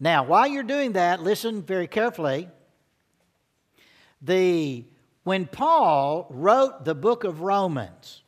Now, 0.00 0.24
while 0.24 0.46
you're 0.46 0.66
doing 0.66 0.94
that, 0.94 1.22
listen 1.22 1.62
very 1.62 1.86
carefully. 1.86 2.48
The 4.22 4.86
when 5.22 5.46
Paul 5.46 6.26
wrote 6.30 6.84
the 6.84 6.94
book 6.94 7.24
of 7.24 7.42
Romans, 7.42 8.22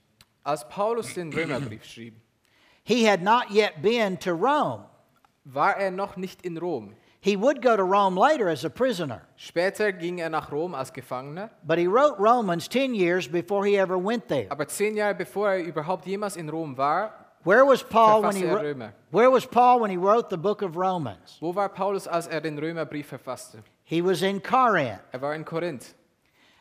Als 0.45 0.64
Paulus 0.69 1.14
den 1.14 1.33
Römerbrief 1.33 1.85
schrieb, 1.85 2.14
he 2.85 3.05
had 3.05 3.23
not 3.23 3.51
yet 3.51 3.81
been 3.81 4.19
to 4.19 4.35
Rome. 4.35 4.85
war 5.45 5.75
er 5.79 5.91
noch 5.91 6.19
nicht 6.19 6.43
in 6.43 6.59
Rom. 6.59 6.95
He 7.21 7.37
would 7.37 7.61
go 7.61 7.77
to 7.77 7.83
Rome 7.83 8.16
later 8.16 8.49
as 8.49 8.64
a 8.64 8.71
prisoner, 8.71 9.23
Später 9.37 9.93
ging 9.93 10.21
er 10.21 10.29
nach 10.31 10.53
Rom 10.53 10.75
als 10.75 10.93
Gefangener, 10.93 11.51
but 11.66 11.79
he 11.79 11.89
wrote 11.89 12.16
Romans 12.19 12.69
10 12.69 12.95
years 12.95 13.27
before 13.27 13.66
he 13.66 13.77
ever 13.77 13.99
went 13.99 14.29
there. 14.29 14.47
aber 14.51 14.66
zehn 14.66 14.97
Jahre 14.97 15.14
bevor 15.14 15.51
er 15.51 15.59
überhaupt 15.59 16.07
jemals 16.07 16.37
in 16.37 16.49
Rom 16.49 16.77
war, 16.77 17.12
Where 17.45 17.64
was 17.64 17.83
Paul 17.83 18.23
when 18.23 18.37
he 18.37 18.45
er 18.45 18.59
Römer. 18.59 18.93
Where 19.11 19.31
was 19.31 19.47
Paul 19.47 19.81
when 19.81 19.91
he 19.91 19.97
wrote 19.97 20.29
the 20.29 20.37
book 20.37 20.61
of 20.62 20.77
Romans? 20.77 21.39
Wo 21.41 21.53
war 21.55 21.69
Paulus, 21.69 22.07
als 22.07 22.27
er 22.27 22.41
den 22.41 22.59
Römerbrief 22.59 23.07
verfasste? 23.07 23.62
He 23.85 24.03
was 24.03 24.23
in 24.23 24.41
Corinth. 24.41 25.01
Er 25.12 25.21
war 25.21 25.35
in 25.35 25.45
Korinth. 25.45 25.95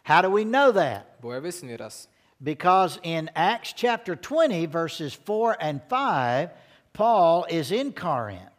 How 0.03 0.21
do 0.21 0.29
we 0.29 0.45
know 0.45 0.71
that? 0.71 1.21
Woher 1.21 1.41
wissen 1.43 1.67
wir 1.67 1.77
das? 1.77 2.07
Because 2.41 2.99
in 3.03 3.29
Acts 3.35 3.73
chapter 3.73 4.15
20, 4.15 4.67
verses 4.67 5.13
4 5.13 5.57
and 5.59 5.81
5, 5.89 6.51
Paul 6.93 7.45
is 7.49 7.71
in 7.71 7.91
Corinth. 7.91 8.51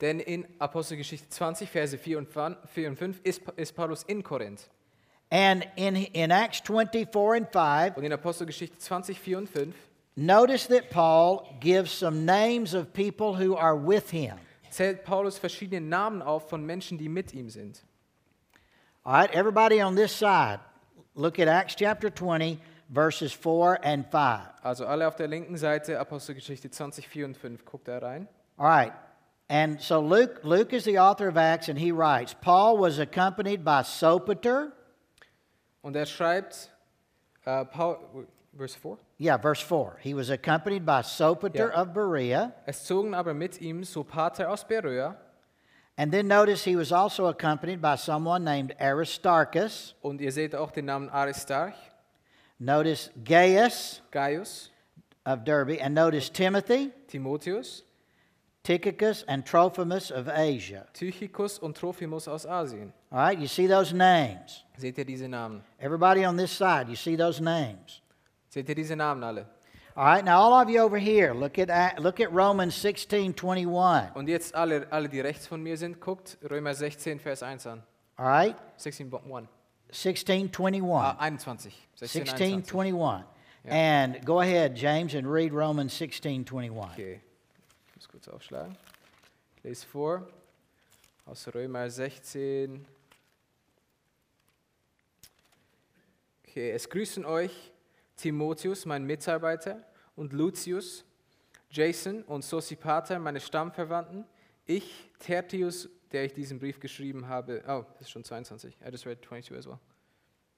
Denn 0.00 0.20
in 0.20 0.46
Apostelgeschichte 0.58 1.28
20, 1.28 1.70
Verse 1.70 1.96
4 1.96 2.18
und 2.18 2.28
4 2.66 2.88
und 2.88 2.96
5 2.96 3.20
ist, 3.22 3.42
ist 3.56 3.74
Paulus 3.74 4.02
in 4.02 4.22
Korinth. 4.22 4.68
And 5.30 5.66
in, 5.76 5.96
in 5.96 6.30
Acts 6.30 6.60
24 6.60 7.08
and 7.14 7.48
5, 7.50 7.96
Und 7.96 8.04
in 8.04 8.12
Apostelgeschichte 8.12 8.78
20, 8.78 9.18
4 9.18 9.38
und 9.38 9.48
5 9.48 9.74
notice 10.16 10.66
that 10.68 10.90
Paul 10.90 11.46
gives 11.60 11.90
some 11.90 12.24
names 12.24 12.74
of 12.74 12.92
people 12.92 13.34
who 13.34 13.56
are 13.56 13.76
with 13.76 14.10
him. 14.10 14.38
zählt 14.70 15.04
Paulus 15.04 15.38
verschiedene 15.38 15.80
Namen 15.80 16.22
auf 16.22 16.50
von 16.50 16.64
Menschen, 16.64 16.98
die 16.98 17.08
mit 17.08 17.32
ihm 17.32 17.48
sind. 17.48 17.82
All 19.04 19.14
right, 19.14 19.34
everybody 19.34 19.82
on 19.82 19.94
this 19.96 20.12
side, 20.12 20.60
look 21.14 21.38
at 21.38 21.48
Acts 21.48 21.74
chapter 21.76 22.10
20, 22.10 22.58
verses 22.92 23.32
4 23.32 23.78
and 23.82 24.06
5. 24.10 24.40
Also 24.62 24.86
alle 24.86 25.08
auf 25.08 25.16
der 25.16 25.28
linken 25.28 25.56
Seite, 25.56 25.98
Apostelgeschichte 25.98 26.70
20, 26.70 27.08
4 27.08 27.24
und 27.24 27.36
5. 27.36 27.64
Guckt 27.64 27.88
da 27.88 27.98
rein. 27.98 28.28
All 28.58 28.66
right. 28.66 28.92
And 29.48 29.80
so 29.80 30.00
Luke, 30.00 30.40
Luke 30.42 30.72
is 30.72 30.84
the 30.84 30.98
author 30.98 31.28
of 31.28 31.36
Acts, 31.36 31.68
and 31.68 31.78
he 31.78 31.92
writes 31.92 32.34
Paul 32.40 32.78
was 32.78 32.98
accompanied 32.98 33.64
by 33.64 33.82
Sopater. 33.82 34.72
Und 35.82 35.94
er 35.94 36.06
schreibt, 36.06 36.70
äh, 37.44 37.64
Paul, 37.64 38.26
Verse 38.56 38.74
4. 38.74 38.98
Yeah, 39.18 39.36
verse 39.36 39.60
4. 39.60 39.98
He 40.00 40.14
was 40.14 40.30
accompanied 40.30 40.84
by 40.86 41.02
Sopater 41.02 41.70
Yeah. 41.70 41.80
of 41.82 41.92
Berea. 41.92 42.52
Es 42.66 42.84
zogen 42.86 43.14
aber 43.14 43.34
mit 43.34 43.60
ihm 43.60 43.84
Sopater 43.84 44.48
aus 44.50 44.64
Beröa 44.64 45.14
And 45.98 46.10
then 46.12 46.26
notice 46.26 46.64
he 46.64 46.74
was 46.76 46.90
also 46.92 47.26
accompanied 47.26 47.80
by 47.80 47.96
someone 47.96 48.44
named 48.44 48.74
Aristarchus. 48.80 49.94
und 50.02 50.20
ihr 50.20 50.32
seht 50.32 50.54
auch 50.54 50.70
den 50.70 50.86
Namen 50.86 51.08
Aristarch, 51.10 51.74
Notice 52.58 53.10
Gaius 53.24 54.00
Gaius, 54.10 54.70
of 55.26 55.44
Derbe. 55.44 55.78
And 55.80 55.94
notice 55.94 56.30
Timothy, 56.30 56.90
Timotheus, 57.08 57.82
Tychicus, 58.66 59.24
and 59.28 59.46
Trophimus 59.46 60.10
of 60.10 60.28
Asia. 60.28 60.86
Tychicus 60.92 61.60
und 61.60 61.76
Trophimus 61.76 62.26
aus 62.26 62.44
Asien. 62.46 62.92
All 63.12 63.18
right, 63.18 63.38
you 63.38 63.46
see 63.46 63.68
those 63.68 63.92
names. 63.92 64.64
Seht 64.76 64.98
ihr 64.98 65.04
diese 65.04 65.28
Namen? 65.28 65.62
Everybody 65.78 66.24
on 66.24 66.36
this 66.36 66.50
side, 66.50 66.88
you 66.88 66.96
see 66.96 67.14
those 67.14 67.40
names. 67.40 68.00
Seht 68.48 68.68
ihr 68.68 68.74
diese 68.74 68.96
Namen 68.96 69.22
alle? 69.22 69.46
All 69.94 70.04
right, 70.04 70.24
now 70.24 70.40
all 70.40 70.52
of 70.52 70.68
you 70.68 70.80
over 70.80 70.98
here, 70.98 71.32
look 71.32 71.60
at 71.60 72.00
look 72.00 72.18
at 72.18 72.32
Romans 72.32 72.74
16, 72.74 73.34
21. 73.34 74.16
Und 74.16 74.28
jetzt 74.28 74.52
alle, 74.56 74.88
alle, 74.90 75.08
die 75.08 75.20
rechts 75.20 75.46
von 75.46 75.62
mir 75.62 75.76
sind, 75.76 76.00
guckt 76.00 76.36
Römer 76.50 76.74
16, 76.74 77.20
Vers 77.20 77.44
1 77.44 77.68
an. 77.68 77.82
All 78.18 78.26
right, 78.26 78.56
16, 78.78 79.12
1. 79.12 79.48
16, 79.92 80.50
21. 80.50 81.04
Ah, 81.04 81.16
21. 81.20 81.72
16, 81.94 82.26
16, 82.26 82.62
21. 82.62 82.72
21. 82.72 83.24
Yeah. 83.64 83.74
And 83.74 84.24
go 84.24 84.40
ahead, 84.40 84.74
James, 84.74 85.14
and 85.14 85.30
read 85.30 85.52
Romans 85.52 85.92
16:21. 85.92 86.92
Okay, 86.92 87.20
kurz 88.16 88.28
aufschlagen. 88.28 88.74
Ich 89.58 89.62
lese 89.62 89.86
vor 89.86 90.26
aus 91.26 91.46
Römer 91.54 91.90
16. 91.90 92.86
Okay, 96.42 96.70
es 96.70 96.88
grüßen 96.88 97.26
euch 97.26 97.74
Timotheus, 98.16 98.86
mein 98.86 99.04
Mitarbeiter, 99.04 99.84
und 100.14 100.32
Lucius, 100.32 101.04
Jason 101.68 102.22
und 102.22 102.42
Sosipater, 102.42 103.18
meine 103.18 103.38
Stammverwandten. 103.38 104.24
Ich, 104.64 105.10
Tertius, 105.18 105.90
der 106.10 106.24
ich 106.24 106.32
diesen 106.32 106.58
Brief 106.58 106.80
geschrieben 106.80 107.28
habe. 107.28 107.62
Oh, 107.68 107.84
das 107.92 108.02
ist 108.02 108.10
schon 108.12 108.24
22. 108.24 108.78
I 108.80 108.88
just 108.90 109.04
read 109.04 109.22
22 109.22 109.58
as 109.58 109.66
well. 109.66 109.78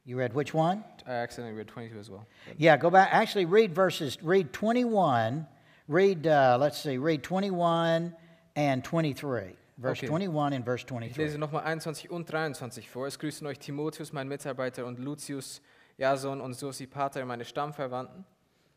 You 0.04 0.16
read 0.16 0.32
which 0.32 0.54
one? 0.54 0.84
I 1.08 1.14
accidentally 1.14 1.58
read 1.58 1.66
22 1.66 1.98
as 1.98 2.08
well. 2.08 2.24
Yeah, 2.56 2.76
go 2.76 2.88
back. 2.88 3.08
Actually, 3.10 3.46
read 3.46 3.74
verses, 3.74 4.16
read 4.22 4.52
21. 4.52 5.44
Read, 5.88 6.26
uh, 6.26 6.58
let's 6.60 6.82
see, 6.82 6.98
read 6.98 7.22
21 7.22 8.14
and 8.56 8.84
23. 8.84 9.56
Verse 9.78 9.98
Okay. 10.02 10.08
21 10.08 10.52
and 10.52 10.64
verse 10.64 10.82
Ich 10.82 10.86
23. 10.86 11.16
lese 11.16 11.38
nochmal 11.38 11.62
21 11.64 12.10
und 12.10 12.30
23 12.30 12.90
vor. 12.90 13.06
Es 13.06 13.18
grüßen 13.18 13.46
euch 13.46 13.58
Timotheus, 13.58 14.12
mein 14.12 14.28
Mitarbeiter, 14.28 14.84
und 14.84 14.98
Lucius, 14.98 15.62
Jason 15.96 16.42
und 16.42 16.54
Sosipater, 16.54 17.24
meine 17.24 17.44
Stammverwandten. 17.44 18.26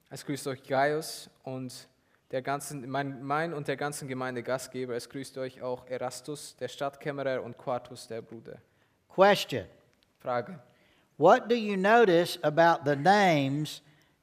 Es 0.09 0.26
grüßt 0.26 0.47
euch 0.47 0.64
Gaius 0.64 1.30
und 1.43 1.89
der 2.32 2.41
ganzen, 2.41 2.89
mein, 2.89 3.22
mein 3.24 3.53
und 3.53 3.68
der 3.68 3.76
ganzen 3.76 4.07
Gemeinde 4.07 4.41
Gastgeber. 4.41 4.95
Es 4.95 5.09
grüßt 5.09 5.38
euch 5.38 5.62
auch 5.62 5.88
Erastus, 5.88 6.55
der 6.57 6.70
Stadtkämmerer, 6.70 7.43
und 7.43 7.57
Quartus, 7.57 8.07
der 8.07 8.22
Bruder. 8.22 8.59
Question 9.09 9.66
Frage. 10.20 10.59
What 11.18 11.49
do 11.49 11.55
you 11.55 11.76
notice 11.76 12.39
about 12.41 12.89
the 12.89 12.95
names 12.95 13.82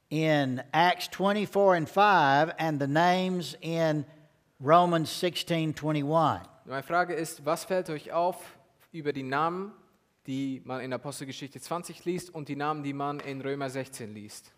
in 0.09 0.63
Acts 0.73 1.07
24 1.07 1.75
and 1.75 1.89
5 1.89 2.53
and 2.57 2.79
the 2.79 2.87
names 2.87 3.55
in 3.61 4.05
Romans 4.59 5.09
16, 5.09 5.73
21? 5.73 6.41
Meine 6.65 6.83
Frage 6.83 7.13
ist, 7.13 7.45
was 7.45 7.63
fällt 7.63 7.89
euch 7.89 8.11
auf 8.11 8.35
über 8.91 9.11
die 9.13 9.23
Namen, 9.23 9.71
die 10.27 10.61
man 10.65 10.81
in 10.81 10.93
Apostelgeschichte 10.93 11.59
20 11.59 12.05
liest 12.05 12.33
und 12.33 12.47
die 12.47 12.55
Namen, 12.55 12.83
die 12.83 12.93
man 12.93 13.19
in 13.19 13.41
Römer 13.41 13.69
16 13.69 14.13
liest? 14.13 14.51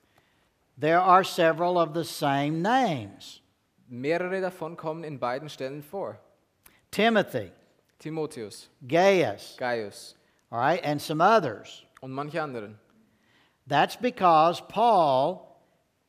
There 0.80 1.02
are 1.02 1.24
several 1.24 1.78
of 1.78 1.94
the 1.94 2.04
same 2.04 2.62
names. 2.62 3.42
mehrere 3.88 4.40
davon 4.42 4.78
kommen 4.78 5.04
in 5.04 5.20
beiden 5.20 5.50
Stellen 5.50 5.84
vor. 5.84 6.18
Timothy, 6.92 7.52
Timotheus, 8.00 8.70
Gaius, 8.88 9.56
Gaius 9.58 10.16
all 10.50 10.60
right, 10.60 10.84
and 10.84 11.02
some 11.02 11.22
others. 11.22 11.84
und 12.02 12.12
manche 12.12 12.42
anderen. 12.42 12.80
That's 13.68 13.96
because 13.96 14.62
Paul, 14.70 15.58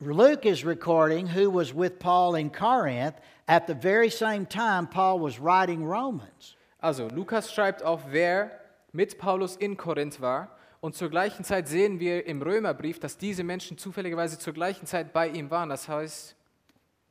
Luke 0.01 0.47
is 0.47 0.65
recording 0.65 1.29
who 1.29 1.51
was 1.51 1.73
with 1.73 1.99
Paul 1.99 2.35
in 2.35 2.51
Corinth 2.51 3.15
at 3.47 3.67
the 3.67 3.75
very 3.75 4.11
same 4.11 4.47
time 4.47 4.87
Paul 4.87 5.19
was 5.21 5.39
writing 5.39 5.85
Romans. 5.85 6.57
Also, 6.83 7.09
Lukas 7.09 7.53
schreibt 7.53 7.83
auf, 7.83 8.01
wer 8.11 8.51
mit 8.93 9.19
Paulus 9.19 9.57
in 9.57 9.77
Korinth 9.77 10.21
war. 10.21 10.49
Und 10.81 10.97
zur 10.97 11.11
gleichen 11.11 11.45
Zeit 11.45 11.69
sehen 11.69 12.01
wir 12.01 12.27
im 12.27 12.43
Römerbrief, 12.43 12.99
dass 12.99 13.17
diese 13.17 13.45
Menschen 13.45 13.79
zufälligerweise 13.79 14.37
zur 14.37 14.53
gleichen 14.53 14.85
Zeit 14.85 15.13
bei 15.13 15.29
ihm 15.29 15.49
waren. 15.49 15.69
Das 15.69 15.89
heißt, 15.89 16.35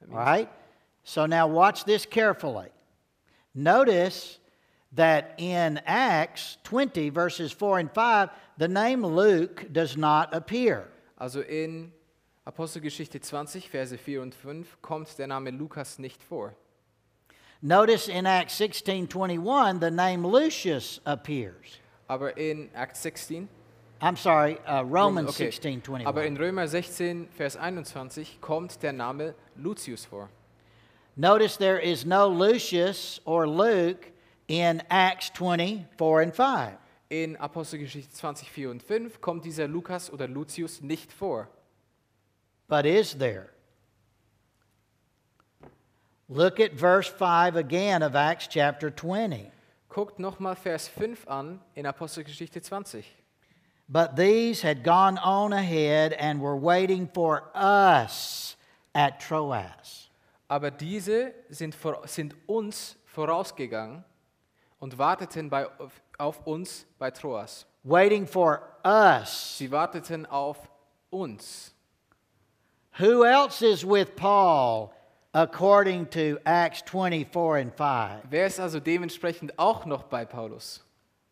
right? 0.10 0.50
So 1.04 1.26
now 1.26 1.48
watch 1.48 1.86
this 1.86 2.06
carefully. 2.06 2.70
Notice 3.54 4.40
that 4.94 5.34
in 5.38 5.80
Acts 5.86 6.58
20, 6.64 7.12
verses 7.12 7.54
4 7.54 7.78
and 7.80 7.94
5, 7.94 8.30
the 8.62 8.68
name 8.68 9.04
Luke 9.04 9.66
does 9.74 9.98
not 9.98 10.32
appear. 10.36 10.88
also 11.18 11.42
in 11.42 11.92
Apostelgeschichte 12.46 13.20
20, 13.20 13.68
Verse 13.68 13.98
4 13.98 14.22
und 14.22 14.36
5 14.36 14.82
kommt 14.84 15.18
der 15.18 15.26
Name 15.28 15.50
Lukas 15.50 15.98
nicht 15.98 16.22
vor. 16.22 16.54
Notice 17.64 18.08
in 18.08 18.28
Acts 18.28 18.58
16 18.58 19.08
21, 19.08 19.80
the 19.80 19.90
name 19.90 20.24
Lucius 20.24 21.00
appears. 21.06 21.80
Aber 22.08 22.38
in 22.38 22.70
Acts 22.76 23.02
16, 23.02 23.50
I'm 24.00 24.16
sorry, 24.16 24.60
uh, 24.68 24.84
Romans 24.84 25.30
okay. 25.30 25.46
16 25.46 25.82
21. 25.82 26.08
aber 26.08 26.24
in 26.24 26.38
Römer 26.38 26.68
16, 26.68 27.30
Vers 27.36 27.58
21 27.58 28.42
kommt 28.42 28.82
der 28.84 28.94
Name 28.94 29.34
Lucius 29.56 30.06
vor. 30.06 30.30
Notice 31.16 31.58
there 31.58 31.80
is 31.80 32.06
no 32.06 32.28
Lucius 32.28 33.20
or 33.26 33.48
Luke 33.48 34.12
in 34.48 34.84
Acts 34.92 35.32
20 35.32 35.88
4 35.98 36.22
and 36.22 36.36
5. 36.36 36.81
In 37.12 37.36
Apostelgeschichte 37.36 38.14
20, 38.14 38.50
4 38.50 38.72
und 38.72 38.82
5 38.82 39.20
kommt 39.20 39.44
dieser 39.44 39.68
Lukas 39.68 40.10
oder 40.10 40.30
Lucius 40.30 40.80
nicht 40.80 41.12
vor. 41.12 41.50
But 42.70 42.86
is 42.86 43.18
there? 43.18 43.50
Look 46.30 46.62
at 46.62 46.72
verse 46.72 47.10
5 47.10 47.58
again 47.58 48.02
of 48.02 48.16
Acts 48.16 48.48
chapter 48.48 48.90
20. 48.96 49.52
Guckt 49.90 50.20
nochmal 50.20 50.56
Vers 50.56 50.88
5 50.88 51.28
an 51.28 51.60
in 51.76 51.86
Apostelgeschichte 51.86 52.62
20. 52.62 53.04
But 53.90 54.16
these 54.16 54.64
had 54.64 54.82
gone 54.86 55.18
on 55.18 55.52
ahead 55.52 56.14
and 56.14 56.42
were 56.42 56.56
waiting 56.56 57.10
for 57.14 57.52
us 57.54 58.56
at 58.96 59.20
Troas. 59.20 60.10
Aber 60.48 60.72
diese 60.72 61.34
sind, 61.50 61.76
vor, 61.76 62.08
sind 62.08 62.38
uns 62.48 62.96
vorausgegangen 63.06 64.06
und 64.80 64.98
warteten 64.98 65.50
bei, 65.50 65.68
auf, 66.22 66.46
uns 66.46 66.86
bei 67.00 67.12
Troas. 67.12 67.66
Waiting 67.84 68.28
for 68.28 68.62
us. 68.86 69.58
Sie 69.58 69.72
warteten 69.72 70.26
auf 70.26 70.58
uns. 71.10 71.74
Who 73.00 73.24
else 73.24 73.62
is 73.66 73.84
with 73.84 74.16
Paul 74.16 74.92
according 75.34 76.10
to 76.12 76.38
Acts 76.46 76.82
24 76.82 77.62
and 77.62 77.74
5? 77.74 78.24
Wer 78.30 78.46
ist 78.48 78.60
also 78.60 78.80
dementsprechend 78.80 79.58
auch 79.58 79.86
noch 79.86 80.04
bei 80.04 80.26
Paulus? 80.26 80.84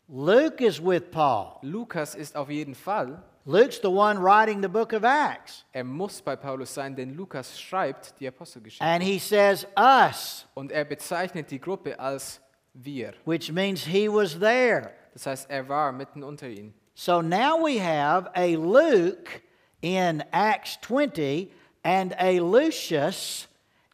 Luke 0.07 0.59
is 0.63 0.83
with 0.83 1.11
Paul. 1.11 1.59
Lukas 1.61 2.15
ist 2.15 2.35
auf 2.35 2.49
jeden 2.49 2.73
Fall, 2.73 3.21
Luke's 3.45 3.79
the 3.81 3.87
one 3.89 4.19
writing 4.19 4.61
the 4.61 4.67
book 4.67 4.93
of 4.93 5.03
Acts. 5.03 5.65
er 5.71 5.83
muss 5.83 6.21
bei 6.21 6.35
Paulus 6.35 6.73
sein, 6.73 6.95
denn 6.95 7.15
Lukas 7.15 7.59
schreibt 7.59 8.19
die 8.19 8.27
Apostelgeschichte. 8.27 8.83
And 8.83 9.03
he 9.03 9.19
says 9.19 9.67
us, 9.77 10.45
Und 10.55 10.71
er 10.71 10.85
bezeichnet 10.85 11.51
die 11.51 11.59
Gruppe 11.59 11.99
als 11.99 12.41
wir. 12.73 13.13
which 13.25 13.51
means 13.51 13.85
he 13.85 14.07
was 14.07 14.39
there. 14.39 14.93
Das 15.13 15.25
heißt, 15.25 15.49
er 15.49 15.67
war 15.67 15.91
mitten 15.91 16.23
unter 16.23 16.47
ihnen. 16.47 16.73
So 16.95 17.21
now 17.21 17.57
we 17.57 17.79
have 17.79 18.29
a 18.35 18.55
Luke 18.55 19.41
in 19.81 20.23
Acts 20.33 20.77
20 20.81 21.51
and 21.83 22.13
a 22.19 22.39
Lucius 22.39 23.47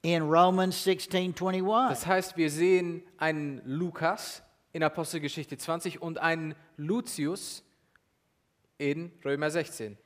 in 0.04 0.24
Romans 0.24 0.76
16 0.76 1.34
21. 1.34 1.90
Das 1.90 2.06
heißt, 2.06 2.38
wir 2.38 2.50
sehen 2.50 3.04
einen 3.18 3.62
Lukas 3.66 4.42
in 4.74 4.84
Apostelgeschichte 4.84 5.58
20 5.58 6.02
und 6.02 6.18
einen 6.18 6.56
Lucius 6.78 7.64
in 8.78 9.12
Römer 9.24 9.50
16. 9.50 9.98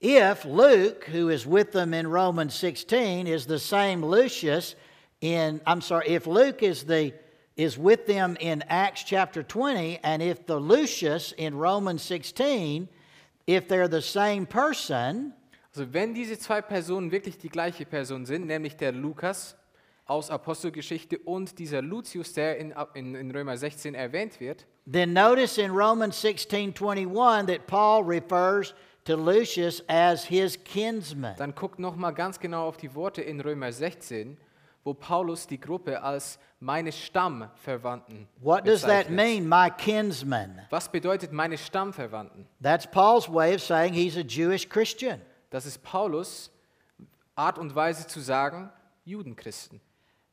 If 0.00 0.44
Luke, 0.44 1.04
who 1.04 1.30
is 1.30 1.46
with 1.46 1.72
them 1.72 1.94
in 1.94 2.06
Romans 2.06 2.54
16, 2.54 3.26
is 3.26 3.46
the 3.46 3.58
same 3.58 4.04
Lucius 4.04 4.76
in, 5.20 5.60
I'm 5.66 5.80
sorry, 5.80 6.08
if 6.08 6.26
Luke 6.26 6.62
is 6.62 6.84
the 6.84 7.14
is 7.56 7.78
with 7.78 8.06
them 8.06 8.36
in 8.40 8.62
Acts 8.68 9.04
chapter 9.04 9.42
20, 9.42 10.00
and 10.02 10.22
if 10.22 10.46
the 10.46 10.58
Lucius 10.58 11.32
in 11.32 11.56
Romans 11.56 12.02
16, 12.02 12.88
if 13.46 13.68
they're 13.68 13.88
the 13.88 14.02
same 14.02 14.46
person, 14.46 15.32
Also 15.76 15.92
wenn 15.92 16.14
diese 16.14 16.38
zwei 16.38 16.62
Personen 16.62 17.10
wirklich 17.10 17.36
die 17.36 17.48
gleiche 17.48 17.84
Person 17.84 18.26
sind, 18.26 18.46
nämlich 18.46 18.76
der 18.76 18.92
Lukas 18.92 19.56
aus 20.06 20.30
Apostelgeschichte 20.30 21.18
und 21.18 21.58
dieser 21.58 21.82
Lucius, 21.82 22.32
der 22.32 22.58
in, 22.58 22.72
in, 22.94 23.14
in 23.16 23.30
Römer 23.32 23.56
16 23.56 23.94
erwähnt 23.94 24.38
wird, 24.38 24.66
then 24.86 25.12
notice 25.12 25.58
in 25.58 25.72
Romans 25.72 26.20
16 26.20 26.74
21 26.74 27.46
that 27.46 27.66
Paul 27.66 28.04
refers 28.04 28.74
to 29.04 29.16
Lucius 29.16 29.82
as 29.88 30.24
his 30.24 30.56
kinsman. 30.62 31.34
dann 31.38 31.54
guckt 31.54 31.80
nochmal 31.80 32.14
ganz 32.14 32.38
genau 32.38 32.68
auf 32.68 32.76
die 32.76 32.94
Worte 32.94 33.22
in 33.22 33.40
Römer 33.40 33.72
16, 33.72 34.36
wo 34.84 34.92
Paulus 34.94 35.46
die 35.46 35.58
Gruppe 35.58 36.02
als 36.02 36.38
meine 36.60 36.92
Stammverwandten 36.92 38.28
What 38.40 38.66
does 38.66 38.82
that 38.82 39.08
bezeichnet. 39.08 39.16
mean, 39.16 39.48
my 39.48 39.70
kinsman? 39.70 40.60
Was 40.70 40.90
bedeutet 40.90 41.32
meine 41.32 41.56
Stammverwandten? 41.56 42.46
That's 42.62 42.86
Paul's 42.86 43.28
way 43.28 43.54
of 43.54 43.62
saying 43.62 43.94
he's 43.94 44.16
a 44.16 44.22
Jewish 44.22 44.68
Christian. 44.68 45.20
Das 45.50 45.66
ist 45.66 45.82
Paulus 45.82 46.50
Art 47.34 47.58
und 47.58 47.74
Weise 47.74 48.06
zu 48.06 48.20
sagen, 48.20 48.70
Judenchristen. 49.04 49.80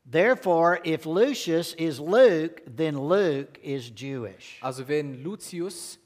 Therefore, 0.04 0.80
if 0.84 1.04
Lucius 1.04 1.74
is 1.74 1.98
Luke, 1.98 2.62
then 2.66 2.96
Luke 2.96 3.58
is 3.62 3.90
Jewish. 3.94 4.58
Also 4.60 4.86
wenn 4.86 5.22
Lucius 5.22 5.98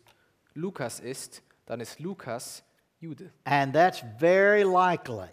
Lukas 0.54 1.00
ist, 1.00 1.42
dann 1.66 1.80
ist 1.80 1.98
Lukas 1.98 2.62
Jude. 3.00 3.30
And 3.44 3.74
that's 3.74 4.02
very 4.18 4.62
likely. 4.62 5.28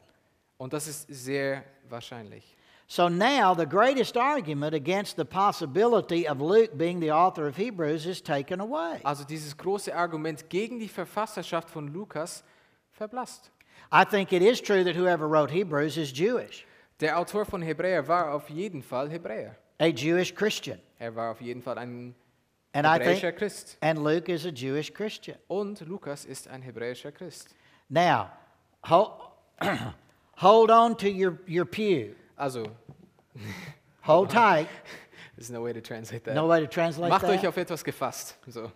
Und 0.57 0.73
das 0.73 0.87
ist 0.87 1.07
sehr 1.09 1.63
wahrscheinlich. 1.89 2.52
So 2.95 3.07
now 3.07 3.55
the 3.55 3.65
greatest 3.65 4.17
argument 4.17 4.75
against 4.75 5.15
the 5.15 5.25
possibility 5.25 6.27
of 6.27 6.41
Luke 6.41 6.77
being 6.77 6.99
the 6.99 7.09
author 7.09 7.47
of 7.47 7.55
Hebrews 7.57 8.05
is 8.05 8.21
taken 8.21 8.59
away. 8.59 9.01
Also 9.03 9.23
dieses 9.23 9.57
große 9.57 9.91
Argument 9.91 10.47
gegen 10.47 10.77
die 10.77 10.87
Verfasserschaft 10.87 11.71
von 11.71 11.91
Lukas 11.91 12.43
verblasst. 12.91 13.49
I 13.91 14.05
think 14.05 14.31
it 14.31 14.43
is 14.43 14.61
true 14.61 14.83
that 14.83 14.95
whoever 14.95 15.27
wrote 15.27 15.49
Hebrews 15.49 15.97
is 15.97 16.11
Jewish, 16.11 16.67
Der 16.99 17.17
Autor 17.17 17.45
von 17.45 17.63
Hebräer 17.63 18.07
war 18.07 18.31
auf 18.31 18.47
jeden 18.51 18.83
Fall 18.83 19.09
Hebräer. 19.09 19.55
a 19.79 19.87
Jewish 19.87 20.35
Christian. 20.35 20.77
Er 20.99 21.15
war 21.15 21.31
auf 21.31 21.41
jeden 21.41 21.63
Fall 21.63 21.79
ein 21.79 22.13
And 22.75 22.85
I 22.85 22.99
hebräischer 22.99 23.31
think 23.31 23.37
Christ. 23.39 23.77
and 23.81 24.03
Luke 24.03 24.31
is 24.31 24.45
a 24.45 24.51
Jewish 24.51 24.93
Christian. 24.93 25.39
Und 25.47 25.81
Lukas 25.87 26.25
ist 26.25 26.47
ein 26.47 26.61
hebräischer 26.61 27.11
Christ. 27.11 27.55
Now, 27.89 28.29
hold, 28.83 29.13
hold 30.35 30.69
on 30.69 30.95
to 30.97 31.07
your, 31.07 31.39
your 31.47 31.65
pew. 31.65 32.13
Also, 32.37 32.65
Hold 34.01 34.29
tight. 34.31 34.67
there's 35.37 35.49
no 35.51 35.61
way 35.61 35.73
to 35.73 35.81
translate 35.81 36.23
that. 36.25 36.35
No 36.35 36.47
way 36.47 36.59
to 36.59 36.67
translate 36.67 37.09
Macht 37.09 37.23
euch 37.25 37.41
that. 37.41 37.47
auf 37.47 37.57
etwas 37.57 37.83
gefasst. 37.83 38.35
So. 38.49 38.71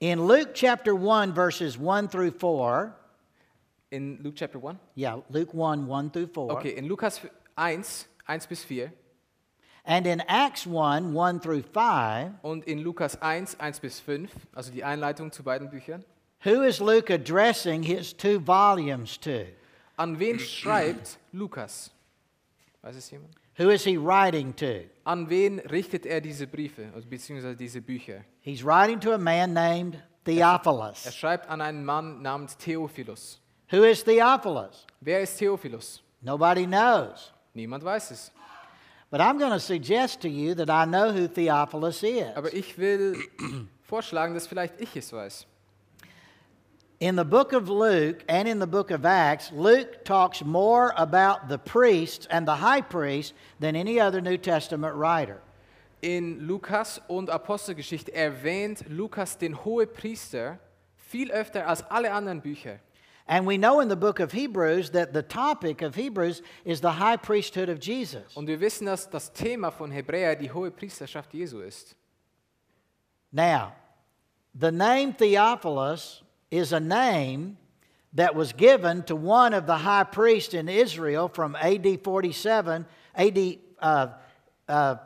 In 0.00 0.26
Luke 0.26 0.54
chapter 0.54 0.94
1, 0.94 1.32
verses 1.34 1.76
1 1.76 2.08
through 2.08 2.32
4, 2.32 2.94
In 3.90 4.18
Luke 4.22 4.34
chapter 4.36 4.58
1? 4.58 4.78
yeah, 4.94 5.16
Luke 5.30 5.52
1, 5.54 5.86
1 5.86 6.10
through 6.10 6.28
4, 6.28 6.52
Okay, 6.52 6.76
in 6.76 6.86
Lukas 6.88 7.20
1, 7.56 8.06
1 8.26 8.46
bis 8.48 8.62
4 8.64 8.92
and 9.84 10.06
in 10.06 10.20
Acts 10.28 10.66
1, 10.66 11.14
1 11.14 11.40
through 11.40 11.62
5, 11.62 12.32
und 12.42 12.64
in 12.64 12.84
Lukas 12.84 13.16
1, 13.22 13.56
1 13.58 13.80
bis 13.80 13.98
5, 14.00 14.30
also 14.54 14.70
die 14.70 14.84
Einleitung 14.84 15.32
zu 15.32 15.42
beiden 15.42 15.68
Büchern. 15.70 16.04
who 16.44 16.62
is 16.62 16.80
Luke 16.80 17.10
addressing 17.10 17.82
his 17.82 18.12
two 18.12 18.38
volumes 18.38 19.16
to? 19.18 19.46
An 19.98 20.18
wen 20.18 20.38
schreibt 20.38 21.18
Lukas? 21.32 21.90
Weiß 22.82 22.96
es 22.96 23.10
jemand? 23.10 23.34
Who 23.58 23.70
is 23.70 23.82
he 23.84 23.96
writing 23.98 24.54
to? 24.56 24.84
An 25.04 25.28
wen 25.28 25.58
richtet 25.58 26.06
er 26.06 26.20
diese 26.20 26.46
Briefe, 26.46 26.90
also 26.94 27.08
beziehungsweise 27.08 27.56
diese 27.56 27.82
Bücher? 27.82 28.24
He's 28.40 28.64
writing 28.64 29.00
to 29.00 29.12
a 29.12 29.18
man 29.18 29.52
named 29.52 29.96
Er 30.24 30.60
Theophilus. 30.62 31.12
schreibt 31.16 31.48
an 31.48 31.60
einen 31.60 31.84
Mann 31.84 32.22
namens 32.22 32.56
Theophilus. 32.56 33.40
Who 33.72 33.82
is 33.82 34.04
Theophilus? 34.04 34.86
Wer 35.00 35.22
ist 35.22 35.36
Theophilus? 35.38 36.02
Nobody 36.20 36.66
knows. 36.66 37.32
Niemand 37.54 37.82
weiß 37.84 38.10
es. 38.12 38.30
But 39.10 39.20
I'm 39.20 39.38
going 39.38 39.52
to 39.52 39.58
suggest 39.58 40.20
to 40.20 40.28
you 40.28 40.54
that 40.54 40.68
I 40.68 40.84
know 40.88 41.10
who 41.12 41.26
Theophilus 41.28 42.02
is. 42.02 42.26
Aber 42.36 42.52
ich 42.54 42.76
will 42.78 43.16
vorschlagen, 43.82 44.34
dass 44.34 44.46
vielleicht 44.46 44.80
ich 44.80 44.94
es 44.96 45.12
weiß. 45.12 45.46
In 47.00 47.14
the 47.14 47.24
book 47.24 47.52
of 47.52 47.68
Luke 47.68 48.24
and 48.28 48.48
in 48.48 48.58
the 48.58 48.66
book 48.66 48.90
of 48.90 49.06
Acts, 49.06 49.52
Luke 49.52 50.04
talks 50.04 50.44
more 50.44 50.92
about 50.96 51.48
the 51.48 51.58
priests 51.58 52.26
and 52.28 52.46
the 52.46 52.56
high 52.56 52.80
priest 52.80 53.34
than 53.60 53.76
any 53.76 54.00
other 54.00 54.20
New 54.20 54.36
Testament 54.36 54.96
writer. 54.96 55.40
In 56.02 56.48
Lukas 56.48 56.98
und 57.08 57.28
Apostelgeschichte 57.28 58.12
erwähnt 58.12 58.82
Lukas 58.88 59.36
den 59.36 59.54
Hohepriester 59.64 60.58
viel 60.96 61.30
öfter 61.30 61.68
als 61.68 61.84
alle 61.88 62.10
anderen 62.10 62.42
Bücher. 62.42 62.80
And 63.28 63.46
we 63.46 63.58
know 63.58 63.78
in 63.78 63.88
the 63.88 63.96
book 63.96 64.18
of 64.18 64.32
Hebrews 64.32 64.90
that 64.90 65.12
the 65.12 65.22
topic 65.22 65.82
of 65.82 65.94
Hebrews 65.94 66.42
is 66.64 66.80
the 66.80 66.92
high 66.92 67.16
priesthood 67.16 67.68
of 67.68 67.78
Jesus. 67.78 68.34
Und 68.34 68.48
wir 68.48 68.58
wissen, 68.58 68.86
dass 68.86 69.08
das 69.08 69.32
Thema 69.32 69.70
von 69.70 69.92
Hebräer 69.92 70.34
die 70.34 70.50
Hohepriesterschaft 70.50 71.32
Jesu 71.32 71.60
ist. 71.60 71.94
Now, 73.30 73.72
the 74.58 74.72
name 74.72 75.14
Theophilus 75.14 76.24
is 76.50 76.72
a 76.72 76.80
name 76.80 77.56
that 78.14 78.34
was 78.34 78.52
given 78.52 79.02
to 79.04 79.14
one 79.14 79.52
of 79.52 79.66
the 79.66 79.76
high 79.76 80.04
priests 80.04 80.54
in 80.54 80.68
Israel 80.68 81.28
from 81.28 81.56
AD 81.56 82.02
47, 82.02 82.86
AD 83.14 83.58
uh, 83.80 84.06
uh, 84.68 84.96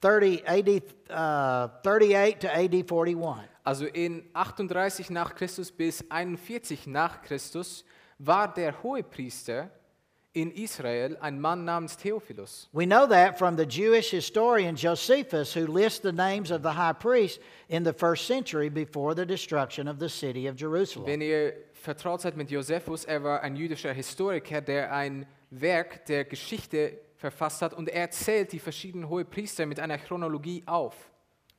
30, 0.00 0.46
AD 0.46 0.82
uh, 1.10 1.68
38 1.82 2.40
to 2.40 2.56
AD 2.56 2.88
41. 2.88 3.44
Also 3.64 3.86
in 3.86 4.24
38 4.34 5.10
nach 5.10 5.34
Christus 5.34 5.70
bis 5.70 6.02
41 6.10 6.86
nach 6.86 7.22
Christus 7.22 7.84
war 8.18 8.48
der 8.48 8.72
Hohepriester 8.82 9.70
in 10.32 10.52
Israel 10.52 11.16
ein 11.20 11.40
Mann 11.40 11.64
namens 11.64 11.96
Theophilus. 11.96 12.68
We 12.72 12.86
know 12.86 13.06
that 13.06 13.36
from 13.36 13.56
the 13.56 13.66
Jewish 13.66 14.10
historian 14.10 14.76
Josephus, 14.76 15.54
who 15.54 15.66
lists 15.66 16.00
the 16.00 16.12
names 16.12 16.50
of 16.50 16.62
the 16.62 16.72
high 16.72 16.92
priests 16.92 17.40
in 17.68 17.84
the 17.84 17.92
first 17.92 18.26
century 18.26 18.70
before 18.70 19.14
the 19.14 19.26
destruction 19.26 19.88
of 19.88 19.98
the 19.98 20.08
city 20.08 20.46
of 20.46 20.56
Jerusalem. 20.56 21.06
Wenn 21.06 21.20
ihr 21.20 21.54
vertraut 21.72 22.20
seid 22.20 22.36
mit 22.36 22.50
Josephus, 22.50 23.04
er 23.04 23.22
war 23.24 23.42
ein 23.42 23.56
jüdischer 23.56 23.92
Historiker, 23.92 24.60
der 24.60 24.92
ein 24.92 25.26
Werk 25.50 26.06
der 26.06 26.24
Geschichte 26.24 26.98
verfasst 27.16 27.60
hat 27.62 27.74
und 27.74 27.88
er 27.88 28.10
zählt 28.10 28.52
die 28.52 28.60
verschiedenen 28.60 29.08
Hohepriester 29.08 29.66
mit 29.66 29.80
einer 29.80 29.98
Chronologie 29.98 30.62
auf. 30.66 30.94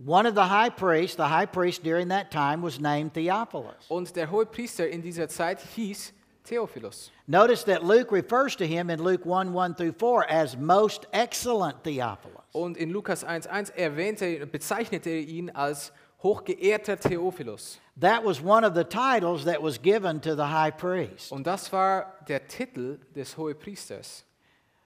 One 0.04 0.28
of 0.28 0.34
the 0.34 0.50
high 0.50 0.76
priests, 0.76 1.18
the 1.18 1.30
high 1.30 1.46
priest 1.46 1.84
during 1.84 2.10
that 2.10 2.32
time, 2.32 2.64
was 2.64 2.80
named 2.80 3.14
Theophilus. 3.14 3.86
Und 3.90 4.16
der 4.16 4.32
Hohepriester 4.32 4.88
in 4.88 5.02
dieser 5.02 5.28
Zeit 5.28 5.60
hieß 5.76 6.14
Theophilus. 6.44 7.12
Notice 7.28 7.64
that 7.66 7.84
Luke 7.84 8.12
refers 8.12 8.56
to 8.58 8.68
him 8.68 8.90
in 8.90 9.02
Luke 9.02 9.26
1 9.26 9.54
1 9.54 9.76
through 9.76 9.94
4 9.94 10.30
as 10.30 10.58
most 10.58 11.06
excellent 11.14 11.84
Theophilus. 11.84 12.44
Und 12.54 12.78
in 12.78 12.92
Lukas 12.92 13.24
1,1 13.24 13.72
erwähnte, 13.76 14.46
bezeichnete 14.46 15.10
er 15.10 15.22
ihn 15.22 15.50
als 15.52 15.92
hochgeehrter 16.24 17.00
Theophilus. 17.00 17.80
That 18.00 18.24
was 18.24 18.42
one 18.42 18.64
of 18.64 18.74
the 18.74 18.84
titles 18.84 19.46
that 19.46 19.62
was 19.62 19.78
given 19.78 20.20
to 20.22 20.36
the 20.36 20.48
high 20.48 20.72
priest. 20.72 21.32
Und 21.32 21.46
das 21.46 21.72
war 21.72 22.14
der 22.28 22.48
Titel 22.48 23.00
des 23.16 23.38
Hohepriesters. 23.38 24.24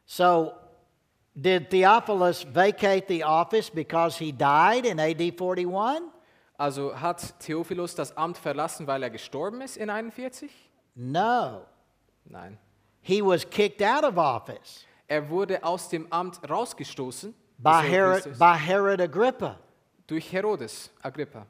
So, 0.05 0.53
did 1.33 1.69
Theophilus 1.69 2.43
vacate 2.43 3.07
the 3.07 3.23
office 3.23 3.69
because 3.69 4.17
he 4.17 4.31
died 4.31 4.85
in 4.85 4.99
AD 4.99 5.21
41? 5.21 6.11
Also 6.57 6.93
hat 6.93 7.39
Theophilus 7.39 7.95
das 7.95 8.15
Amt 8.15 8.37
verlassen, 8.37 8.87
weil 8.87 9.03
er 9.03 9.09
gestorben 9.09 9.61
ist 9.61 9.77
in 9.77 9.89
41? 9.89 10.49
No. 10.95 11.63
Nein. 12.29 12.57
He 13.01 13.21
was 13.21 13.45
kicked 13.45 13.81
out 13.81 14.03
of 14.03 14.17
office 14.17 14.85
Er 15.07 15.29
wurde 15.29 15.63
aus 15.63 15.89
dem 15.89 16.07
Amt 16.11 16.39
rausgestoßen 16.49 17.33
by 17.59 17.83
Herod, 17.83 18.23
by 18.39 18.55
Herod 18.57 18.99
Agrippa. 18.99 19.57
durch 20.07 20.31
Herodes 20.31 20.89
Agrippa. 21.03 21.45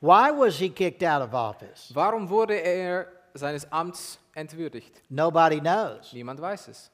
Why 0.00 0.30
was 0.32 0.58
he 0.58 0.68
kicked 0.68 1.02
out 1.04 1.22
of 1.22 1.32
office? 1.34 1.90
Warum 1.94 2.28
wurde 2.28 2.54
er 2.54 3.06
seines 3.34 3.64
Amts 3.72 4.18
entwürdigt? 4.34 5.02
Nobody 5.08 5.60
knows. 5.60 6.12
Niemand 6.12 6.40
weiß 6.40 6.68
es. 6.68 6.90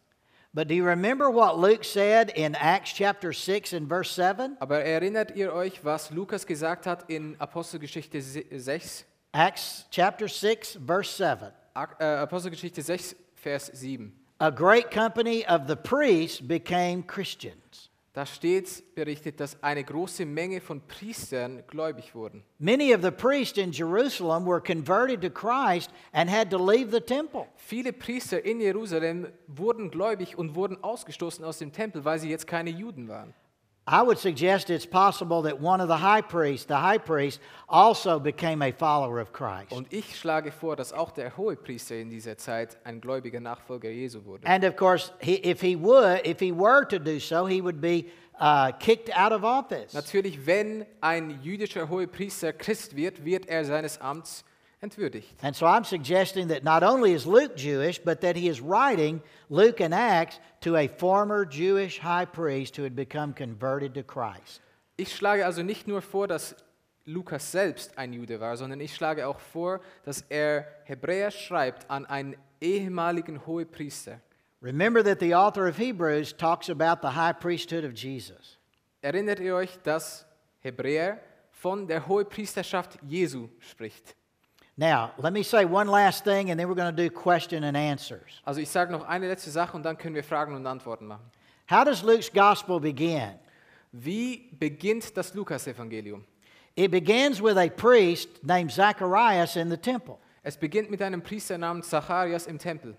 But 0.52 0.68
do 0.68 0.74
you 0.74 0.84
remember 0.84 1.30
what 1.30 1.56
Luke 1.58 1.84
said 1.84 2.30
in 2.36 2.54
Acts 2.56 2.92
chapter 2.92 3.32
6 3.32 3.72
and 3.72 3.88
verse 3.88 4.10
7? 4.12 4.56
Aber 4.60 4.82
erinnert 4.84 5.34
ihr 5.36 5.52
euch, 5.54 5.82
was 5.84 6.10
Lukas 6.10 6.44
gesagt 6.44 6.86
hat 6.86 7.08
in 7.08 7.36
Apostelgeschichte 7.40 8.20
se- 8.20 8.44
6? 8.58 9.04
Acts 9.32 9.86
chapter 9.90 10.28
6, 10.28 10.76
verse 10.84 11.10
7. 11.16 11.52
Äh, 11.74 12.04
Apostelgeschichte 12.04 12.82
6, 12.82 13.16
Vers 13.34 13.66
7. 13.66 14.12
A 14.38 14.50
great 14.50 14.90
company 14.90 15.44
of 15.46 15.68
the 15.68 15.76
priests 15.76 16.40
became 16.40 17.02
Christians. 17.02 17.90
Da 18.12 18.26
steht 18.26 18.94
berichtet, 18.96 19.38
dass 19.38 19.62
eine 19.62 19.84
große 19.84 20.26
Menge 20.26 20.60
von 20.60 20.80
Priestern 20.80 21.62
gläubig 21.68 22.12
wurden. 22.14 22.42
Many 22.58 22.92
of 22.92 23.02
the 23.02 23.10
priests 23.12 23.56
in 23.56 23.70
Jerusalem 23.70 24.46
were 24.46 24.60
converted 24.60 25.20
to 25.22 25.30
Christ 25.30 25.90
and 26.12 26.28
had 26.28 26.50
to 26.50 26.58
leave 26.58 26.90
the 26.90 27.00
temple. 27.00 27.46
Viele 27.54 27.92
Priester 27.92 28.44
in 28.44 28.60
Jerusalem 28.60 29.28
wurden 29.46 29.92
gläubig 29.92 30.36
und 30.36 30.56
wurden 30.56 30.82
ausgestoßen 30.82 31.44
aus 31.44 31.58
dem 31.58 31.72
Tempel, 31.72 32.04
weil 32.04 32.18
sie 32.18 32.28
jetzt 32.28 32.48
keine 32.48 32.70
Juden 32.70 33.06
waren. 33.06 33.32
I 33.86 34.02
would 34.02 34.18
suggest 34.18 34.70
it's 34.70 34.86
possible 34.86 35.42
that 35.42 35.60
one 35.60 35.80
of 35.80 35.88
the 35.88 35.96
high 35.96 36.20
priests, 36.20 36.66
the 36.66 36.76
high 36.76 36.98
priest, 36.98 37.40
also 37.68 38.20
became 38.20 38.62
a 38.62 38.72
follower 38.72 39.18
of 39.18 39.32
Christ. 39.32 39.72
Und 39.72 39.92
ich 39.92 40.16
schlage 40.16 40.52
vor, 40.52 40.76
dass 40.76 40.92
auch 40.92 41.10
der 41.10 41.36
Hohepriester 41.36 41.96
in 41.96 42.10
dieser 42.10 42.36
Zeit 42.36 42.78
ein 42.84 43.00
gläubiger 43.00 43.40
Nachfolger 43.40 43.90
Jesu 43.90 44.24
wurde. 44.24 44.46
And 44.46 44.64
of 44.64 44.76
course, 44.76 45.12
he, 45.20 45.40
if 45.44 45.60
he 45.60 45.74
would, 45.76 46.24
if 46.24 46.38
he 46.40 46.52
were 46.52 46.86
to 46.86 46.98
do 46.98 47.18
so, 47.18 47.46
he 47.46 47.60
would 47.60 47.80
be 47.80 48.06
uh, 48.38 48.70
kicked 48.78 49.10
out 49.16 49.32
of 49.32 49.42
office. 49.42 49.92
Natürlich, 49.92 50.46
wenn 50.46 50.86
ein 51.00 51.40
jüdischer 51.42 51.88
Hohepriester 51.88 52.52
Christ 52.52 52.94
wird, 52.94 53.24
wird 53.24 53.46
er 53.46 53.64
seines 53.64 54.00
Amts 54.00 54.44
entwürdigt. 54.80 55.42
And 55.42 55.54
so 55.54 55.66
I'm 55.66 55.84
suggesting 55.84 56.48
that 56.48 56.64
not 56.64 56.82
only 56.82 57.12
is 57.12 57.26
Luke 57.26 57.56
Jewish, 57.56 57.98
but 57.98 58.20
that 58.22 58.36
he 58.36 58.48
is 58.48 58.60
writing 58.60 59.22
Luke 59.48 59.80
and 59.80 59.94
Acts 59.94 60.40
to 60.60 60.76
a 60.76 60.88
former 60.88 61.44
Jewish 61.44 61.98
high 61.98 62.26
priest 62.26 62.76
who 62.76 62.84
had 62.84 62.94
become 62.94 63.32
converted 63.32 63.94
to 63.94 64.02
Christ. 64.02 64.60
Ich 64.96 65.14
schlage 65.14 65.44
also 65.44 65.62
nicht 65.62 65.86
nur 65.86 66.02
vor, 66.02 66.26
dass 66.26 66.54
Lukas 67.06 67.50
selbst 67.50 67.96
ein 67.96 68.12
Jude 68.12 68.40
war, 68.40 68.56
sondern 68.56 68.80
ich 68.80 68.94
schlage 68.94 69.26
auch 69.26 69.40
vor, 69.40 69.80
dass 70.04 70.24
er 70.28 70.66
Hebräer 70.84 71.30
schreibt 71.30 71.90
an 71.90 72.06
einen 72.06 72.36
ehemaligen 72.60 73.46
Hohepriester. 73.46 74.20
Remember 74.62 75.02
that 75.02 75.20
the 75.20 75.34
author 75.34 75.66
of 75.66 75.78
Hebrews 75.78 76.34
talks 76.36 76.68
about 76.68 77.00
the 77.00 77.14
high 77.14 77.32
priesthood 77.32 77.84
of 77.84 77.94
Jesus. 77.94 78.58
Erinnert 79.00 79.40
ihr 79.40 79.54
euch, 79.54 79.78
dass 79.82 80.26
Hebräer 80.60 81.18
von 81.50 81.86
der 81.86 82.06
Hohepriesterschaft 82.06 82.98
Jesu 83.02 83.48
spricht? 83.58 84.14
Now, 84.80 85.12
let 85.18 85.34
me 85.34 85.42
say 85.42 85.66
one 85.66 85.88
last 85.88 86.24
thing, 86.24 86.50
and 86.50 86.58
then 86.58 86.66
we're 86.66 86.74
going 86.74 86.96
to 86.96 87.02
do 87.02 87.10
question 87.10 87.64
and 87.64 87.76
answers. 87.76 88.40
Also 88.46 88.62
ich 88.62 88.70
sage 88.70 88.90
noch 88.90 89.06
eine 89.06 89.28
letzte 89.28 89.50
Sache 89.50 89.76
und 89.76 89.82
dann 89.82 89.98
können 89.98 90.14
wir 90.14 90.24
Fragen 90.24 90.54
und 90.54 90.66
Antworten 90.66 91.06
machen. 91.06 91.20
How 91.68 91.84
does 91.84 92.02
Luke's 92.02 92.30
gospel 92.32 92.80
begin? 92.80 93.38
Wie 93.92 94.48
beginnt 94.58 95.14
das 95.14 95.34
Lukasevangelium? 95.34 96.24
It 96.76 96.90
begins 96.90 97.42
with 97.42 97.58
a 97.58 97.68
priest 97.68 98.42
named 98.42 98.70
Zacharias 98.72 99.56
in 99.56 99.68
the 99.68 99.76
temple. 99.76 100.18
Es 100.42 100.56
beginnt 100.56 100.90
mit 100.90 101.02
einem 101.02 101.20
Priester 101.20 101.58
namens 101.58 101.90
Zacharias 101.90 102.46
im 102.46 102.58
Tempel. 102.58 102.96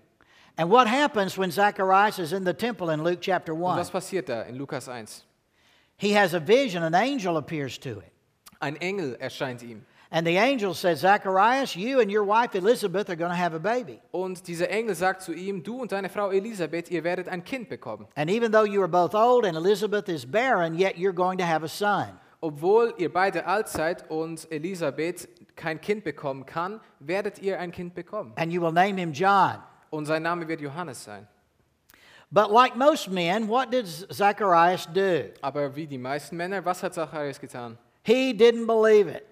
And 0.56 0.70
what 0.70 0.86
happens 0.86 1.36
when 1.36 1.50
Zacharias 1.50 2.20
is 2.20 2.32
in 2.32 2.44
the 2.44 2.54
temple 2.54 2.90
in 2.90 3.02
Luke 3.02 3.20
chapter 3.20 3.54
Und 3.54 3.64
1? 3.64 3.78
was 3.80 3.90
passiert 3.90 4.28
da 4.28 4.42
in 4.42 4.56
Lukas 4.56 4.88
1? 4.88 5.24
He 5.96 6.12
has 6.12 6.32
a 6.32 6.38
vision, 6.38 6.84
an 6.84 6.94
angel 6.94 7.36
appears 7.38 7.76
to 7.78 7.94
him. 7.98 8.10
Ein 8.60 8.76
Engel 8.76 9.16
erscheint 9.18 9.64
ihm. 9.64 9.84
And 10.14 10.26
the 10.26 10.36
angel 10.36 10.74
says, 10.74 11.00
Zacharias, 11.00 11.74
you 11.74 12.00
and 12.00 12.10
your 12.10 12.22
wife 12.22 12.54
Elizabeth 12.54 13.08
are 13.08 13.16
going 13.16 13.30
to 13.30 13.36
have 13.36 13.54
a 13.54 13.58
baby. 13.58 13.98
Und 14.12 14.46
dieser 14.46 14.68
Engel 14.68 14.94
sagt 14.94 15.22
zu 15.22 15.32
ihm, 15.32 15.62
du 15.62 15.80
und 15.80 15.90
deine 15.90 16.10
Frau 16.10 16.30
Elisabeth, 16.30 16.90
ihr 16.90 17.02
werdet 17.02 17.28
ein 17.28 17.42
Kind 17.42 17.70
bekommen. 17.70 18.06
And 18.14 18.28
even 18.28 18.52
though 18.52 18.66
you 18.66 18.82
are 18.82 18.88
both 18.88 19.14
old 19.14 19.46
and 19.46 19.56
Elizabeth 19.56 20.10
is 20.10 20.26
barren, 20.26 20.78
yet 20.78 20.98
you're 20.98 21.14
going 21.14 21.38
to 21.38 21.46
have 21.46 21.64
a 21.64 21.68
son. 21.68 22.20
Obwohl 22.42 22.92
ihr 22.98 23.10
beide 23.10 23.46
alt 23.46 23.68
seid 23.68 24.10
und 24.10 24.46
Elisabeth 24.52 25.28
kein 25.56 25.80
Kind 25.80 26.04
bekommen 26.04 26.44
kann, 26.44 26.80
werdet 26.98 27.38
ihr 27.38 27.58
ein 27.58 27.72
Kind 27.72 27.94
bekommen. 27.94 28.34
And 28.36 28.52
you 28.52 28.60
will 28.60 28.72
name 28.72 28.98
him 28.98 29.14
John. 29.14 29.62
Und 29.88 30.04
sein 30.04 30.22
Name 30.22 30.46
wird 30.46 30.60
Johannes 30.60 31.02
sein. 31.02 31.26
But 32.30 32.50
like 32.50 32.76
most 32.76 33.10
men, 33.10 33.48
what 33.48 33.70
did 33.72 33.86
Zacharias 33.86 34.86
do? 34.92 35.30
Aber 35.40 35.74
wie 35.74 35.86
die 35.86 35.96
meisten 35.96 36.36
Männer, 36.36 36.62
was 36.62 36.82
hat 36.82 36.92
Zacharias 36.92 37.40
getan? 37.40 37.78
He 38.02 38.34
didn't 38.34 38.66
believe 38.66 39.08
it. 39.08 39.31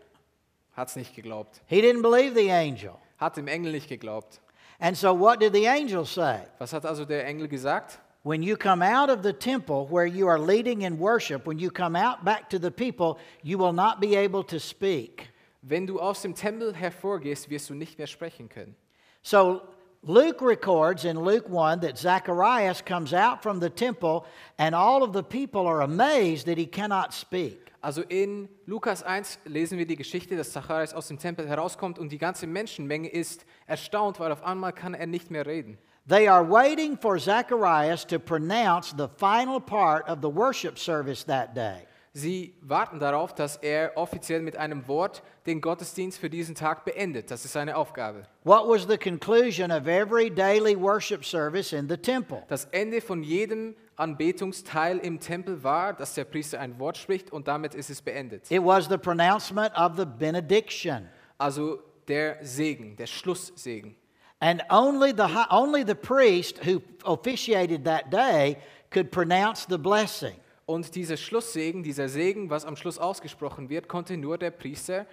Hat's 0.81 0.97
nicht 0.97 1.15
geglaubt. 1.15 1.61
He 1.67 1.83
didn't 1.83 2.01
believe 2.01 2.35
the 2.35 2.51
angel. 2.51 2.99
Hat 3.19 3.37
dem 3.37 3.49
Engel 3.49 3.73
nicht 3.73 3.89
geglaubt. 3.89 4.41
And 4.81 4.97
so, 4.97 5.13
what 5.13 5.39
did 5.39 5.53
the 5.53 5.67
angel 5.67 6.07
say? 6.07 6.41
Was 6.59 6.73
hat 6.73 6.87
also 6.87 7.05
der 7.05 7.27
Engel 7.27 7.49
gesagt? 7.49 7.99
When 8.23 8.43
you 8.43 8.57
come 8.57 8.81
out 8.81 9.11
of 9.11 9.23
the 9.23 9.33
temple 9.35 9.87
where 9.89 10.07
you 10.07 10.27
are 10.27 10.39
leading 10.39 10.83
in 10.83 10.99
worship, 10.99 11.47
when 11.47 11.59
you 11.59 11.71
come 11.71 11.97
out 11.97 12.25
back 12.25 12.49
to 12.51 12.59
the 12.59 12.71
people, 12.71 13.19
you 13.43 13.59
will 13.59 13.75
not 13.75 14.01
be 14.01 14.17
able 14.17 14.43
to 14.45 14.59
speak. 14.59 15.29
Wenn 15.63 15.87
du 15.87 16.01
aus 16.01 16.23
dem 16.23 16.35
Tempel 16.35 16.73
hervorgehst, 16.73 17.51
wirst 17.51 17.69
du 17.69 17.75
nicht 17.75 17.99
mehr 17.99 18.07
sprechen 18.07 18.49
können. 18.49 18.75
So, 19.23 19.61
Luke 20.03 20.41
records 20.41 21.05
in 21.05 21.19
Luke 21.19 21.51
1 21.51 21.81
that 21.83 21.99
Zacharias 21.99 22.81
comes 22.81 23.13
out 23.13 23.43
from 23.43 23.61
the 23.61 23.69
temple 23.69 24.25
and 24.59 24.75
all 24.75 25.03
of 25.03 25.13
the 25.13 25.23
people 25.23 25.67
are 25.67 25.83
amazed 25.83 26.47
that 26.47 26.57
he 26.57 26.65
cannot 26.65 27.13
speak. 27.13 27.70
Also 27.83 28.03
in 28.03 28.49
Lukas 28.67 29.03
1 29.03 29.41
lesen 29.45 29.79
wir 29.79 29.87
die 29.87 29.97
Geschichte, 29.97 30.37
dass 30.37 30.53
Zacharias 30.53 30.93
aus 30.93 31.09
dem 31.09 31.19
Tempel 31.19 31.49
herauskommt 31.49 31.99
und 31.99 32.13
die 32.13 32.19
ganze 32.19 32.47
Menschenmenge 32.47 33.09
ist 33.09 33.47
erstaunt, 33.67 34.21
weil 34.21 34.33
auf 34.33 34.43
einmal 34.43 34.73
kann 34.75 34.93
er 34.93 35.07
nicht 35.07 35.31
mehr 35.31 35.47
reden. 35.47 35.79
They 36.07 36.29
are 36.29 36.45
waiting 36.45 36.99
for 36.99 37.19
Zacharias 37.19 38.07
to 38.07 38.19
pronounce 38.19 38.95
the 38.97 39.09
final 39.17 39.61
part 39.61 40.09
of 40.09 40.19
the 40.21 40.29
worship 40.29 40.79
service 40.79 41.25
that 41.25 41.55
day. 41.55 41.87
Sie 42.13 42.55
warten 42.61 42.99
darauf, 42.99 43.35
dass 43.35 43.57
er 43.57 43.93
offiziell 43.97 44.43
mit 44.43 44.57
einem 44.57 44.89
Wort 44.89 45.23
den 45.47 45.61
Gottesdienst 45.61 46.19
für 46.19 46.29
diesen 46.29 46.57
Tag 46.57 46.85
beendet. 46.85 47.31
Das 47.31 47.45
ist 47.45 47.53
seine 47.53 47.77
Aufgabe. 47.77 48.27
What 48.43 48.67
was 48.67 48.89
the 48.89 48.99
conclusion 48.99 49.71
of 49.71 49.87
every 49.87 50.29
daily 50.29 50.79
worship 50.79 51.25
service 51.25 51.73
in 51.73 51.89
the 51.89 51.97
temple? 51.97 52.43
Das 52.49 52.65
Ende 52.73 53.01
von 53.01 53.23
jedem 53.23 53.77
Anbetungsteil 54.01 54.99
im 54.99 55.21
Tempel 55.21 55.63
war, 55.63 55.93
dass 55.93 56.15
der 56.15 56.25
Priester 56.25 56.59
ein 56.59 56.79
Wort 56.79 56.97
spricht 56.97 57.31
und 57.31 57.47
damit 57.47 57.75
ist 57.75 57.91
es 57.91 58.03
beendet. 58.03 58.51
It 58.51 58.65
was 58.65 58.89
the 58.89 58.99
pronouncement 58.99 59.73
of 59.77 59.97
the 59.97 60.05
benediction. 60.05 61.09
Also 61.39 61.81
der 62.09 62.39
Segen, 62.43 62.97
der 62.97 63.07
Schlusssegen. 63.07 63.95
And 64.41 64.63
only 64.71 65.13
the, 65.15 65.27
only 65.51 65.85
the 65.87 65.95
priest 65.95 66.65
who 66.65 66.81
officiated 67.05 67.85
that 67.85 68.11
day 68.11 68.57
could 68.91 69.11
pronounce 69.11 69.67
the 69.69 69.79
blessing. 69.79 70.35
Und 70.67 70.95
dieser 70.95 71.17
Schlusssegen, 71.17 71.83
dieser 71.83 72.09
Segen, 72.09 72.49
was 72.49 72.65
am 72.65 72.77
Schluss 72.77 72.99
ausgesprochen 72.99 73.69
wird, 73.69 73.89
konnte 73.89 74.17
nur 74.17 74.39
der 74.39 74.51
Priester 74.51 75.07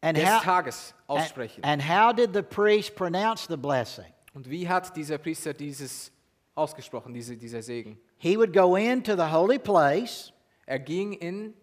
And 0.00 0.16
des 0.16 0.24
how, 0.24 0.42
Tages 0.42 0.94
and, 1.08 1.20
aussprechen. 1.20 1.64
and 1.64 1.82
how 1.82 2.12
did 2.12 2.32
the 2.32 2.42
priest 2.42 2.94
pronounce 2.94 3.46
the 3.48 3.56
blessing? 3.56 4.06
Und 4.34 4.48
wie 4.48 4.68
hat 4.68 4.96
dieser 4.96 5.18
Priester 5.18 5.52
dieses 5.52 6.12
ausgesprochen, 6.58 7.14
diese, 7.14 7.36
dieser 7.36 7.62
Segen? 7.62 7.98
He 8.18 8.36
would 8.36 8.52
go 8.52 8.76
into 8.76 9.14
the 9.14 9.30
holy 9.30 9.58
place 9.58 10.32
Er 10.68 10.78
ging 10.78 11.14
in 11.14 11.54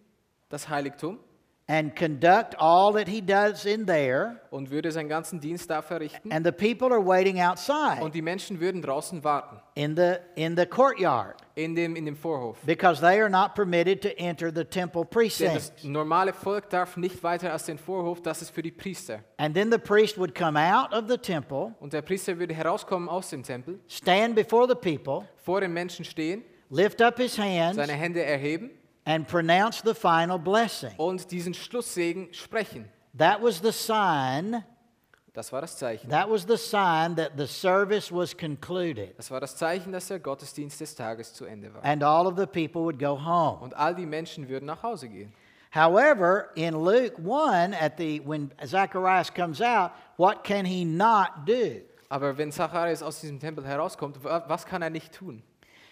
das 0.48 0.68
Heiligtum 0.68 1.20
and 1.68 1.96
conduct 1.96 2.54
all 2.58 2.92
that 2.92 3.08
he 3.08 3.20
does 3.20 3.64
in 3.64 3.86
there, 3.86 4.40
und 4.50 4.70
würde 4.70 4.92
seinen 4.92 5.08
ganzen 5.08 5.40
Dienst 5.40 5.68
da 5.68 5.82
verrichten. 5.82 6.30
and 6.32 6.46
the 6.46 6.52
people 6.52 6.92
are 6.92 7.04
waiting 7.04 7.40
outside 7.40 8.00
Und 8.00 8.14
die 8.14 8.22
Menschen 8.22 8.60
würden 8.60 8.82
draußen 8.82 9.24
warten, 9.24 9.60
in 9.74 9.96
the, 9.96 10.14
in 10.36 10.56
the 10.56 10.64
courtyard 10.64 11.34
in 11.56 11.74
dem, 11.74 11.96
in 11.96 12.04
dem 12.04 12.14
Vorhof. 12.14 12.56
because 12.64 13.00
they 13.00 13.20
are 13.20 13.28
not 13.28 13.54
permitted 13.56 14.00
to 14.00 14.08
enter 14.16 14.52
the 14.54 14.64
temple 14.64 15.02
Denn 15.02 15.10
precincts. 15.10 15.72
das 15.74 15.84
normale 15.84 16.32
Volk 16.32 16.70
darf 16.70 16.96
nicht 16.96 17.20
weiter 17.24 17.52
als 17.52 17.64
den 17.64 17.78
Vorhof, 17.78 18.22
das 18.22 18.42
ist 18.42 18.50
für 18.50 18.62
die 18.62 18.70
Priester. 18.70 19.24
And 19.36 19.52
then 19.54 19.72
the 19.72 19.78
priest 19.78 20.16
would 20.18 20.34
come 20.36 20.56
out 20.58 20.92
of 20.94 21.08
the 21.08 21.18
temple, 21.18 21.74
Und 21.80 21.92
der 21.92 22.02
Priester 22.02 22.38
würde 22.38 22.54
herauskommen 22.54 23.08
aus 23.08 23.30
dem 23.30 23.42
Tempel, 23.42 23.80
stand 23.88 24.36
before 24.36 24.68
the 24.68 24.74
people, 24.76 25.26
vor 25.36 25.60
den 25.60 25.72
Menschen 25.72 26.04
stehen, 26.04 26.44
lift 26.70 27.02
up 27.02 27.16
his 27.18 27.36
hands, 27.36 27.74
seine 27.76 27.92
Hände 27.94 28.22
erheben 28.24 28.70
and 29.06 29.26
pronounce 29.26 29.80
the 29.82 29.94
final 29.94 30.38
blessing. 30.38 30.92
und 30.98 31.30
diesen 31.30 31.54
Schlusssegen 31.54 32.32
sprechen. 32.34 32.88
That 33.16 33.42
was 33.42 33.60
the 33.62 33.72
sign. 33.72 34.62
Das 35.32 35.52
war 35.52 35.60
das 35.60 35.76
Zeichen. 35.76 36.08
That 36.10 36.30
was 36.30 36.46
the 36.48 36.56
sign 36.56 37.14
that 37.16 37.32
the 37.36 37.46
service 37.46 38.10
was 38.10 38.34
concluded, 38.36 39.14
Das 39.18 39.30
war 39.30 39.38
das 39.40 39.54
Zeichen, 39.56 39.92
dass 39.92 40.08
der 40.08 40.18
Gottesdienst 40.18 40.80
des 40.80 40.94
Tages 40.94 41.32
zu 41.34 41.44
Ende 41.44 41.72
war. 41.74 41.84
and 41.84 42.02
all 42.02 42.26
of 42.26 42.36
the 42.38 42.46
people 42.46 42.82
would 42.82 42.98
go 42.98 43.18
home. 43.22 43.58
Und 43.60 43.74
all 43.74 43.94
die 43.94 44.06
Menschen 44.06 44.48
würden 44.48 44.64
nach 44.66 44.82
Hause 44.82 45.08
gehen. 45.08 45.32
However, 45.74 46.46
in 46.54 46.72
Luke 46.74 47.16
1, 47.18 47.74
at 47.78 47.98
the 47.98 48.22
when 48.24 48.50
Zacharias 48.64 49.32
comes 49.32 49.60
out, 49.60 49.90
what 50.16 50.42
can 50.42 50.64
he 50.64 50.84
not 50.86 51.28
do? 51.46 51.82
Aber 52.08 52.38
wenn 52.38 52.50
Zacharias 52.50 53.02
aus 53.02 53.20
diesem 53.20 53.38
Tempel 53.38 53.66
herauskommt, 53.66 54.22
wa- 54.24 54.44
was 54.48 54.64
kann 54.64 54.80
er 54.80 54.88
nicht 54.90 55.12
tun? 55.12 55.42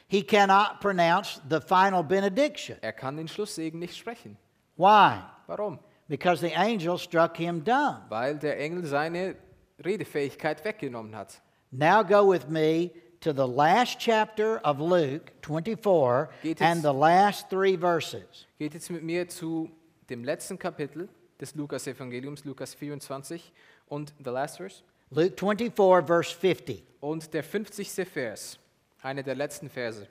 He 0.06 0.22
cannot 0.22 0.80
pronounce 0.80 1.40
the 1.48 1.60
final 1.60 2.02
benediction. 2.02 2.76
Er 2.82 2.92
kann 2.92 3.16
den 3.16 3.28
Schlusssegen 3.28 3.80
nicht 3.80 3.96
sprechen. 3.96 4.36
Why? 4.76 5.22
Warum? 5.46 5.78
Because 6.08 6.40
the 6.40 6.54
angel 6.54 6.98
struck 6.98 7.36
him 7.36 7.64
dumb. 7.64 8.02
Weil 8.08 8.38
der 8.38 8.58
Engel 8.58 8.84
seine 8.86 9.36
Redefähigkeit 9.82 10.64
weggenommen 10.64 11.16
hat. 11.16 11.40
Now 11.70 12.02
go 12.02 12.30
with 12.30 12.48
me 12.48 12.90
to 13.20 13.32
the 13.32 13.46
last 13.46 13.98
chapter 13.98 14.60
of 14.64 14.78
Luke 14.78 15.32
24 15.42 16.28
Geht 16.42 16.60
and 16.60 16.82
the 16.82 16.92
last 16.92 17.48
three 17.48 17.76
verses. 17.76 18.46
Geht 18.58 18.74
jetzt 18.74 18.90
mit 18.90 19.02
mir 19.02 19.28
zu 19.28 19.70
dem 20.10 20.24
letzten 20.24 20.58
Kapitel 20.58 21.08
des 21.40 21.54
Lukas-Evangeliums, 21.54 22.44
Lukas 22.44 22.74
24 22.74 23.52
und 23.88 24.12
the 24.22 24.30
last 24.30 24.58
verse. 24.58 24.82
Luke 25.10 25.36
24, 25.36 26.06
verse 26.06 26.34
50. 26.34 26.82
Und 27.00 27.32
der 27.32 27.42
50. 27.42 28.08
Vers, 28.08 28.58
einer 29.04 29.22
der 29.22 29.34
letzten 29.34 29.68
Verse. 29.68 30.06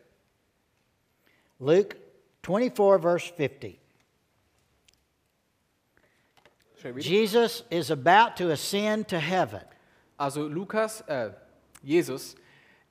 Luke 1.60 1.96
24, 2.44 3.02
verse 3.02 3.34
50. 3.34 3.80
Shall 6.78 6.92
I 6.92 6.94
read 6.94 7.06
it? 7.06 7.10
Jesus 7.10 7.64
is 7.70 7.90
about 7.90 8.36
to 8.38 8.52
ascend 8.52 9.08
to 9.10 9.20
heaven. 9.20 9.62
Also 10.20 10.48
Lukas, 10.48 11.02
äh, 11.08 11.32
Jesus 11.82 12.36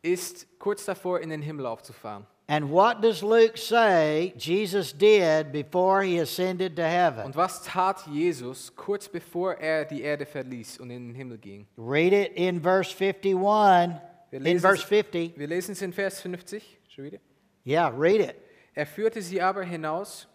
ist 0.02 0.46
kurz 0.58 0.84
davor, 0.84 1.20
in 1.20 1.30
den 1.30 1.42
Himmel 1.42 1.66
aufzufahren. 1.66 2.26
And 2.48 2.70
what 2.70 3.00
does 3.00 3.22
Luke 3.22 3.56
say 3.56 4.34
Jesus 4.36 4.92
did 4.92 5.52
before 5.52 6.02
he 6.02 6.18
ascended 6.18 6.74
to 6.76 6.82
heaven? 6.82 7.24
Und 7.24 7.36
was 7.36 7.62
tat 7.64 8.04
Jesus 8.10 8.74
kurz 8.74 9.08
bevor 9.08 9.54
er 9.54 9.84
die 9.84 10.02
Erde 10.02 10.26
verließ 10.26 10.78
und 10.78 10.90
in 10.90 11.08
den 11.08 11.14
Himmel 11.14 11.38
ging? 11.38 11.66
Read 11.78 12.12
it 12.12 12.32
in 12.34 12.60
verse 12.60 12.92
51. 12.92 14.00
In 14.40 14.58
verse 14.60 14.82
es- 14.82 14.88
50. 14.88 15.36
Wir 15.36 15.46
lesen 15.46 15.72
es 15.72 15.82
in 15.82 15.92
Vers 15.92 16.20
50. 16.20 16.78
Shall 16.88 17.04
I 17.04 17.08
read 17.08 17.14
it? 17.14 17.20
Yeah, 17.64 17.88
read 17.88 18.20
it. 18.20 18.36
Er 18.74 18.86
führte 18.86 19.20
sie 19.22 19.40
aber 19.42 19.62
hinaus 19.62 20.26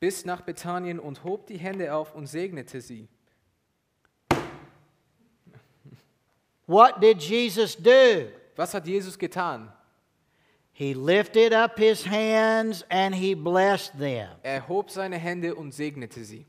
bis 0.00 0.24
nach 0.24 0.40
Bethanien 0.40 0.98
und 0.98 1.24
hob 1.24 1.46
die 1.46 1.58
Hände 1.58 1.94
auf 1.94 2.14
und 2.14 2.26
segnete 2.26 2.80
sie. 2.80 3.08
What 6.66 7.00
did 7.00 7.20
Jesus 7.20 7.76
do? 7.76 8.28
Was 8.56 8.72
hat 8.74 8.86
Jesus 8.86 9.18
getan? 9.18 9.68
He 10.72 10.94
lifted 10.94 11.52
up 11.52 11.78
his 11.78 12.04
hands 12.04 12.84
and 12.90 13.14
he 13.14 13.34
blessed 13.34 13.98
them. 13.98 14.28
Er 14.42 14.60
hob 14.66 14.90
seine 14.90 15.18
Hände 15.18 15.54
und 15.54 15.72
segnete 15.72 16.24
sie. 16.24 16.46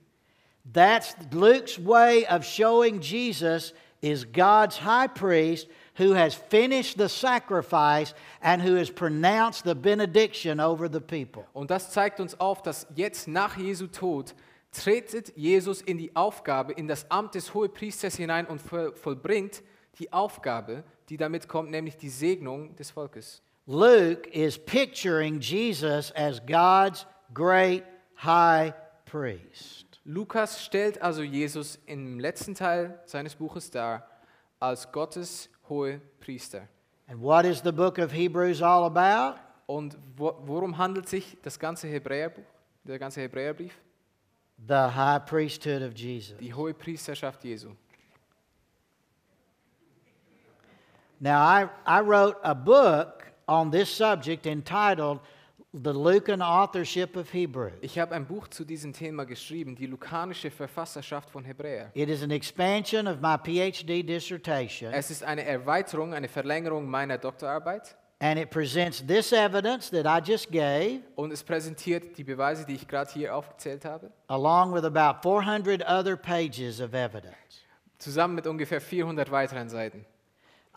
That's 0.73 1.15
Luke's 1.31 1.77
way 1.77 2.25
of 2.27 2.43
showing 2.43 2.99
Jesus 3.01 3.73
is 4.01 4.25
God's 4.25 4.77
high 4.79 5.07
priest 5.07 5.67
who 5.97 6.13
has 6.13 6.35
finished 6.35 6.97
the 6.97 7.07
sacrifice 7.07 8.13
and 8.41 8.61
who 8.61 8.75
has 8.75 8.89
pronounced 8.89 9.63
the 9.63 9.75
benediction 9.75 10.59
over 10.59 10.89
the 10.91 10.99
people. 10.99 11.45
Und 11.53 11.71
das 11.71 11.91
zeigt 11.91 12.19
uns 12.19 12.39
auf, 12.39 12.61
dass 12.61 12.87
jetzt 12.95 13.27
nach 13.27 13.57
Jesu 13.57 13.87
Tod 13.87 14.33
tretet 14.71 15.31
Jesus 15.37 15.81
in 15.81 15.97
die 15.97 16.15
Aufgabe, 16.15 16.73
in 16.73 16.87
das 16.87 17.09
Amt 17.09 17.35
des 17.35 17.53
Hohepriesters 17.53 18.15
hinein 18.15 18.45
und 18.45 18.61
voll- 18.61 18.93
vollbringt 18.95 19.63
die 19.99 20.11
Aufgabe, 20.11 20.83
die 21.09 21.17
damit 21.17 21.47
kommt, 21.47 21.71
nämlich 21.71 21.97
die 21.97 22.09
Segnung 22.09 22.75
des 22.75 22.91
Volkes. 22.91 23.41
Luke 23.67 24.29
is 24.29 24.57
picturing 24.57 25.39
Jesus 25.39 26.11
as 26.11 26.41
God's 26.45 27.07
great 27.33 27.83
high 28.21 28.73
priest. 29.05 29.85
Lukas 30.03 30.63
stellt 30.63 31.01
also 31.01 31.23
Jesus 31.23 31.79
im 31.87 32.19
letzten 32.19 32.53
Teil 32.53 32.99
seines 33.05 33.35
Buches 33.35 33.71
dar 33.71 34.07
als 34.59 34.91
Gottes 34.91 35.49
Hohepriester. 35.69 36.67
And 37.07 37.21
what 37.21 37.45
is 37.45 37.61
the 37.61 37.71
book 37.71 37.97
of 37.97 38.11
Hebrews 38.11 38.61
all 38.61 38.85
about? 38.85 39.37
Und 39.67 39.95
wo, 40.17 40.35
worum 40.45 40.77
handelt 40.77 41.07
sich 41.07 41.37
das 41.41 41.57
ganze 41.59 41.87
Hebräerbuch, 41.87 42.45
der 42.83 42.99
ganze 42.99 43.21
Hebräerbrief? 43.21 43.73
The 44.67 44.91
high 44.95 45.19
priesthood 45.19 45.81
of 45.81 45.93
Jesus. 45.95 46.37
Die 46.39 46.53
Hohepriesterschaft 46.53 47.43
Jesu. 47.43 47.69
Now, 51.19 51.41
I, 51.41 51.69
I 51.85 52.01
wrote 52.01 52.37
a 52.43 52.53
book 52.53 53.31
on 53.47 53.71
this 53.71 53.89
subject 53.89 54.45
entitled 54.45 55.19
The 55.83 55.91
Lucan 55.91 56.41
Authorship 56.41 57.17
of 57.17 57.33
Hebrews. 57.33 57.73
Ich 57.81 57.99
habe 57.99 58.15
ein 58.15 58.25
Buch 58.25 58.47
zu 58.47 58.63
diesem 58.63 58.93
Thema 58.93 59.25
geschrieben, 59.25 59.75
die 59.75 59.87
lukanische 59.87 60.49
Verfasserschaft 60.49 61.29
von 61.29 61.43
Hebräer. 61.43 61.91
It 61.93 62.07
is 62.07 62.23
an 62.23 62.31
expansion 62.31 63.09
of 63.09 63.19
my 63.19 63.35
PhD 63.37 64.01
dissertation, 64.01 64.93
Es 64.93 65.11
ist 65.11 65.21
eine 65.21 65.43
Erweiterung, 65.43 66.13
eine 66.13 66.29
Verlängerung 66.29 66.89
meiner 66.89 67.17
Doktorarbeit 67.17 67.97
and 68.21 68.39
it 68.39 68.49
presents 68.49 69.05
this 69.05 69.33
evidence 69.33 69.89
that 69.89 70.05
I 70.05 70.21
just 70.25 70.49
gave, 70.49 71.01
und 71.15 71.33
es 71.33 71.43
präsentiert 71.43 72.17
die 72.17 72.23
Beweise, 72.23 72.65
die 72.65 72.75
ich 72.75 72.87
gerade 72.87 73.11
hier 73.11 73.35
aufgezählt 73.35 73.83
habe, 73.83 74.11
along 74.27 74.73
with 74.73 74.85
about 74.85 75.21
400 75.21 75.83
other 75.85 76.15
pages 76.15 76.79
of 76.79 76.93
evidence. 76.93 77.35
zusammen 77.99 78.35
mit 78.35 78.47
ungefähr 78.47 78.79
400 78.79 79.29
weiteren 79.29 79.67
Seiten. 79.67 80.05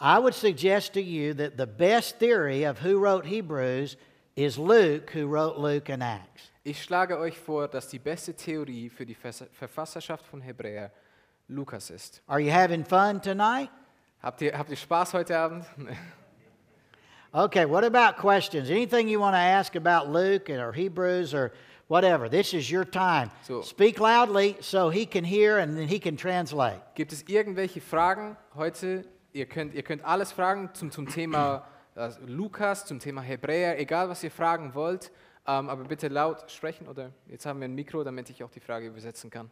I 0.00 0.18
would 0.18 0.34
suggest 0.34 0.92
to 0.94 1.00
you 1.00 1.34
that 1.34 1.52
the 1.56 1.66
best 1.66 2.18
theory 2.18 2.66
of 2.66 2.84
who 2.84 2.98
wrote 2.98 3.24
Hebrews 3.24 3.96
is 4.38 4.56
Luke, 4.56 5.10
who 5.10 5.26
wrote 5.26 5.58
Luke 5.58 5.90
and 5.92 6.00
Acts. 6.00 6.52
Ich 6.62 6.80
schlage 6.82 7.18
euch 7.18 7.36
vor, 7.36 7.66
dass 7.66 7.88
die 7.88 7.98
beste 7.98 8.34
Theorie 8.34 8.88
für 8.88 9.04
die 9.04 9.14
Vers- 9.16 9.44
Verfasserschaft 9.52 10.24
von 10.26 10.40
Hebräer 10.40 10.92
Lukas 11.48 11.90
ist. 11.90 12.22
Are 12.28 12.38
you 12.40 12.52
having 12.52 12.84
fun 12.84 13.20
tonight? 13.20 13.68
Habt 14.22 14.40
ihr, 14.42 14.56
habt 14.56 14.70
ihr 14.70 14.76
Spaß 14.76 15.14
heute 15.14 15.36
Abend? 15.36 15.64
Okay, 17.30 17.66
what 17.66 17.84
about 17.84 18.16
questions? 18.18 18.70
Anything 18.70 19.06
you 19.06 19.20
want 19.20 19.34
to 19.34 19.38
ask 19.38 19.76
about 19.76 20.10
Luke 20.10 20.48
or 20.48 20.72
Hebrews 20.72 21.34
or 21.34 21.52
whatever. 21.88 22.26
This 22.26 22.54
is 22.54 22.70
your 22.70 22.86
time. 22.86 23.30
So. 23.42 23.60
Speak 23.60 24.00
loudly 24.00 24.56
so 24.60 24.88
he 24.88 25.04
can 25.04 25.24
hear 25.24 25.58
and 25.58 25.76
then 25.76 25.86
he 25.88 25.98
can 25.98 26.16
translate. 26.16 26.80
Gibt 26.94 27.12
es 27.12 27.22
irgendwelche 27.28 27.82
Fragen 27.82 28.34
heute? 28.54 29.04
Ihr 29.34 29.44
könnt, 29.44 29.74
ihr 29.74 29.82
könnt 29.82 30.02
alles 30.06 30.32
fragen 30.32 30.70
zum, 30.72 30.90
zum 30.90 31.06
Thema 31.06 31.66
Lukas, 32.26 32.86
zum 32.86 32.98
Thema 32.98 33.22
Hebräer, 33.22 33.78
egal 33.78 34.08
was 34.08 34.22
ihr 34.22 34.30
fragen 34.30 34.74
wollt, 34.74 35.10
ähm, 35.46 35.68
aber 35.68 35.84
bitte 35.84 36.08
laut 36.08 36.50
sprechen 36.50 36.86
oder 36.86 37.12
jetzt 37.26 37.46
haben 37.46 37.60
wir 37.60 37.66
ein 37.66 37.74
Mikro, 37.74 38.04
damit 38.04 38.30
ich 38.30 38.44
auch 38.44 38.50
die 38.50 38.60
Frage 38.60 38.86
übersetzen 38.86 39.30
kann. 39.30 39.50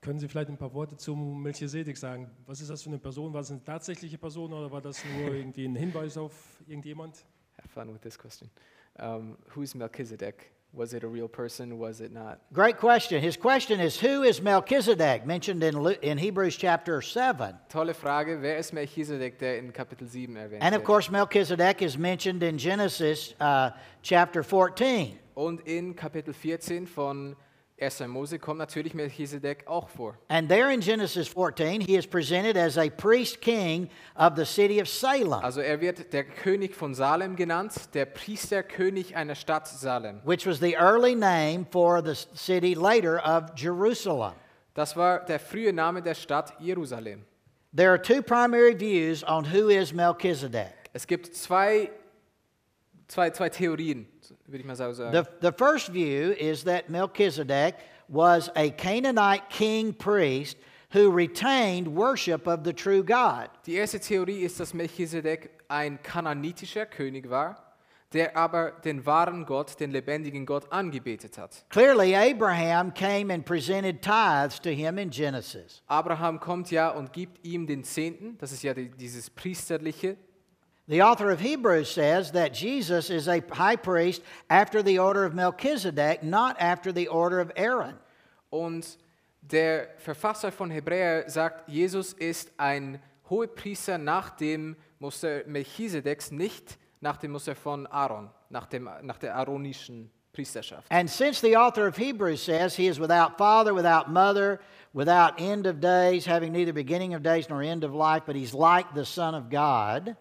Können 0.00 0.18
Sie 0.18 0.28
vielleicht 0.28 0.50
ein 0.50 0.58
paar 0.58 0.72
Worte 0.74 0.96
zum 0.96 1.42
Melchisedek 1.42 1.96
sagen? 1.96 2.30
Was 2.46 2.60
ist 2.60 2.68
das 2.68 2.82
für 2.82 2.90
eine 2.90 2.98
Person? 2.98 3.32
War 3.32 3.40
das 3.40 3.50
eine 3.50 3.64
tatsächliche 3.64 4.18
Person 4.18 4.52
oder 4.52 4.70
war 4.70 4.82
das 4.82 5.02
nur 5.04 5.32
irgendwie 5.34 5.64
ein 5.64 5.74
Hinweis 5.74 6.16
auf 6.18 6.62
irgendjemand? 6.66 7.24
Have 7.56 7.68
fun 7.68 7.92
with 7.92 8.00
this 8.00 8.18
question. 8.18 8.50
Um, 8.98 9.36
who's 9.54 9.74
Melchizedek? 9.74 10.53
Was 10.76 10.92
it 10.92 11.04
a 11.04 11.08
real 11.08 11.28
person? 11.28 11.78
Was 11.78 12.00
it 12.00 12.12
not? 12.12 12.40
Great 12.52 12.78
question. 12.78 13.22
His 13.22 13.36
question 13.36 13.78
is 13.78 14.00
Who 14.00 14.24
is 14.24 14.42
Melchizedek? 14.42 15.24
Mentioned 15.24 15.62
in, 15.62 15.80
Lu- 15.80 15.94
in 16.02 16.18
Hebrews 16.18 16.56
chapter 16.56 17.00
7. 17.00 17.54
Tolle 17.68 17.94
Frage. 17.94 18.42
Wer 18.42 18.58
ist 18.58 18.72
Melchizedek, 18.72 19.38
der 19.38 19.58
in 19.58 19.72
Kapitel 19.72 20.08
7 20.08 20.34
erwähnt 20.36 20.62
And 20.64 20.74
of 20.74 20.82
course, 20.82 21.10
Melchizedek 21.10 21.80
is 21.80 21.96
mentioned 21.96 22.42
in 22.42 22.58
Genesis 22.58 23.34
uh, 23.40 23.70
chapter 24.02 24.42
14. 24.42 25.16
Und 25.34 25.60
in 25.60 25.94
Kapitel 25.94 26.32
14 26.34 26.86
von 26.88 27.36
1. 27.76 28.00
Mose 28.06 28.38
kommt 28.38 28.58
natürlich 28.58 28.94
Melchizedek 28.94 29.66
auch 29.66 29.88
vor. 29.88 30.16
And 30.28 30.48
there 30.48 30.72
in 30.72 30.80
Genesis 30.80 31.26
14, 31.28 31.80
he 31.80 31.96
is 31.96 32.06
presented 32.06 32.56
as 32.56 32.78
a 32.78 32.88
priest 32.88 33.40
king 33.40 33.88
of 34.16 34.36
the 34.36 34.44
city 34.44 34.80
of 34.80 34.88
Salem, 34.88 35.42
Also 35.42 35.60
er 35.60 35.80
wird 35.80 36.12
der 36.12 36.24
König 36.24 36.74
von 36.76 36.94
Salem 36.94 37.34
genannt, 37.34 37.72
der 37.94 38.06
Priesterkönig 38.06 39.16
einer 39.16 39.34
Stadt 39.34 39.66
Salem. 39.66 40.20
which 40.24 40.46
was 40.46 40.60
the 40.60 40.76
early 40.76 41.14
name 41.16 41.66
for 41.70 42.00
the 42.00 42.14
city 42.36 42.74
later 42.74 43.20
of 43.24 43.50
Jerusalem. 43.56 44.34
Das 44.74 44.96
war 44.96 45.24
der 45.24 45.40
frühe 45.40 45.72
Name 45.72 46.00
der 46.00 46.14
Stadt 46.14 46.52
Jerusalem. 46.60 47.24
There 47.76 47.90
are 47.90 48.00
two 48.00 48.22
primary 48.22 48.74
views 48.78 49.24
on 49.24 49.44
who 49.52 49.68
is 49.68 49.92
Melchizedek. 49.92 50.72
Es 50.92 51.06
gibt 51.08 51.34
zwei, 51.34 51.90
zwei, 53.08 53.30
zwei 53.30 53.48
Theorien, 53.48 54.06
würde 54.54 54.60
ich 54.60 54.66
mal 54.66 54.76
so 54.76 54.92
sagen. 54.92 55.12
The, 55.12 55.48
the 55.48 55.52
first 55.52 55.92
view 55.92 56.32
is 56.32 56.64
that 56.64 56.88
Melchizedek 56.88 57.74
was 58.08 58.50
a 58.54 58.70
Canaanite 58.70 59.50
king 59.50 59.92
priest 59.92 60.56
who 60.92 61.10
retained 61.10 61.88
worship 61.88 62.46
of 62.46 62.62
the 62.64 62.72
true 62.72 63.02
God. 63.02 63.50
Die 63.66 63.74
erste 63.74 63.98
Theorie 63.98 64.42
ist, 64.42 64.60
dass 64.60 64.72
Melchizedek 64.72 65.50
ein 65.68 66.00
kananitischer 66.02 66.86
König 66.86 67.28
war, 67.28 67.56
der 68.12 68.36
aber 68.36 68.70
den 68.84 69.04
wahren 69.04 69.44
Gott, 69.44 69.80
den 69.80 69.90
lebendigen 69.90 70.46
Gott, 70.46 70.70
angebetet 70.70 71.36
hat. 71.36 71.64
Clearly, 71.68 72.14
Abraham 72.14 72.94
came 72.94 73.34
and 73.34 73.44
presented 73.44 74.00
tithes 74.00 74.60
to 74.60 74.70
him 74.70 74.98
in 74.98 75.10
Genesis. 75.10 75.82
Abraham 75.88 76.38
kommt 76.38 76.70
ja 76.70 76.90
und 76.90 77.12
gibt 77.12 77.44
ihm 77.44 77.66
den 77.66 77.82
Zehnten, 77.82 78.38
das 78.38 78.52
ist 78.52 78.62
ja 78.62 78.72
die, 78.72 78.88
dieses 78.88 79.30
priesterliche. 79.30 80.16
The 80.86 81.00
author 81.00 81.30
of 81.30 81.40
Hebrews 81.40 81.90
says 81.90 82.32
that 82.32 82.52
Jesus 82.52 83.08
is 83.08 83.26
a 83.26 83.42
high 83.52 83.76
priest 83.76 84.20
after 84.50 84.82
the 84.82 84.98
order 84.98 85.24
of 85.24 85.34
Melchizedek, 85.34 86.22
not 86.22 86.60
after 86.60 86.92
the 86.92 87.08
order 87.08 87.40
of 87.40 87.50
Aaron. 87.56 87.94
Und 88.52 88.98
der 89.40 89.88
Verfasser 89.98 90.52
von 90.52 90.70
Hebräer 90.70 91.30
sagt, 91.30 91.66
Jesus 91.70 92.12
ist 92.12 92.50
ein 92.58 93.00
Hohepriester 93.30 93.96
nach 93.96 94.36
dem 94.36 94.76
Muster 94.98 95.44
Melchisedeks, 95.46 96.30
nicht 96.30 96.76
nach 97.00 97.16
dem 97.16 97.32
Muster 97.32 97.54
von 97.54 97.86
Aaron, 97.86 98.28
nach, 98.50 98.66
dem, 98.66 98.90
nach 99.02 99.16
der 99.16 99.34
aaronischen 99.36 100.10
Priesterschaft. 100.34 100.86
And 100.90 101.08
since 101.08 101.40
the 101.40 101.56
author 101.56 101.86
of 101.86 101.96
Hebrews 101.96 102.42
says 102.42 102.76
he 102.76 102.88
is 102.88 103.00
without 103.00 103.38
father, 103.38 103.72
without 103.72 104.10
mother, 104.10 104.60
without 104.92 105.40
end 105.40 105.66
of 105.66 105.80
days, 105.80 106.26
having 106.26 106.52
neither 106.52 106.74
beginning 106.74 107.14
of 107.14 107.22
days 107.22 107.48
nor 107.48 107.62
end 107.62 107.84
of 107.84 107.94
life, 107.94 108.24
but 108.26 108.36
he's 108.36 108.52
like 108.52 108.92
the 108.94 109.06
Son 109.06 109.34
of 109.34 109.48
God, 109.48 110.16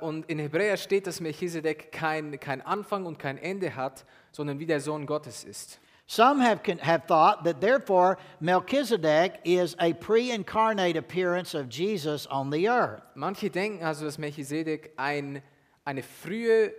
Und 0.00 0.28
in 0.28 0.38
Hebräer 0.38 0.76
steht, 0.76 1.06
dass 1.06 1.20
Melchisedek 1.20 1.92
kein, 1.92 2.38
kein 2.40 2.62
Anfang 2.62 3.06
und 3.06 3.18
kein 3.18 3.38
Ende 3.38 3.76
hat, 3.76 4.04
sondern 4.32 4.58
wie 4.58 4.66
der 4.66 4.80
Sohn 4.80 5.06
Gottes 5.06 5.44
ist. 5.44 5.80
some 6.12 6.40
have, 6.40 6.60
have 6.82 7.06
thought 7.06 7.44
that 7.44 7.60
therefore 7.60 8.18
Melchizedek 8.40 9.40
is 9.44 9.74
a 9.78 9.94
pre 9.94 10.30
incarnate 10.30 10.96
appearance 10.96 11.54
of 11.54 11.68
Jesus 11.68 12.26
on 12.30 12.50
the 12.50 12.68
earth. 12.68 13.02
Manche 13.16 13.50
denken 13.50 13.82
also, 13.82 14.04
dass 14.04 14.18
Melchisedek 14.18 14.92
ein, 14.96 15.42
eine 15.84 16.02
frühe 16.02 16.74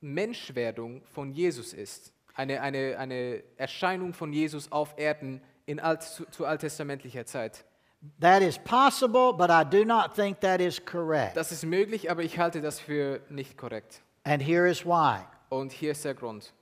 Menschwerdung 0.00 1.02
von 1.06 1.32
Jesus 1.32 1.72
ist. 1.72 2.12
Eine, 2.34 2.60
eine, 2.60 2.96
eine 2.98 3.42
Erscheinung 3.56 4.12
von 4.12 4.32
Jesus 4.32 4.70
auf 4.70 4.94
Erden 4.96 5.40
in 5.66 5.80
alt, 5.80 6.02
zu, 6.02 6.24
zu 6.26 6.44
alttestamentlicher 6.44 7.24
Zeit. 7.24 7.64
That 8.20 8.42
is 8.42 8.58
possible, 8.58 9.32
but 9.32 9.50
I 9.50 9.64
do 9.64 9.84
not 9.84 10.14
think 10.14 10.40
that 10.40 10.60
is 10.60 10.78
correct. 10.78 11.36
Das 11.36 11.50
ist 11.52 11.64
möglich, 11.64 12.10
aber 12.10 12.22
ich 12.22 12.38
halte 12.38 12.60
das 12.60 12.78
für 12.80 13.20
nicht 13.28 13.56
korrekt. 13.56 14.02
And 14.24 14.40
here 14.42 14.66
is 14.68 14.84
why. 14.84 15.20
Und 15.50 15.72
hier 15.72 15.92
ist 15.92 16.04
der 16.04 16.14
Grund. 16.14 16.52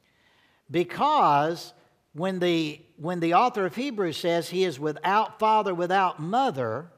Because 0.70 1.74
when 2.14 2.40
the, 2.40 2.80
when 2.96 3.20
the 3.20 3.34
author 3.34 3.66
of 3.66 3.74
Hebrews 3.76 4.16
says 4.20 4.48
he 4.48 4.64
is 4.64 4.78
without 4.80 5.38
father, 5.38 5.74
without 5.74 6.18
mother, 6.18 6.90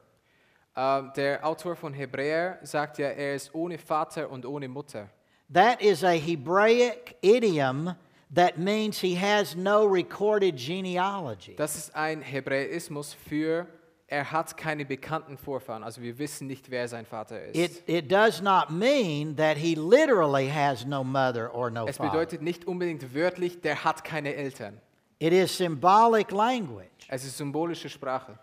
Ähm, 0.77 1.11
der 1.15 1.43
Autor 1.45 1.75
von 1.75 1.93
Hebräer 1.93 2.59
sagt 2.61 2.99
ja, 2.99 3.07
er 3.09 3.35
ist 3.35 3.53
ohne 3.53 3.77
Vater 3.77 4.29
und 4.29 4.45
ohne 4.45 4.69
Mutter. 4.69 5.09
that 5.51 5.81
is 5.81 6.03
a 6.03 6.13
Hebraic 6.17 7.17
idiom 7.21 7.95
that 8.33 8.57
means 8.59 8.99
he 9.01 9.15
has 9.15 9.55
no 9.57 9.83
recorded 9.85 10.55
genealogy. 10.55 11.55
Das 11.57 11.75
ist 11.75 11.93
ein 11.95 12.21
Hebräismus 12.21 13.13
für, 13.13 13.65
er 14.09 14.31
hat 14.31 14.57
keine 14.57 14.85
bekannten 14.85 15.37
Vorfahren. 15.37 15.83
Also 15.83 16.01
wir 16.01 16.17
wissen 16.17 16.47
nicht, 16.47 16.71
wer 16.71 16.87
sein 16.87 17.05
Vater 17.05 17.41
ist. 17.43 17.55
It, 17.55 17.83
it 17.87 18.11
does 18.11 18.41
not 18.41 18.71
mean 18.71 19.35
that 19.35 19.57
he 19.57 19.75
literally 19.75 20.49
has 20.49 20.85
no 20.85 21.03
mother 21.03 21.53
or 21.53 21.69
no 21.69 21.85
es 21.85 21.97
bedeutet 21.97 22.41
nicht 22.41 22.65
unbedingt 22.65 23.13
wörtlich, 23.13 23.61
der 23.61 23.83
hat 23.83 24.03
keine 24.03 24.33
Eltern. 24.35 24.81
It 25.19 25.31
is 25.31 25.55
symbolic 25.55 26.31
language. 26.31 26.87
Es 27.07 27.23
ist 27.23 27.37
symbolische 27.37 27.89
Sprache. 27.89 28.39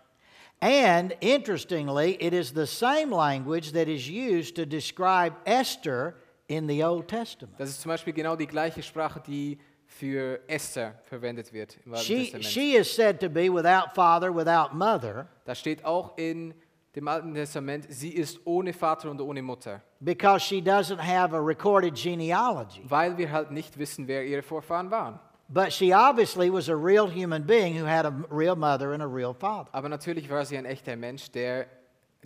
And 0.59 1.13
interestingly, 1.19 2.17
it 2.19 2.33
is 2.33 2.53
the 2.53 2.65
same 2.65 3.11
language 3.11 3.73
that 3.73 3.87
is 3.87 4.07
used 4.07 4.55
to 4.55 4.65
describe 4.65 5.35
Esther 5.45 6.15
in 6.47 6.67
the 6.67 6.83
Old 6.83 7.07
Testament. 7.07 7.59
Das 7.59 7.69
ist 7.69 7.81
zum 7.81 7.89
Beispiel 7.89 8.13
genau 8.13 8.35
die 8.35 8.47
gleiche 8.47 8.81
Sprache, 8.81 9.21
die 9.27 9.59
für 9.99 10.39
Esther 10.47 10.95
verwendet 11.03 11.51
wird 11.53 11.77
im 11.85 11.93
Alten 11.93 12.05
She, 12.05 12.21
Testament. 12.23 12.45
she 12.45 12.75
is 12.75 12.93
said 12.95 13.19
to 13.19 13.29
be 13.29 13.49
without 13.51 13.93
father, 13.95 14.33
without 14.33 14.73
mother, 14.75 15.27
da 15.45 15.55
steht 15.55 15.83
auch 15.83 16.17
in 16.17 16.53
dem 16.95 17.07
Alten 17.07 17.33
Testament, 17.33 17.85
sie 17.89 18.09
ist 18.09 18.39
ohne 18.45 18.73
Vater 18.73 19.09
und 19.11 19.19
ohne 19.21 19.41
Mutter, 19.41 19.81
because 19.99 20.43
she 20.45 20.59
doesn't 20.61 20.99
have 20.99 21.35
a 21.35 21.39
recorded 21.39 21.95
genealogy. 21.95 22.81
weil 22.87 23.17
wir 23.17 23.31
halt 23.31 23.51
nicht 23.51 23.77
wissen, 23.77 24.07
wer 24.07 24.25
ihre 24.25 24.41
Vorfahren 24.41 24.89
waren. 24.91 25.19
But 25.49 25.71
she 25.71 25.93
obviously 25.93 26.51
was 26.51 26.69
a 26.69 26.75
real 26.75 27.07
human 27.09 27.45
being 27.45 27.73
who 27.79 27.85
had 27.87 28.05
a 28.05 28.13
real 28.29 28.55
mother 28.55 28.93
and 28.93 29.01
a 29.01 29.07
real 29.07 29.33
father. 29.33 29.69
Aber 29.71 29.87
natürlich 29.89 30.29
war 30.29 30.43
sie 30.45 30.57
ein 30.57 30.65
echter 30.65 30.95
Mensch, 30.95 31.31
der 31.31 31.67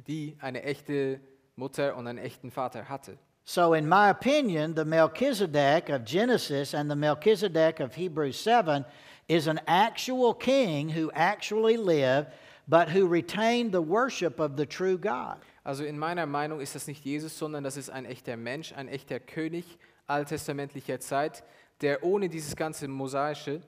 die 0.08 0.36
eine 0.42 0.64
echte 0.64 1.20
Mutter 1.56 1.96
und 1.96 2.08
einen 2.08 2.18
echten 2.18 2.50
Vater 2.50 2.90
hatte. 2.90 3.18
So, 3.44 3.74
in 3.74 3.88
my 3.88 4.10
opinion, 4.10 4.76
the 4.76 4.86
Melchizedek 4.86 5.90
of 5.90 6.06
Genesis 6.06 6.74
and 6.74 6.90
the 6.90 6.96
Melchizedek 6.96 7.80
of 7.80 7.96
Hebrews 7.96 8.40
7 8.40 8.86
is 9.28 9.48
an 9.48 9.60
actual 9.68 10.34
king 10.34 10.90
who 10.90 11.12
actually 11.14 11.78
lived, 11.78 12.30
but 12.68 12.90
who 12.90 13.08
retained 13.08 13.72
the 13.72 13.82
worship 13.82 14.40
of 14.40 14.58
the 14.58 14.66
true 14.66 14.98
God. 14.98 15.38
Also 15.66 15.84
in 15.84 15.98
meiner 15.98 16.26
Meinung 16.26 16.62
ist 16.62 16.76
das 16.76 16.88
nicht 16.88 17.04
Jesus, 17.04 17.38
sondern 17.38 17.64
das 17.64 17.78
ist 17.78 17.90
ein 17.90 18.06
echter 18.06 18.38
Mensch, 18.38 18.74
ein 18.74 18.88
echter 18.88 19.20
König 19.20 19.66
alttestamentlicher 20.08 21.00
Zeit, 21.00 21.44
der 21.82 22.04
ohne 22.04 22.30
dieses 22.30 22.56
ganze 22.56 22.88
Mosaische 22.88 23.62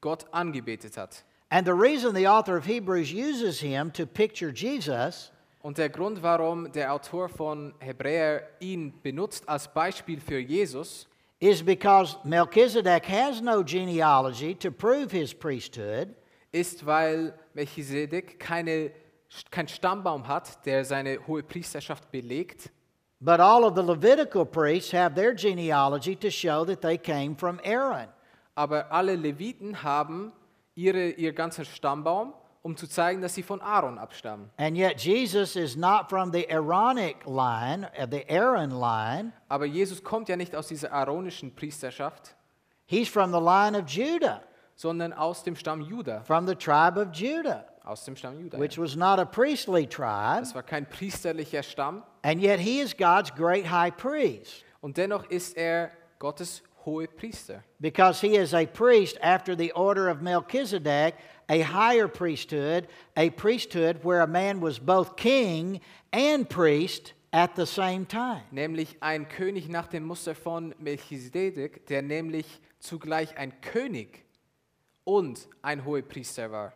Gott 0.00 0.26
angebetet 0.32 0.96
hat. 0.96 1.24
And 1.50 1.66
the 1.66 1.74
reason 1.74 2.14
the 2.14 2.26
author 2.26 2.56
of 2.56 2.64
Hebrews 2.64 3.12
uses 3.12 3.60
him 3.60 3.90
to 3.92 4.06
picture 4.06 4.50
Jesus 4.52 5.31
Und 5.62 5.78
der 5.78 5.88
Grund, 5.88 6.22
warum 6.22 6.70
der 6.72 6.92
Autor 6.92 7.28
von 7.28 7.72
Hebräer 7.78 8.42
ihn 8.60 9.00
benutzt 9.00 9.48
als 9.48 9.72
Beispiel 9.72 10.20
für 10.20 10.38
Jesus, 10.38 11.08
is 11.38 11.62
because 11.62 12.16
Melchizedek 12.24 13.08
has 13.08 13.40
no 13.40 13.62
genealogy 13.64 14.54
to 14.54 14.70
prove 14.70 15.10
his 15.10 15.32
priesthood, 15.32 16.08
ist, 16.50 16.84
weil 16.84 17.34
Melchisedek 17.54 18.38
keine, 18.38 18.92
kein 19.50 19.68
Stammbaum 19.68 20.26
hat, 20.26 20.64
der 20.66 20.84
seine 20.84 21.26
hohe 21.26 21.42
Priesterschaft 21.42 22.10
belegt. 22.10 22.70
but 23.24 23.38
all 23.38 23.64
of 23.64 23.76
the 23.76 23.82
Levitical 23.82 24.44
priests 24.44 24.90
have 24.90 25.14
their 25.14 25.32
genealogy 25.32 26.16
to 26.16 26.28
show 26.28 26.64
that 26.64 26.82
they 26.82 26.98
came 26.98 27.36
from 27.36 27.60
Aaron. 27.62 28.08
Aber 28.56 28.90
alle 28.90 29.14
Leviten 29.16 29.82
haben 29.84 30.32
ihre, 30.74 31.10
ihr 31.10 31.32
ganzen 31.32 31.64
Stammbaum, 31.64 32.34
um 32.62 32.76
zu 32.76 32.86
zeigen, 32.86 33.20
dass 33.20 33.34
sie 33.34 33.42
von 33.42 33.60
Aaron 33.60 33.98
abstammen. 33.98 34.48
And 34.56 34.76
yet 34.76 35.00
Jesus 35.00 35.56
is 35.56 35.76
not 35.76 36.08
from 36.08 36.32
the 36.32 36.48
Aaronic 36.50 37.24
line, 37.26 37.88
uh, 37.98 38.06
the 38.10 38.24
Aaron 38.28 38.70
line. 38.70 39.32
Aber 39.48 39.66
Jesus 39.66 40.02
kommt 40.02 40.28
ja 40.28 40.36
nicht 40.36 40.54
aus 40.54 40.68
dieser 40.68 40.92
aaronischen 40.92 41.54
Priesterschaft. 41.54 42.34
He's 42.86 43.08
from 43.08 43.32
the 43.32 43.40
line 43.40 43.76
of 43.76 43.86
Judah, 43.88 44.42
sondern 44.76 45.12
aus 45.12 45.42
dem 45.42 45.56
Stamm 45.56 45.80
Juda. 45.80 46.22
from 46.24 46.46
the 46.46 46.54
tribe 46.54 46.96
of 47.00 47.08
Judah, 47.12 47.64
Aus 47.84 48.04
dem 48.04 48.14
Stamm 48.16 48.38
Juda. 48.38 48.58
which 48.60 48.76
Ja. 48.76 48.82
was 48.84 48.94
not 48.96 49.18
a 49.18 49.24
priestly 49.24 49.86
tribe, 49.86 50.40
Das 50.40 50.54
war 50.54 50.62
kein 50.62 50.86
priesterlicher 50.88 51.62
Stamm 51.64 52.02
and 52.22 52.40
yet 52.40 52.60
he 52.60 52.80
is 52.80 52.96
God's 52.96 53.34
great 53.34 53.66
high 53.68 53.90
priest 53.96 54.64
und 54.80 54.96
dennoch 54.96 55.24
ist 55.30 55.56
er 55.56 55.90
Gottes 56.20 56.62
hohe 56.84 57.06
Priester. 57.08 57.62
because 57.80 58.20
he 58.20 58.36
is 58.36 58.54
a 58.54 58.66
priest 58.66 59.18
after 59.22 59.54
the 59.54 59.70
order 59.72 60.08
of 60.08 60.22
Melchizedek, 60.22 61.14
a 61.48 61.60
higher 61.60 62.08
priesthood, 62.08 62.88
a 63.16 63.30
priesthood 63.30 64.02
where 64.02 64.20
a 64.20 64.26
man 64.26 64.60
was 64.60 64.78
both 64.78 65.16
king 65.16 65.80
and 66.12 66.48
priest 66.48 67.12
at 67.32 67.56
the 67.56 67.66
same 67.66 68.04
time. 68.06 68.42
Nämlich 68.52 68.96
ein 69.00 69.26
König 69.26 69.68
nach 69.68 69.88
dem 69.88 70.04
Muster 70.04 70.34
von 70.34 70.74
Melchisedek, 70.78 71.86
der 71.86 72.02
nämlich 72.02 72.46
zugleich 72.78 73.36
ein 73.38 73.52
König 73.60 74.24
und 75.04 75.48
ein 75.62 75.84
Hohepriester 75.84 76.50
war. 76.50 76.72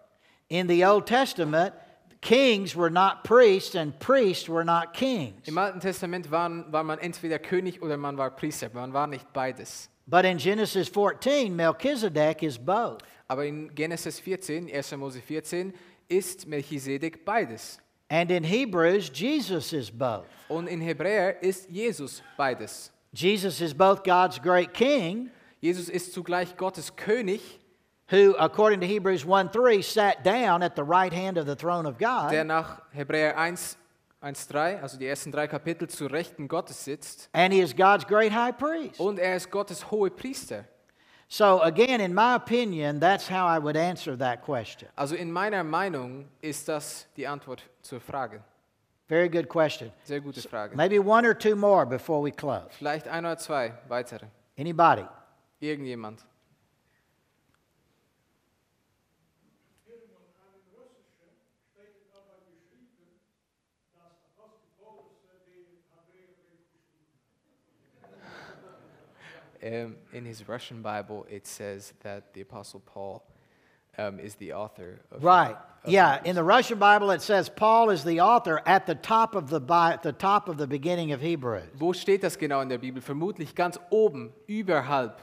In 0.48 0.68
the 0.68 0.84
Old 0.84 1.06
Testament, 1.06 1.74
kings 2.20 2.74
were 2.76 2.90
not 2.90 3.24
priests 3.24 3.74
and 3.74 3.98
priests 3.98 4.48
were 4.48 4.64
not 4.64 4.92
kings. 4.92 5.46
Im 5.46 5.58
Alten 5.58 5.80
Testament 5.80 6.30
waren, 6.30 6.72
war 6.72 6.84
man 6.84 6.98
entweder 6.98 7.38
König 7.38 7.82
oder 7.82 7.96
man 7.96 8.16
war 8.16 8.30
Priester, 8.30 8.70
man 8.72 8.92
war 8.92 9.06
nicht 9.06 9.32
beides. 9.32 9.90
But 10.08 10.24
in 10.24 10.38
Genesis 10.38 10.88
14, 10.88 11.54
Melchizedek 11.54 12.42
is 12.42 12.58
both. 12.58 13.02
Aber 13.28 13.44
in 13.44 13.70
Genesis 13.74 14.20
14, 14.20 14.70
1. 14.70 14.92
Mose 14.96 15.20
14, 15.20 15.72
ist 16.08 16.46
Melchisedek 16.46 17.24
beides. 17.24 17.78
And 18.08 18.30
in 18.30 18.44
Hebrews, 18.44 19.10
Jesus 19.10 19.72
is 19.72 19.90
both. 19.90 20.28
Und 20.48 20.68
in 20.68 20.80
Hebräer 20.80 21.42
ist 21.42 21.68
Jesus 21.68 22.22
beides. 22.36 22.90
Jesus 23.12 23.60
is 23.60 23.74
both 23.74 24.04
God's 24.04 24.38
great 24.38 24.72
king, 24.72 25.30
Jesus 25.60 25.88
ist 25.88 26.12
zugleich 26.12 26.56
Gottes 26.56 26.90
König, 26.90 27.40
who, 28.08 28.36
according 28.38 28.80
to 28.80 28.86
Hebrews 28.86 29.24
1 29.24 29.48
3, 29.48 29.80
sat 29.80 30.22
down 30.22 30.62
at 30.62 30.76
the 30.76 30.84
right 30.84 31.12
hand 31.12 31.38
of 31.38 31.46
the 31.46 31.56
throne 31.56 31.86
of 31.86 31.98
God. 31.98 32.30
der 32.30 32.44
nach 32.44 32.80
Hebräer 32.94 33.36
1, 33.36 33.76
1, 34.20 34.48
3, 34.48 34.80
also 34.82 34.98
die 34.98 35.06
ersten 35.06 35.30
drei 35.30 35.46
Kapitel, 35.46 35.88
zu 35.88 36.06
Rechten 36.06 36.48
Gottes 36.48 36.84
sitzt. 36.84 37.28
and 37.32 37.52
he 37.52 37.60
is 37.60 37.74
God's 37.74 38.06
great 38.06 38.32
high 38.32 38.56
priest. 38.56 38.98
Und 38.98 39.18
er 39.18 39.36
ist 39.36 39.50
Gottes 39.50 39.90
hohe 39.90 40.10
Priester. 40.10 40.64
So, 41.28 41.60
again, 41.62 42.00
in 42.00 42.14
my 42.14 42.34
opinion, 42.36 43.00
that's 43.00 43.28
how 43.28 43.46
I 43.48 43.58
would 43.60 43.76
answer 43.76 44.16
that 44.18 44.42
question. 44.42 44.88
Also 44.94 45.16
in 45.16 45.30
meiner 45.30 45.64
Meinung 45.64 46.28
ist 46.40 46.68
das 46.68 47.06
die 47.16 47.26
Antwort 47.26 47.62
zur 47.82 48.00
Frage. 48.00 48.42
Very 49.08 49.28
good 49.28 49.48
question. 49.48 49.92
Sehr 50.04 50.20
gute 50.20 50.40
Frage. 50.40 50.76
Maybe 50.76 50.98
one 51.00 51.26
or 51.26 51.36
two 51.36 51.54
more 51.56 51.84
before 51.86 52.22
we 52.24 52.30
close. 52.32 52.66
Vielleicht 52.70 53.06
ein 53.08 53.24
oder 53.24 53.36
zwei 53.38 53.72
weitere. 53.88 54.26
Anybody? 54.58 55.04
Irgendjemand. 55.60 56.24
Um, 69.66 69.96
in 70.12 70.24
his 70.24 70.48
Russian 70.48 70.80
Bible, 70.80 71.26
it 71.28 71.46
says 71.46 71.92
that 72.02 72.32
the 72.34 72.40
Apostle 72.42 72.80
Paul 72.86 73.24
um, 73.98 74.20
is 74.20 74.34
the 74.36 74.52
author 74.52 75.00
of. 75.10 75.24
Right. 75.24 75.56
of 75.84 75.90
Yeah. 75.90 76.16
Hebrews. 76.16 76.28
In 76.30 76.36
the 76.36 76.44
Russian 76.44 76.78
Bible, 76.78 77.10
it 77.10 77.22
says 77.22 77.48
Paul 77.48 77.90
is 77.90 78.04
the 78.04 78.20
author 78.20 78.60
at 78.66 78.86
the 78.86 78.94
top 78.94 79.34
of 79.34 79.48
the 79.48 79.60
at 79.72 80.02
the 80.02 80.12
top 80.12 80.48
of 80.48 80.56
the 80.56 80.66
beginning 80.66 81.12
of 81.12 81.20
Hebrews. 81.20 81.64
Wo 81.78 81.92
steht 81.92 82.22
das 82.22 82.36
genau 82.36 82.60
in 82.60 82.68
der 82.68 82.78
Bibel? 82.78 83.00
Vermutlich 83.00 83.54
ganz 83.54 83.78
oben, 83.90 84.32
überhalb. 84.46 85.20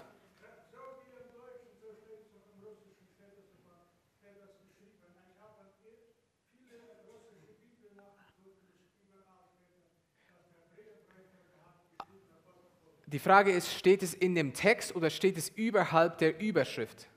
Die 13.14 13.20
Frage 13.20 13.51
ist, 13.51 13.72
steht 13.72 14.01
es 14.01 14.16
in 14.16 14.34
dem 14.34 14.53
Text 14.53 14.95
oder 14.95 15.11
steht 15.11 15.38
es 15.38 15.49
überhalb 15.49 16.18
der 16.18 16.41
Überschrift? 16.41 17.07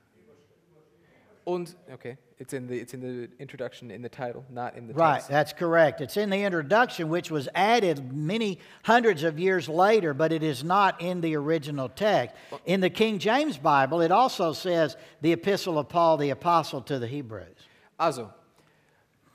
Und, 1.43 1.75
okay, 1.91 2.17
it's 2.37 2.53
in 2.53 2.67
the, 2.67 2.75
it's 2.75 2.93
in 2.93 3.01
the 3.01 3.29
introduction, 3.39 3.89
in 3.89 4.03
the 4.03 4.09
title, 4.09 4.43
not 4.51 4.75
in 4.75 4.87
the 4.87 4.93
Right. 4.93 5.15
text. 5.15 5.29
Right, 5.29 5.35
that's 5.35 5.53
correct. 5.53 6.01
It's 6.01 6.15
in 6.15 6.29
the 6.29 6.43
introduction, 6.43 7.09
which 7.09 7.31
was 7.31 7.49
added 7.55 8.13
many 8.13 8.59
hundreds 8.83 9.23
of 9.23 9.39
years 9.39 9.67
later, 9.67 10.13
but 10.13 10.31
it 10.31 10.43
is 10.43 10.63
not 10.63 11.01
in 11.01 11.21
the 11.21 11.35
original 11.35 11.89
text. 11.89 12.35
In 12.65 12.79
the 12.81 12.91
King 12.91 13.17
James 13.17 13.57
Bible, 13.57 14.01
it 14.01 14.11
also 14.11 14.53
says 14.53 14.97
the 15.21 15.31
Epistle 15.31 15.79
of 15.79 15.89
Paul 15.89 16.17
the 16.17 16.29
Apostle 16.29 16.81
to 16.81 16.99
the 16.99 17.07
Hebrews. 17.07 17.57
Also, 17.97 18.31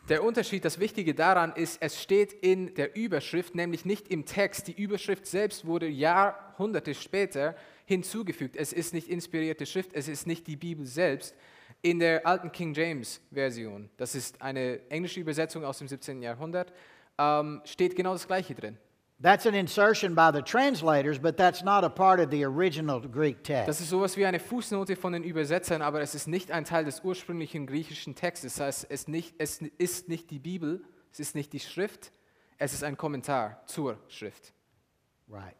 der 0.09 0.25
Unterschied, 0.25 0.65
das 0.65 0.81
Wichtige 0.81 1.15
daran 1.15 1.53
ist, 1.53 1.81
es 1.81 2.03
steht 2.03 2.33
in 2.33 2.75
der 2.75 2.97
Überschrift, 2.97 3.55
nämlich 3.55 3.85
nicht 3.85 4.09
im 4.09 4.25
Text. 4.25 4.67
Die 4.67 4.73
Überschrift 4.73 5.27
selbst 5.27 5.65
wurde 5.65 5.87
Jahrhunderte 5.87 6.95
später 6.95 7.55
hinzugefügt. 7.85 8.57
Es 8.57 8.73
ist 8.73 8.95
nicht 8.95 9.09
inspirierte 9.09 9.65
Schrift, 9.65 9.91
es 9.95 10.09
ist 10.09 10.27
nicht 10.27 10.47
die 10.47 10.57
Bibel 10.57 10.87
selbst. 10.87 11.35
In 11.83 11.99
der 11.99 12.27
alten 12.27 12.51
King 12.51 12.75
James 12.75 13.21
Version, 13.31 13.91
das 13.97 14.15
ist 14.15 14.41
eine 14.43 14.81
englische 14.89 15.21
Übersetzung 15.21 15.65
aus 15.65 15.79
dem 15.79 15.89
17. 15.89 16.23
Jahrhundert, 16.23 16.73
ähm, 17.19 17.61
steht 17.65 17.97
genau 17.97 18.13
das 18.13 18.27
Gleiche 18.27 18.55
drin. 18.55 18.79
That's 19.23 19.47
an 19.47 19.55
insertion 19.55 20.17
by 20.17 20.33
the 20.33 20.43
translators, 20.43 21.21
but 21.21 21.37
that's 21.37 21.63
not 21.63 21.85
a 21.85 21.89
part 21.89 22.19
of 22.19 22.31
the 22.31 22.45
original 22.45 22.99
Greek 22.99 23.45
text. 23.45 23.69
Das 23.69 23.81
ist 23.81 23.91
sowas 23.91 24.17
wie 24.17 24.27
eine 24.27 24.41
Fußnote 24.41 24.97
von 24.97 25.13
den 25.13 25.23
Übersetzern, 25.23 25.81
aber 25.81 26.01
es 26.01 26.17
ist 26.17 26.27
nicht 26.27 26.51
ein 26.51 26.65
Teil 26.65 26.85
des 26.85 27.05
ursprünglichen 27.05 27.67
griechischen 27.67 28.17
Textes. 28.17 28.55
Das 28.55 28.67
heißt, 28.67 28.87
es, 28.91 29.07
nicht, 29.07 29.37
es 29.39 29.61
ist 29.79 30.09
nicht 30.09 30.29
die 30.33 30.41
Bibel, 30.41 30.83
es 31.13 31.21
ist 31.21 31.37
nicht 31.37 31.53
die 31.53 31.61
Schrift, 31.61 32.11
es 32.59 32.73
ist 32.73 32.83
ein 32.83 32.97
Kommentar 32.97 33.63
zur 33.67 33.97
Schrift. 34.09 34.53
Right. 35.29 35.55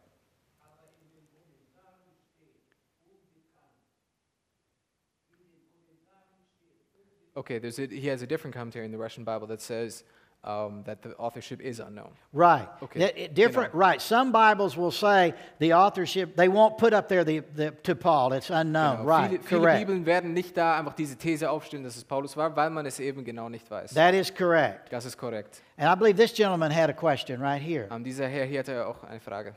Okay, 7.35 7.59
there's 7.59 7.79
a, 7.79 7.87
he 7.87 8.09
has 8.09 8.21
a 8.21 8.27
different 8.27 8.53
commentary 8.53 8.85
in 8.85 8.91
the 8.91 8.97
Russian 8.97 9.23
Bible 9.23 9.47
that 9.47 9.61
says 9.61 10.03
um, 10.43 10.83
that 10.83 11.01
the 11.01 11.15
authorship 11.17 11.61
is 11.61 11.79
unknown. 11.79 12.11
Right. 12.33 12.67
Okay, 12.81 12.99
That- 12.99 13.17
it- 13.17 13.33
different. 13.33 13.71
genau. 13.71 13.85
Right. 13.85 14.01
Some 14.01 14.31
Bibles 14.31 14.75
will 14.75 14.91
say 14.91 15.33
the 15.59 15.73
authorship. 15.73 16.35
They 16.35 16.49
won't 16.49 16.77
put 16.77 16.93
up 16.93 17.07
there 17.07 17.23
the, 17.23 17.41
the 17.55 17.71
to 17.83 17.95
Paul. 17.95 18.33
It's 18.33 18.49
unknown. 18.49 18.97
Genau. 18.97 19.09
Right. 19.09 19.29
Viele, 19.29 19.43
viele 19.43 19.61
correct. 19.61 19.79
Bibeln 19.79 20.05
werden 20.05 20.33
nicht 20.33 20.55
da 20.57 20.77
einfach 20.79 20.93
diese 20.95 21.17
These 21.17 21.49
aufstellen, 21.49 21.83
dass 21.83 21.95
es 21.95 22.03
Paulus 22.03 22.35
war, 22.35 22.55
weil 22.55 22.69
man 22.69 22.85
es 22.85 22.99
eben 22.99 23.23
genau 23.23 23.49
nicht 23.49 23.69
weiß. 23.69 23.93
That 23.93 24.13
is 24.13 24.33
correct. 24.33 24.91
Das 24.91 25.05
ist 25.05 25.17
korrekt. 25.17 25.61
And 25.77 25.89
I 25.89 25.95
believe 25.95 26.17
this 26.17 26.33
gentleman 26.33 26.71
had 26.71 26.89
a 26.89 26.93
question 26.93 27.41
right 27.41 27.61
here. 27.61 27.87
Ähm, 27.89 28.03
dieser 28.03 28.27
Herr 28.27 28.45
hier 28.45 28.59
hatte 28.59 28.73
er 28.73 28.87
auch 28.87 29.03
eine 29.03 29.19
Frage. 29.19 29.55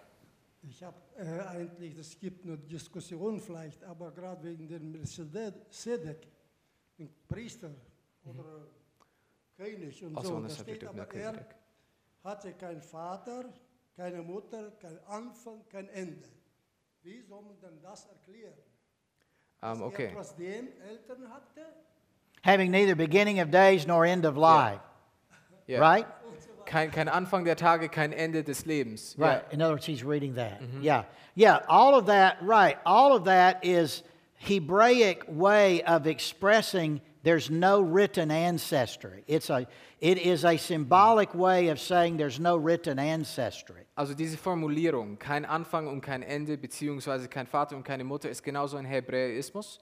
Ich 0.68 0.82
habe 0.82 0.96
äh, 1.16 1.40
eigentlich, 1.48 1.96
es 1.96 2.18
gibt 2.18 2.44
eine 2.44 2.58
Diskussion 2.58 3.40
vielleicht, 3.40 3.82
aber 3.84 4.10
gerade 4.12 4.42
wegen 4.44 4.68
dem 4.68 4.92
Melchizedek, 4.92 6.26
den 6.98 7.08
Priester 7.28 7.68
mhm. 7.68 8.30
oder 8.40 8.66
König 9.56 10.04
und 10.04 10.16
Also 10.16 10.30
so, 10.30 10.36
on 10.36 10.42
da 10.42 10.48
the 10.48 10.62
steht 10.62 10.84
of 10.84 10.90
aber, 10.90 10.98
er 11.14 11.32
Melchizedek. 11.32 11.56
hatte 12.24 12.52
keinen 12.52 12.82
Vater, 12.82 13.44
keine 13.96 14.22
Mutter, 14.22 14.72
kein 14.80 14.98
Anfang, 15.08 15.64
kein 15.70 15.88
Ende. 15.88 16.28
Wie 17.02 17.22
soll 17.22 17.42
man 17.42 17.58
denn 17.60 17.80
das 17.82 18.06
erklären? 18.06 18.52
Ähm, 19.62 19.78
Dass 19.78 19.80
okay. 19.80 20.06
er 20.06 20.12
trotzdem 20.14 20.68
Eltern 20.86 21.30
hatte? 21.30 21.66
Having 22.44 22.70
neither 22.70 22.94
beginning 22.94 23.40
of 23.40 23.50
days 23.50 23.86
nor 23.86 24.04
end 24.04 24.26
of 24.26 24.36
life. 24.36 24.80
Ja. 25.66 25.80
Right. 25.80 26.06
Kein, 26.64 26.90
kein 26.90 27.08
Anfang 27.08 27.44
der 27.44 27.56
Tage, 27.56 27.88
kein 27.88 28.12
Ende 28.12 28.42
des 28.42 28.66
Lebens. 28.66 29.16
Ja. 29.16 29.26
Right. 29.26 29.52
In 29.52 29.62
other 29.62 29.72
words, 29.72 29.86
he's 29.86 30.04
reading 30.04 30.34
that. 30.34 30.60
Yeah. 30.82 31.04
Yeah. 31.34 31.60
All 31.68 31.94
of 31.94 32.06
that. 32.06 32.36
Right. 32.42 32.76
All 32.84 33.16
of 33.16 33.24
that 33.24 33.64
is 33.64 34.02
Hebraic 34.34 35.24
way 35.28 35.82
of 35.84 36.06
expressing 36.06 37.00
there's 37.26 37.50
no 37.50 37.80
written 37.80 38.30
ancestry. 38.30 39.24
It's 39.26 39.50
a. 39.50 39.66
It 40.00 40.18
is 40.18 40.44
a 40.44 40.56
symbolic 40.56 41.34
way 41.34 41.68
of 41.68 41.80
saying 41.80 42.18
there's 42.18 42.38
no 42.38 42.56
written 42.56 43.00
ancestry. 43.00 43.82
Also 43.96 44.14
diese 44.14 44.36
Formulierung, 44.36 45.18
kein 45.18 45.44
Anfang 45.44 45.88
und 45.88 46.02
kein 46.02 46.22
Ende, 46.22 46.56
beziehungsweise 46.56 47.26
kein 47.28 47.46
Vater 47.46 47.74
und 47.74 47.82
keine 47.82 48.04
Mutter, 48.04 48.30
ist 48.30 48.44
genauso 48.44 48.76
ein 48.76 48.84
Hebräismus, 48.84 49.80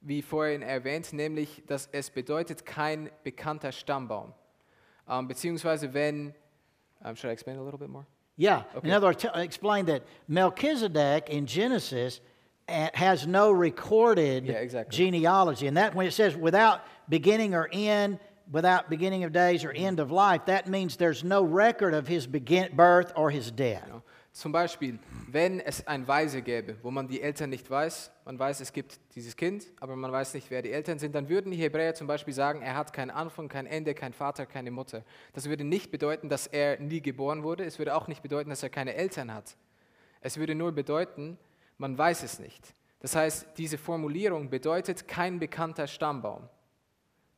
wie 0.00 0.22
vorhin 0.22 0.62
erwähnt, 0.62 1.12
nämlich, 1.12 1.62
dass 1.66 1.86
es 1.92 2.08
bedeutet 2.08 2.64
kein 2.64 3.10
bekannter 3.24 3.72
Stammbaum. 3.72 4.32
Ähm, 5.06 5.28
beziehungsweise 5.28 5.92
wenn, 5.92 6.32
um, 7.04 7.14
should 7.14 7.28
I 7.28 7.32
explain 7.32 7.58
a 7.58 7.62
little 7.62 7.78
bit 7.78 7.90
more? 7.90 8.06
Yeah. 8.38 8.64
Okay. 8.74 8.88
In 8.88 8.94
other 8.94 9.08
words, 9.08 9.22
explain 9.34 9.84
that 9.86 10.02
Melchizedek 10.28 11.28
in 11.28 11.44
Genesis 11.44 12.22
has 12.68 13.26
no 13.26 13.50
recorded 13.50 14.44
Yeah, 14.46 14.54
exactly. 14.58 14.96
genealogy. 14.96 15.66
And 15.68 15.76
that 15.76 15.94
when 15.94 16.06
it 16.06 16.12
says 16.12 16.36
without 16.36 16.80
beginning 17.08 17.54
or 17.54 17.68
end, 17.72 18.18
without 18.50 18.88
beginning 18.90 19.24
of 19.24 19.32
days 19.32 19.64
or 19.64 19.72
end 19.74 20.00
of 20.00 20.10
life, 20.10 20.42
that 20.46 20.66
means 20.66 20.96
there's 20.96 21.22
no 21.24 21.42
record 21.42 21.94
of 21.94 22.08
his 22.08 22.26
begin- 22.26 22.74
birth 22.74 23.12
or 23.16 23.30
his 23.30 23.50
death. 23.52 23.84
Genau. 23.86 24.02
Zum 24.32 24.52
Beispiel, 24.52 24.98
wenn 25.30 25.60
es 25.60 25.86
ein 25.86 26.06
Weise 26.06 26.42
gäbe, 26.42 26.76
wo 26.82 26.90
man 26.90 27.08
die 27.08 27.22
Eltern 27.22 27.48
nicht 27.48 27.70
weiß, 27.70 28.10
man 28.26 28.38
weiß, 28.38 28.60
es 28.60 28.70
gibt 28.70 28.98
dieses 29.14 29.34
Kind, 29.34 29.64
aber 29.80 29.96
man 29.96 30.12
weiß 30.12 30.34
nicht, 30.34 30.50
wer 30.50 30.60
die 30.60 30.72
Eltern 30.72 30.98
sind, 30.98 31.14
dann 31.14 31.30
würden 31.30 31.50
die 31.52 31.56
Hebräer 31.56 31.94
zum 31.94 32.06
Beispiel 32.06 32.34
sagen, 32.34 32.60
er 32.60 32.76
hat 32.76 32.92
keinen 32.92 33.10
Anfang, 33.10 33.48
kein 33.48 33.64
Ende, 33.64 33.94
kein 33.94 34.12
Vater, 34.12 34.44
keine 34.44 34.70
Mutter. 34.70 35.04
Das 35.32 35.48
würde 35.48 35.64
nicht 35.64 35.90
bedeuten, 35.90 36.28
dass 36.28 36.46
er 36.46 36.78
nie 36.80 37.00
geboren 37.00 37.44
wurde. 37.44 37.64
Es 37.64 37.78
würde 37.78 37.94
auch 37.94 38.08
nicht 38.08 38.22
bedeuten, 38.22 38.50
dass 38.50 38.62
er 38.62 38.68
keine 38.68 38.94
Eltern 38.94 39.32
hat. 39.32 39.56
Es 40.20 40.36
würde 40.36 40.54
nur 40.54 40.70
bedeuten, 40.72 41.38
man 41.78 41.96
weiß 41.96 42.22
es 42.22 42.38
nicht. 42.38 42.74
Das 43.00 43.14
heißt, 43.14 43.46
diese 43.56 43.78
Formulierung 43.78 44.48
bedeutet 44.50 45.06
kein 45.06 45.38
bekannter 45.38 45.86
Stammbaum. 45.86 46.48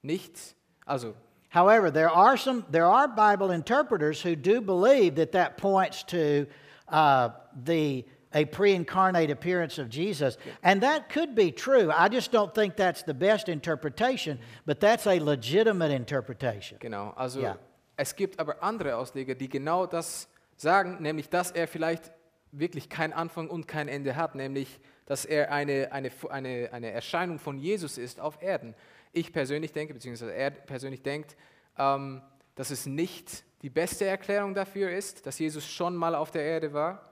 Nicht, 0.02 0.54
also 0.86 1.14
However, 1.50 1.90
there 1.90 2.10
are 2.10 2.36
some 2.36 2.64
there 2.70 2.84
are 2.84 3.08
Bible 3.08 3.50
interpreters 3.50 4.22
who 4.22 4.36
do 4.36 4.60
believe 4.60 5.14
that 5.16 5.32
that 5.32 5.56
points 5.56 6.04
to 6.04 6.46
uh, 6.88 7.30
the 7.64 8.04
a 8.34 8.44
pre-incarnate 8.44 9.30
appearance 9.30 9.78
of 9.78 9.88
Jesus, 9.88 10.36
and 10.62 10.82
that 10.82 11.08
could 11.08 11.34
be 11.34 11.50
true. 11.50 11.90
I 11.90 12.10
just 12.10 12.30
don't 12.30 12.54
think 12.54 12.76
that's 12.76 13.02
the 13.02 13.14
best 13.14 13.48
interpretation, 13.48 14.38
but 14.66 14.80
that's 14.80 15.06
a 15.06 15.18
legitimate 15.18 15.90
interpretation. 15.90 16.76
Genau, 16.80 17.14
also 17.16 17.40
Ja. 17.40 17.56
es 17.96 18.14
gibt 18.14 18.38
aber 18.38 18.62
andere 18.62 18.96
Ausleger, 18.96 19.34
die 19.34 19.48
genau 19.48 19.86
das 19.86 20.28
sagen, 20.56 20.98
nämlich 21.00 21.30
dass 21.30 21.50
er 21.52 21.66
vielleicht 21.66 22.12
wirklich 22.52 22.88
keinen 22.88 23.12
Anfang 23.12 23.48
und 23.48 23.68
kein 23.68 23.88
Ende 23.88 24.16
hat, 24.16 24.34
nämlich 24.34 24.80
dass 25.06 25.24
er 25.24 25.50
eine, 25.52 25.90
eine, 25.92 26.10
eine, 26.30 26.68
eine 26.72 26.90
Erscheinung 26.90 27.38
von 27.38 27.58
Jesus 27.58 27.96
ist 27.98 28.20
auf 28.20 28.42
Erden. 28.42 28.74
Ich 29.12 29.32
persönlich 29.32 29.72
denke, 29.72 29.94
beziehungsweise 29.94 30.34
er 30.34 30.50
persönlich 30.50 31.02
denkt, 31.02 31.36
ähm, 31.78 32.20
dass 32.54 32.70
es 32.70 32.86
nicht 32.86 33.44
die 33.62 33.70
beste 33.70 34.04
Erklärung 34.04 34.54
dafür 34.54 34.90
ist, 34.90 35.26
dass 35.26 35.38
Jesus 35.38 35.66
schon 35.66 35.96
mal 35.96 36.14
auf 36.14 36.30
der 36.30 36.42
Erde 36.42 36.72
war, 36.72 37.10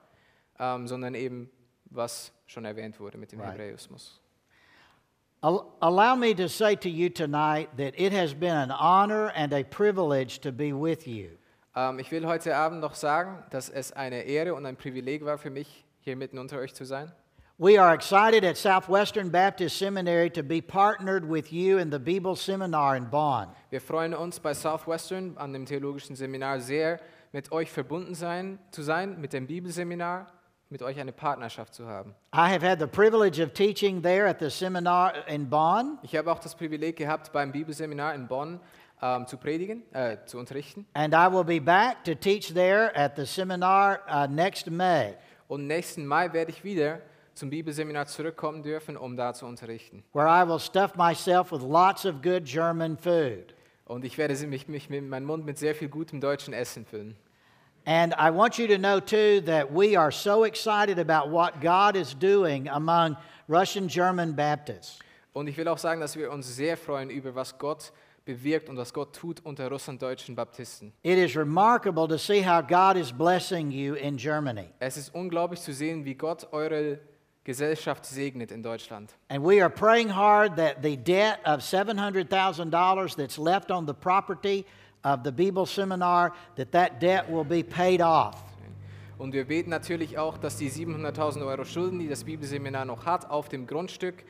ähm, 0.59 0.87
sondern 0.87 1.15
eben, 1.15 1.51
was 1.87 2.33
schon 2.47 2.65
erwähnt 2.65 3.01
wurde 3.01 3.17
mit 3.19 3.33
dem 3.33 3.41
Right. 3.41 3.53
Hebräismus. 3.53 4.21
Al- 5.41 5.65
Allow 5.81 6.17
me 6.17 6.35
to 6.35 6.49
say 6.49 6.77
to 6.77 6.89
you 6.89 7.09
tonight 7.09 7.69
that 7.77 7.95
it 7.99 8.13
has 8.13 8.35
been 8.35 8.55
an 8.55 8.71
honor 8.71 9.33
and 9.35 9.53
a 9.53 9.63
privilege 9.63 10.41
to 10.41 10.53
be 10.53 10.73
with 10.73 11.07
you. 11.07 11.31
Ähm, 11.77 11.99
ich 11.99 12.11
will 12.11 12.27
heute 12.27 12.57
Abend 12.57 12.81
noch 12.81 12.95
sagen, 12.95 13.45
dass 13.51 13.69
es 13.69 13.93
eine 13.93 14.23
Ehre 14.23 14.55
und 14.55 14.65
ein 14.65 14.77
Privileg 14.77 15.25
war 15.25 15.37
für 15.37 15.51
mich, 15.51 15.85
hier 16.01 16.17
mitten 16.17 16.39
unter 16.39 16.59
euch 16.59 16.75
zu 16.75 16.85
sein. 16.85 17.13
We 17.59 17.81
are 17.81 17.95
excited 17.95 18.45
at 18.45 18.57
Southwestern 18.57 19.31
Baptist 19.31 19.79
Seminary 19.79 20.31
to 20.31 20.43
be 20.43 20.61
partnered 20.61 21.25
with 21.29 21.51
you 21.51 21.79
in 21.79 21.91
the 21.91 21.99
Bible 21.99 22.37
Seminar 22.37 22.97
in 22.97 23.09
Bonn. 23.09 23.49
Wir 23.71 23.81
freuen 23.81 24.15
uns 24.15 24.41
bei 24.41 24.55
Southwestern 24.55 25.37
an 25.37 25.53
dem 25.53 25.65
theologischen 25.65 26.17
Seminar 26.17 26.61
sehr, 26.61 26.99
mit 27.33 27.53
euch 27.53 27.71
verbunden 27.71 28.15
sein, 28.15 28.59
zu 28.71 28.83
sein, 28.83 29.21
mit 29.21 29.33
dem 29.33 29.47
Bibelseminar, 29.47 30.27
mit 30.69 30.83
euch 30.83 30.99
eine 30.99 31.13
Partnerschaft 31.13 31.75
zu 31.75 31.87
haben. 31.87 32.15
I 32.35 32.49
have 32.53 32.67
had 32.67 32.79
the 32.79 32.87
privilege 32.87 33.43
of 33.43 33.53
teaching 33.53 34.03
there 34.03 34.29
at 34.29 34.39
the 34.39 34.51
seminar 34.51 35.27
in 35.27 35.49
Bonn, 35.49 35.99
Ich 36.03 36.15
habe 36.17 36.31
auch 36.31 36.39
das 36.39 36.55
Privileg 36.55 36.97
gehabt, 36.97 37.33
beim 37.33 37.53
Bibelseminar 37.53 38.15
in 38.15 38.27
Bonn 38.29 38.61
ähm, 39.03 39.27
zu 39.27 39.37
predigen, 39.37 39.83
äh, 39.93 40.17
zu 40.27 40.39
unterrichten. 40.39 40.87
and 40.95 41.15
I 41.15 41.27
will 41.31 41.45
be 41.45 41.61
back 41.61 42.05
to 42.05 42.15
teach 42.15 42.53
there 42.55 42.91
at 42.97 43.17
the 43.17 43.25
seminar 43.27 44.01
uh, 44.09 44.27
next 44.27 44.71
May. 44.71 45.15
Und 45.49 45.67
nächsten 45.67 46.07
Mai 46.07 46.33
werde 46.33 46.51
ich 46.51 46.65
wieder 46.65 47.01
zum 47.35 47.51
Bibelseminar 47.51 48.07
zurückkommen 48.07 48.63
dürfen, 48.63 48.97
um 48.97 49.17
da 49.17 49.35
zu 49.35 49.47
unterrichten. 49.47 50.03
where 50.13 50.27
I 50.27 50.47
will 50.49 50.59
stuff 50.59 50.97
myself 50.97 51.53
with 51.53 51.63
lots 51.63 52.05
of 52.07 52.23
good 52.23 52.45
German 52.45 52.97
food. 52.97 53.55
Und 53.85 54.05
ich 54.05 54.19
werde 54.19 54.35
mich, 54.47 54.67
mich 54.67 54.91
mit 54.91 55.05
meinen 55.09 55.27
Mund 55.27 55.45
mit 55.45 55.59
sehr 55.59 55.75
viel 55.75 55.89
gutem 55.89 56.21
deutschen 56.21 56.53
Essen 56.53 56.85
füllen. 56.85 57.17
And 57.85 58.13
I 58.15 58.31
want 58.31 58.59
you 58.59 58.67
to 58.67 58.79
know, 58.79 58.99
too, 58.99 59.41
that 59.43 59.71
we 59.71 59.97
are 59.97 60.11
so 60.11 60.45
excited 60.45 60.99
about 60.99 61.31
what 61.31 61.61
God 61.61 61.95
is 61.95 62.15
doing 62.19 62.69
among 62.69 63.17
Russian 63.49 63.87
German 63.87 64.35
Baptists. 64.35 64.99
Und 65.33 65.47
ich 65.47 65.57
will 65.57 65.69
auch 65.69 65.79
sagen, 65.79 66.01
dass 66.01 66.17
wir 66.17 66.33
uns 66.33 66.57
sehr 66.57 66.77
freuen 66.77 67.11
über 67.11 67.33
was 67.37 67.57
Gott 67.59 67.93
bewirkt 68.27 68.69
und 68.69 68.77
was 68.77 68.93
Gott 68.93 69.15
tut 69.15 69.41
unter 69.45 69.71
russlanddeutschen 69.71 70.35
Baptisten. 70.35 70.93
It 71.03 71.17
is 71.17 71.35
remarkable 71.35 72.07
to 72.09 72.19
see 72.19 72.45
how 72.45 72.61
God 72.61 72.97
is 72.97 73.11
blessing 73.11 73.71
you 73.71 73.95
in 73.95 74.19
Germany. 74.19 74.69
Es 74.81 74.99
ist 74.99 75.15
unglaublich 75.15 75.61
zu 75.63 75.73
sehen, 75.73 76.05
wie 76.05 76.15
Gott 76.15 76.53
eure 76.53 76.99
Gesellschaft 77.45 78.05
segnet 78.05 78.51
in 78.51 78.63
Deutschland. 78.63 79.15
And 79.29 79.43
we 79.43 79.63
are 79.63 79.71
praying 79.71 80.15
hard 80.15 80.57
that 80.57 80.83
the 80.83 80.97
debt 80.97 81.39
of 81.45 81.61
$700,000 81.61 83.17
that's 83.17 83.39
left 83.39 83.71
on 83.71 83.87
the 83.87 83.95
property 83.95 84.67
of 85.05 85.21
the 85.25 85.31
Bible 85.31 85.65
seminar, 85.65 86.35
that 86.57 86.73
that 86.73 87.01
debt 87.01 87.31
will 87.31 87.45
be 87.45 87.63
paid 87.63 88.03
off. 88.03 88.43
Und 89.19 89.33
wir 89.33 89.47
beten 89.47 89.71
natürlich 89.71 90.19
auch, 90.19 90.37
dass 90.37 90.57
die 90.57 90.69
700.000 90.69 91.47
Euro 91.47 91.65
Schulden, 91.65 92.01
die 92.01 92.09
das 92.09 92.25
Bibelseminar 92.25 92.85
noch 92.85 93.07
hat, 93.07 93.31
auf 93.31 93.49
dem 93.49 93.67
Grundstück 93.67 94.25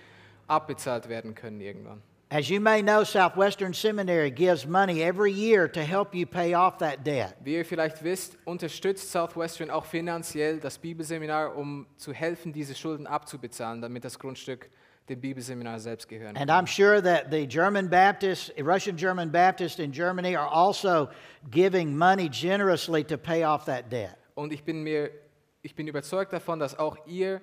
abbezahlt 0.46 1.08
werden 1.08 1.34
können 1.34 1.60
irgendwann. 1.60 2.02
As 2.28 2.50
you 2.50 2.60
may 2.60 2.82
know, 2.82 3.04
Southwestern 3.04 3.72
Seminary 3.72 4.32
gives 4.32 4.66
money 4.66 5.00
every 5.00 5.30
year 5.30 5.68
to 5.68 5.84
help 5.84 6.12
you 6.12 6.26
pay 6.26 6.54
off 6.54 6.78
that 6.78 7.04
debt. 7.04 7.36
Wie 7.44 7.54
ihr 7.54 7.64
vielleicht 7.64 8.02
wisst, 8.02 8.36
unterstützt 8.44 9.12
Southwestern 9.12 9.70
auch 9.70 9.84
finanziell 9.84 10.58
das 10.58 10.76
Bibelseminar, 10.76 11.56
um 11.56 11.86
zu 11.96 12.12
helfen, 12.12 12.52
diese 12.52 12.74
Schulden 12.74 13.06
abzubezahlen, 13.06 13.80
damit 13.80 14.04
das 14.04 14.18
Grundstück 14.18 14.68
dem 15.08 15.20
Bibelseminar 15.20 15.78
selbst 15.78 16.08
gehören 16.08 16.36
And. 16.36 16.50
I'm 16.50 16.66
sure 16.66 17.00
that 17.00 17.30
the 17.30 17.46
German 17.46 17.88
Baptists, 17.88 18.50
Russian 18.58 18.96
German 18.96 19.30
Baptists 19.30 19.78
in 19.78 19.92
Germany 19.92 20.34
are 20.34 20.50
also 20.50 21.08
giving 21.52 21.96
money 21.96 22.28
generously 22.28 23.04
to 23.04 23.16
pay 23.16 23.44
off 23.44 23.66
that 23.66 23.88
debt. 23.92 24.16
Und 24.34 24.52
ich 24.52 24.64
bin 24.64 24.82
mir, 24.82 25.12
ich 25.62 25.76
bin 25.76 25.86
überzeugt 25.86 26.32
davon, 26.32 26.58
dass 26.58 26.76
auch 26.76 26.96
ihr 27.06 27.40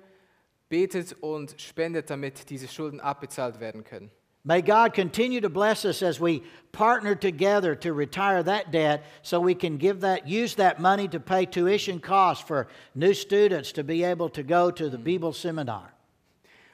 betet 0.68 1.14
und 1.22 1.54
spendet, 1.58 2.10
damit 2.10 2.50
diese 2.50 2.68
Schulden 2.68 3.00
abbezahlt 3.00 3.60
werden 3.60 3.82
können. 3.82 4.10
May 4.46 4.60
God 4.60 4.92
continue 4.92 5.40
to 5.40 5.48
bless 5.48 5.86
us 5.86 6.02
as 6.02 6.20
we 6.20 6.42
partner 6.72 7.14
together 7.14 7.74
to 7.76 7.94
retire 7.94 8.42
that 8.42 8.70
debt 8.70 9.02
so 9.22 9.40
we 9.40 9.54
can 9.54 9.78
give 9.78 10.00
that 10.00 10.28
use 10.28 10.54
that 10.56 10.78
money 10.78 11.08
to 11.08 11.18
pay 11.18 11.46
tuition 11.46 11.98
costs 11.98 12.44
for 12.46 12.66
new 12.94 13.14
students 13.14 13.72
to 13.72 13.82
be 13.82 14.04
able 14.04 14.28
to 14.28 14.42
go 14.42 14.70
to 14.70 14.90
the 14.90 14.98
Bible 14.98 15.32
seminar. 15.32 15.94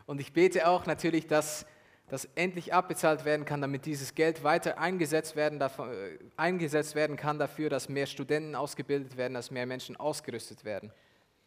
Und 0.08 0.20
ich 0.20 0.32
bete 0.32 0.66
auch 0.66 0.86
natürlich, 0.86 1.28
dass 1.28 1.64
das 2.08 2.24
endlich 2.34 2.74
abbezahlt 2.74 3.24
werden 3.24 3.44
kann, 3.44 3.60
damit 3.60 3.86
dieses 3.86 4.16
Geld 4.16 4.42
weiter 4.42 4.78
eingesetzt 4.78 5.36
werden, 5.36 5.60
davon, 5.60 5.92
äh, 5.92 6.18
eingesetzt 6.36 6.96
werden 6.96 7.16
kann 7.16 7.38
dafür, 7.38 7.70
dass 7.70 7.88
mehr 7.88 8.06
Studenten 8.06 8.56
ausgebildet 8.56 9.16
werden, 9.16 9.34
dass 9.34 9.52
mehr 9.52 9.66
Menschen 9.66 9.96
ausgerüstet 9.96 10.64
werden. 10.64 10.90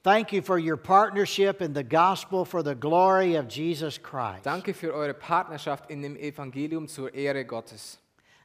Thank 0.04 0.34
you 0.34 0.42
for 0.42 0.60
your 0.60 0.76
partnership 0.76 1.62
in 1.62 1.72
the 1.72 1.84
gospel 1.84 2.44
for 2.44 2.62
the 2.62 2.76
glory 2.76 3.36
of 3.36 3.48
Jesus 3.48 3.98
Christ. 3.98 4.44
Danke 4.44 4.74
für 4.74 4.94
eure 4.94 5.14
Partnerschaft 5.14 5.90
in 5.90 6.02
dem 6.02 6.18
Evangelium 6.18 6.90
zur 6.90 7.14
Ehre 7.14 7.46
Gottes. 7.46 8.00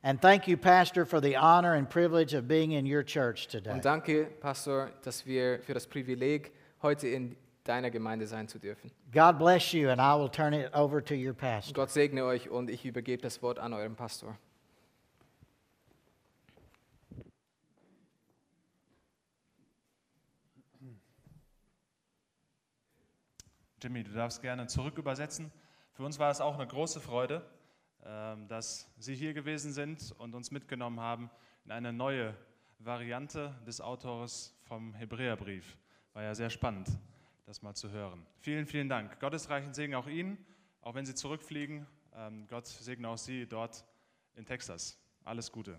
And 0.04 0.22
thank 0.22 0.46
you, 0.46 0.56
Pastor, 0.56 1.04
for 1.04 1.20
the 1.20 1.34
honor 1.34 1.74
and 1.74 1.90
privilege 1.90 2.32
of 2.32 2.46
being 2.46 2.70
in 2.70 2.86
your 2.86 3.02
church 3.02 3.48
today. 3.48 3.72
Und 3.72 3.84
danke, 3.84 4.26
Pastor, 4.40 4.92
dass 5.02 5.26
wir 5.26 5.58
für 5.58 5.74
das 5.74 5.88
Privileg 5.88 6.52
heute 6.80 7.08
in 7.08 7.34
deiner 7.64 7.90
Gemeinde 7.90 8.28
sein 8.28 8.46
zu 8.46 8.60
dürfen. 8.60 8.92
God 9.12 9.36
bless 9.40 9.74
you, 9.74 9.88
and 9.88 10.00
I 10.00 10.14
will 10.14 10.28
turn 10.28 10.54
it 10.54 10.72
over 10.72 11.04
to 11.04 11.14
your 11.14 11.34
pastor. 11.34 11.74
Gott 11.74 11.90
segne 11.90 12.24
euch 12.24 12.48
und 12.48 12.70
ich 12.70 12.84
übergebe 12.84 13.20
das 13.20 13.42
Wort 13.42 13.58
an 13.58 13.72
euren 13.72 13.96
Pastor. 13.96 14.38
Jimmy, 23.80 24.02
du 24.02 24.10
darfst 24.10 24.42
gerne 24.42 24.66
zurück 24.66 24.98
übersetzen. 24.98 25.52
Für 25.92 26.02
uns 26.02 26.18
war 26.18 26.32
es 26.32 26.40
auch 26.40 26.54
eine 26.54 26.66
große 26.66 27.00
Freude, 27.00 27.48
ähm, 28.04 28.48
dass 28.48 28.90
Sie 28.98 29.14
hier 29.14 29.34
gewesen 29.34 29.72
sind 29.72 30.12
und 30.18 30.34
uns 30.34 30.50
mitgenommen 30.50 30.98
haben 30.98 31.30
in 31.64 31.70
eine 31.70 31.92
neue 31.92 32.34
Variante 32.80 33.54
des 33.66 33.80
Autors 33.80 34.52
vom 34.64 34.94
Hebräerbrief. 34.94 35.78
War 36.12 36.24
ja 36.24 36.34
sehr 36.34 36.50
spannend, 36.50 36.88
das 37.46 37.62
mal 37.62 37.74
zu 37.74 37.90
hören. 37.90 38.26
Vielen, 38.40 38.66
vielen 38.66 38.88
Dank. 38.88 39.20
Gottesreichen 39.20 39.72
Segen 39.72 39.94
auch 39.94 40.08
Ihnen, 40.08 40.44
auch 40.80 40.96
wenn 40.96 41.06
Sie 41.06 41.14
zurückfliegen. 41.14 41.86
Ähm, 42.14 42.48
Gott 42.48 42.66
segne 42.66 43.08
auch 43.08 43.18
Sie 43.18 43.46
dort 43.46 43.84
in 44.34 44.44
Texas. 44.44 45.00
Alles 45.22 45.52
Gute. 45.52 45.78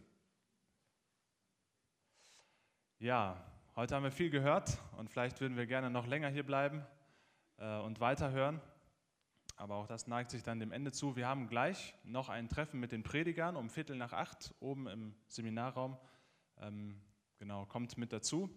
Ja, 3.00 3.44
heute 3.76 3.96
haben 3.96 4.04
wir 4.04 4.12
viel 4.12 4.30
gehört 4.30 4.78
und 4.96 5.10
vielleicht 5.10 5.42
würden 5.42 5.58
wir 5.58 5.66
gerne 5.66 5.90
noch 5.90 6.08
länger 6.08 6.30
hier 6.30 6.46
bleiben 6.46 6.86
äh, 7.60 7.80
und 7.80 8.00
weiterhören. 8.00 8.62
Aber 9.56 9.76
auch 9.76 9.88
das 9.88 10.08
neigt 10.08 10.32
sich 10.32 10.42
dann 10.42 10.60
dem 10.60 10.72
Ende 10.72 10.92
zu. 10.92 11.16
Wir 11.16 11.28
haben 11.28 11.48
gleich 11.50 11.94
noch 12.06 12.30
ein 12.30 12.48
Treffen 12.48 12.80
mit 12.80 12.92
den 12.92 13.04
Predigern 13.04 13.56
um 13.58 13.70
Viertel 13.70 13.98
nach 13.98 14.14
acht 14.14 14.54
oben 14.62 14.88
im 14.88 15.14
Seminarraum. 15.28 15.98
Ähm, 16.62 17.02
genau, 17.38 17.66
kommt 17.66 17.98
mit 17.98 18.14
dazu. 18.14 18.50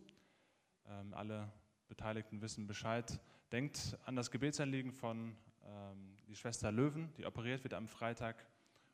Ähm, 0.86 1.12
alle 1.14 1.50
Beteiligten 1.88 2.40
wissen 2.40 2.66
Bescheid. 2.66 3.20
Denkt 3.50 3.98
an 4.04 4.14
das 4.14 4.30
Gebetsanliegen 4.30 4.92
von 4.92 5.36
ähm, 5.64 6.16
die 6.28 6.36
Schwester 6.36 6.70
Löwen, 6.70 7.12
die 7.18 7.26
operiert 7.26 7.64
wird 7.64 7.74
am 7.74 7.88
Freitag. 7.88 8.46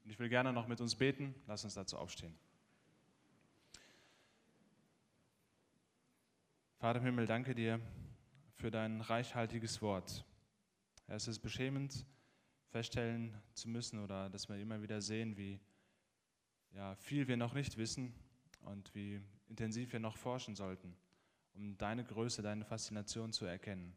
Und 0.04 0.10
ich 0.10 0.18
will 0.18 0.30
gerne 0.30 0.52
noch 0.52 0.66
mit 0.66 0.80
uns 0.80 0.96
beten. 0.96 1.34
Lass 1.46 1.64
uns 1.64 1.74
dazu 1.74 1.98
aufstehen. 1.98 2.34
Vater 6.78 7.00
im 7.00 7.04
Himmel, 7.04 7.26
danke 7.26 7.54
dir, 7.54 7.80
für 8.58 8.72
dein 8.72 9.00
reichhaltiges 9.00 9.80
Wort. 9.82 10.24
Es 11.06 11.28
ist 11.28 11.38
beschämend, 11.38 12.04
feststellen 12.66 13.40
zu 13.54 13.68
müssen 13.68 14.02
oder 14.02 14.28
dass 14.28 14.48
wir 14.48 14.56
immer 14.56 14.82
wieder 14.82 15.00
sehen, 15.00 15.36
wie 15.36 15.60
ja, 16.72 16.96
viel 16.96 17.28
wir 17.28 17.36
noch 17.36 17.54
nicht 17.54 17.76
wissen 17.76 18.12
und 18.62 18.92
wie 18.96 19.22
intensiv 19.46 19.92
wir 19.92 20.00
noch 20.00 20.16
forschen 20.16 20.56
sollten, 20.56 20.96
um 21.54 21.78
deine 21.78 22.04
Größe, 22.04 22.42
deine 22.42 22.64
Faszination 22.64 23.32
zu 23.32 23.46
erkennen. 23.46 23.96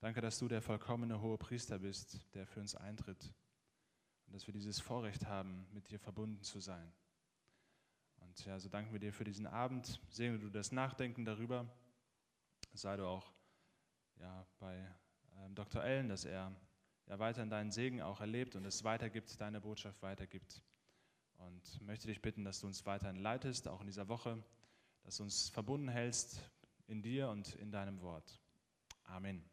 Danke, 0.00 0.20
dass 0.20 0.38
du 0.40 0.48
der 0.48 0.60
vollkommene 0.60 1.20
hohe 1.20 1.38
Priester 1.38 1.78
bist, 1.78 2.18
der 2.34 2.48
für 2.48 2.58
uns 2.58 2.74
eintritt 2.74 3.32
und 4.26 4.34
dass 4.34 4.48
wir 4.48 4.52
dieses 4.52 4.80
Vorrecht 4.80 5.26
haben, 5.26 5.68
mit 5.72 5.88
dir 5.88 6.00
verbunden 6.00 6.42
zu 6.42 6.58
sein. 6.58 6.92
Und 8.16 8.44
ja, 8.44 8.58
so 8.58 8.68
danken 8.68 8.92
wir 8.92 8.98
dir 8.98 9.12
für 9.12 9.24
diesen 9.24 9.46
Abend. 9.46 10.00
Segne 10.10 10.40
du 10.40 10.50
das 10.50 10.72
Nachdenken 10.72 11.24
darüber. 11.24 11.72
Sei 12.74 12.96
du 12.96 13.06
auch 13.06 13.31
ja, 14.22 14.46
bei 14.58 14.88
ähm, 15.38 15.54
Dr. 15.54 15.82
Ellen, 15.82 16.08
dass 16.08 16.24
er 16.24 16.54
ja 17.06 17.18
weiter 17.18 17.42
in 17.42 17.50
deinen 17.50 17.70
Segen 17.70 18.00
auch 18.00 18.20
erlebt 18.20 18.56
und 18.56 18.64
es 18.64 18.84
weitergibt, 18.84 19.40
deine 19.40 19.60
Botschaft 19.60 20.00
weitergibt. 20.02 20.62
Und 21.38 21.80
möchte 21.82 22.06
dich 22.06 22.22
bitten, 22.22 22.44
dass 22.44 22.60
du 22.60 22.68
uns 22.68 22.86
weiterhin 22.86 23.16
leitest, 23.16 23.66
auch 23.66 23.80
in 23.80 23.86
dieser 23.88 24.08
Woche, 24.08 24.42
dass 25.02 25.16
du 25.16 25.24
uns 25.24 25.48
verbunden 25.48 25.88
hältst 25.88 26.40
in 26.86 27.02
dir 27.02 27.28
und 27.30 27.54
in 27.56 27.72
deinem 27.72 28.00
Wort. 28.00 28.40
Amen. 29.04 29.51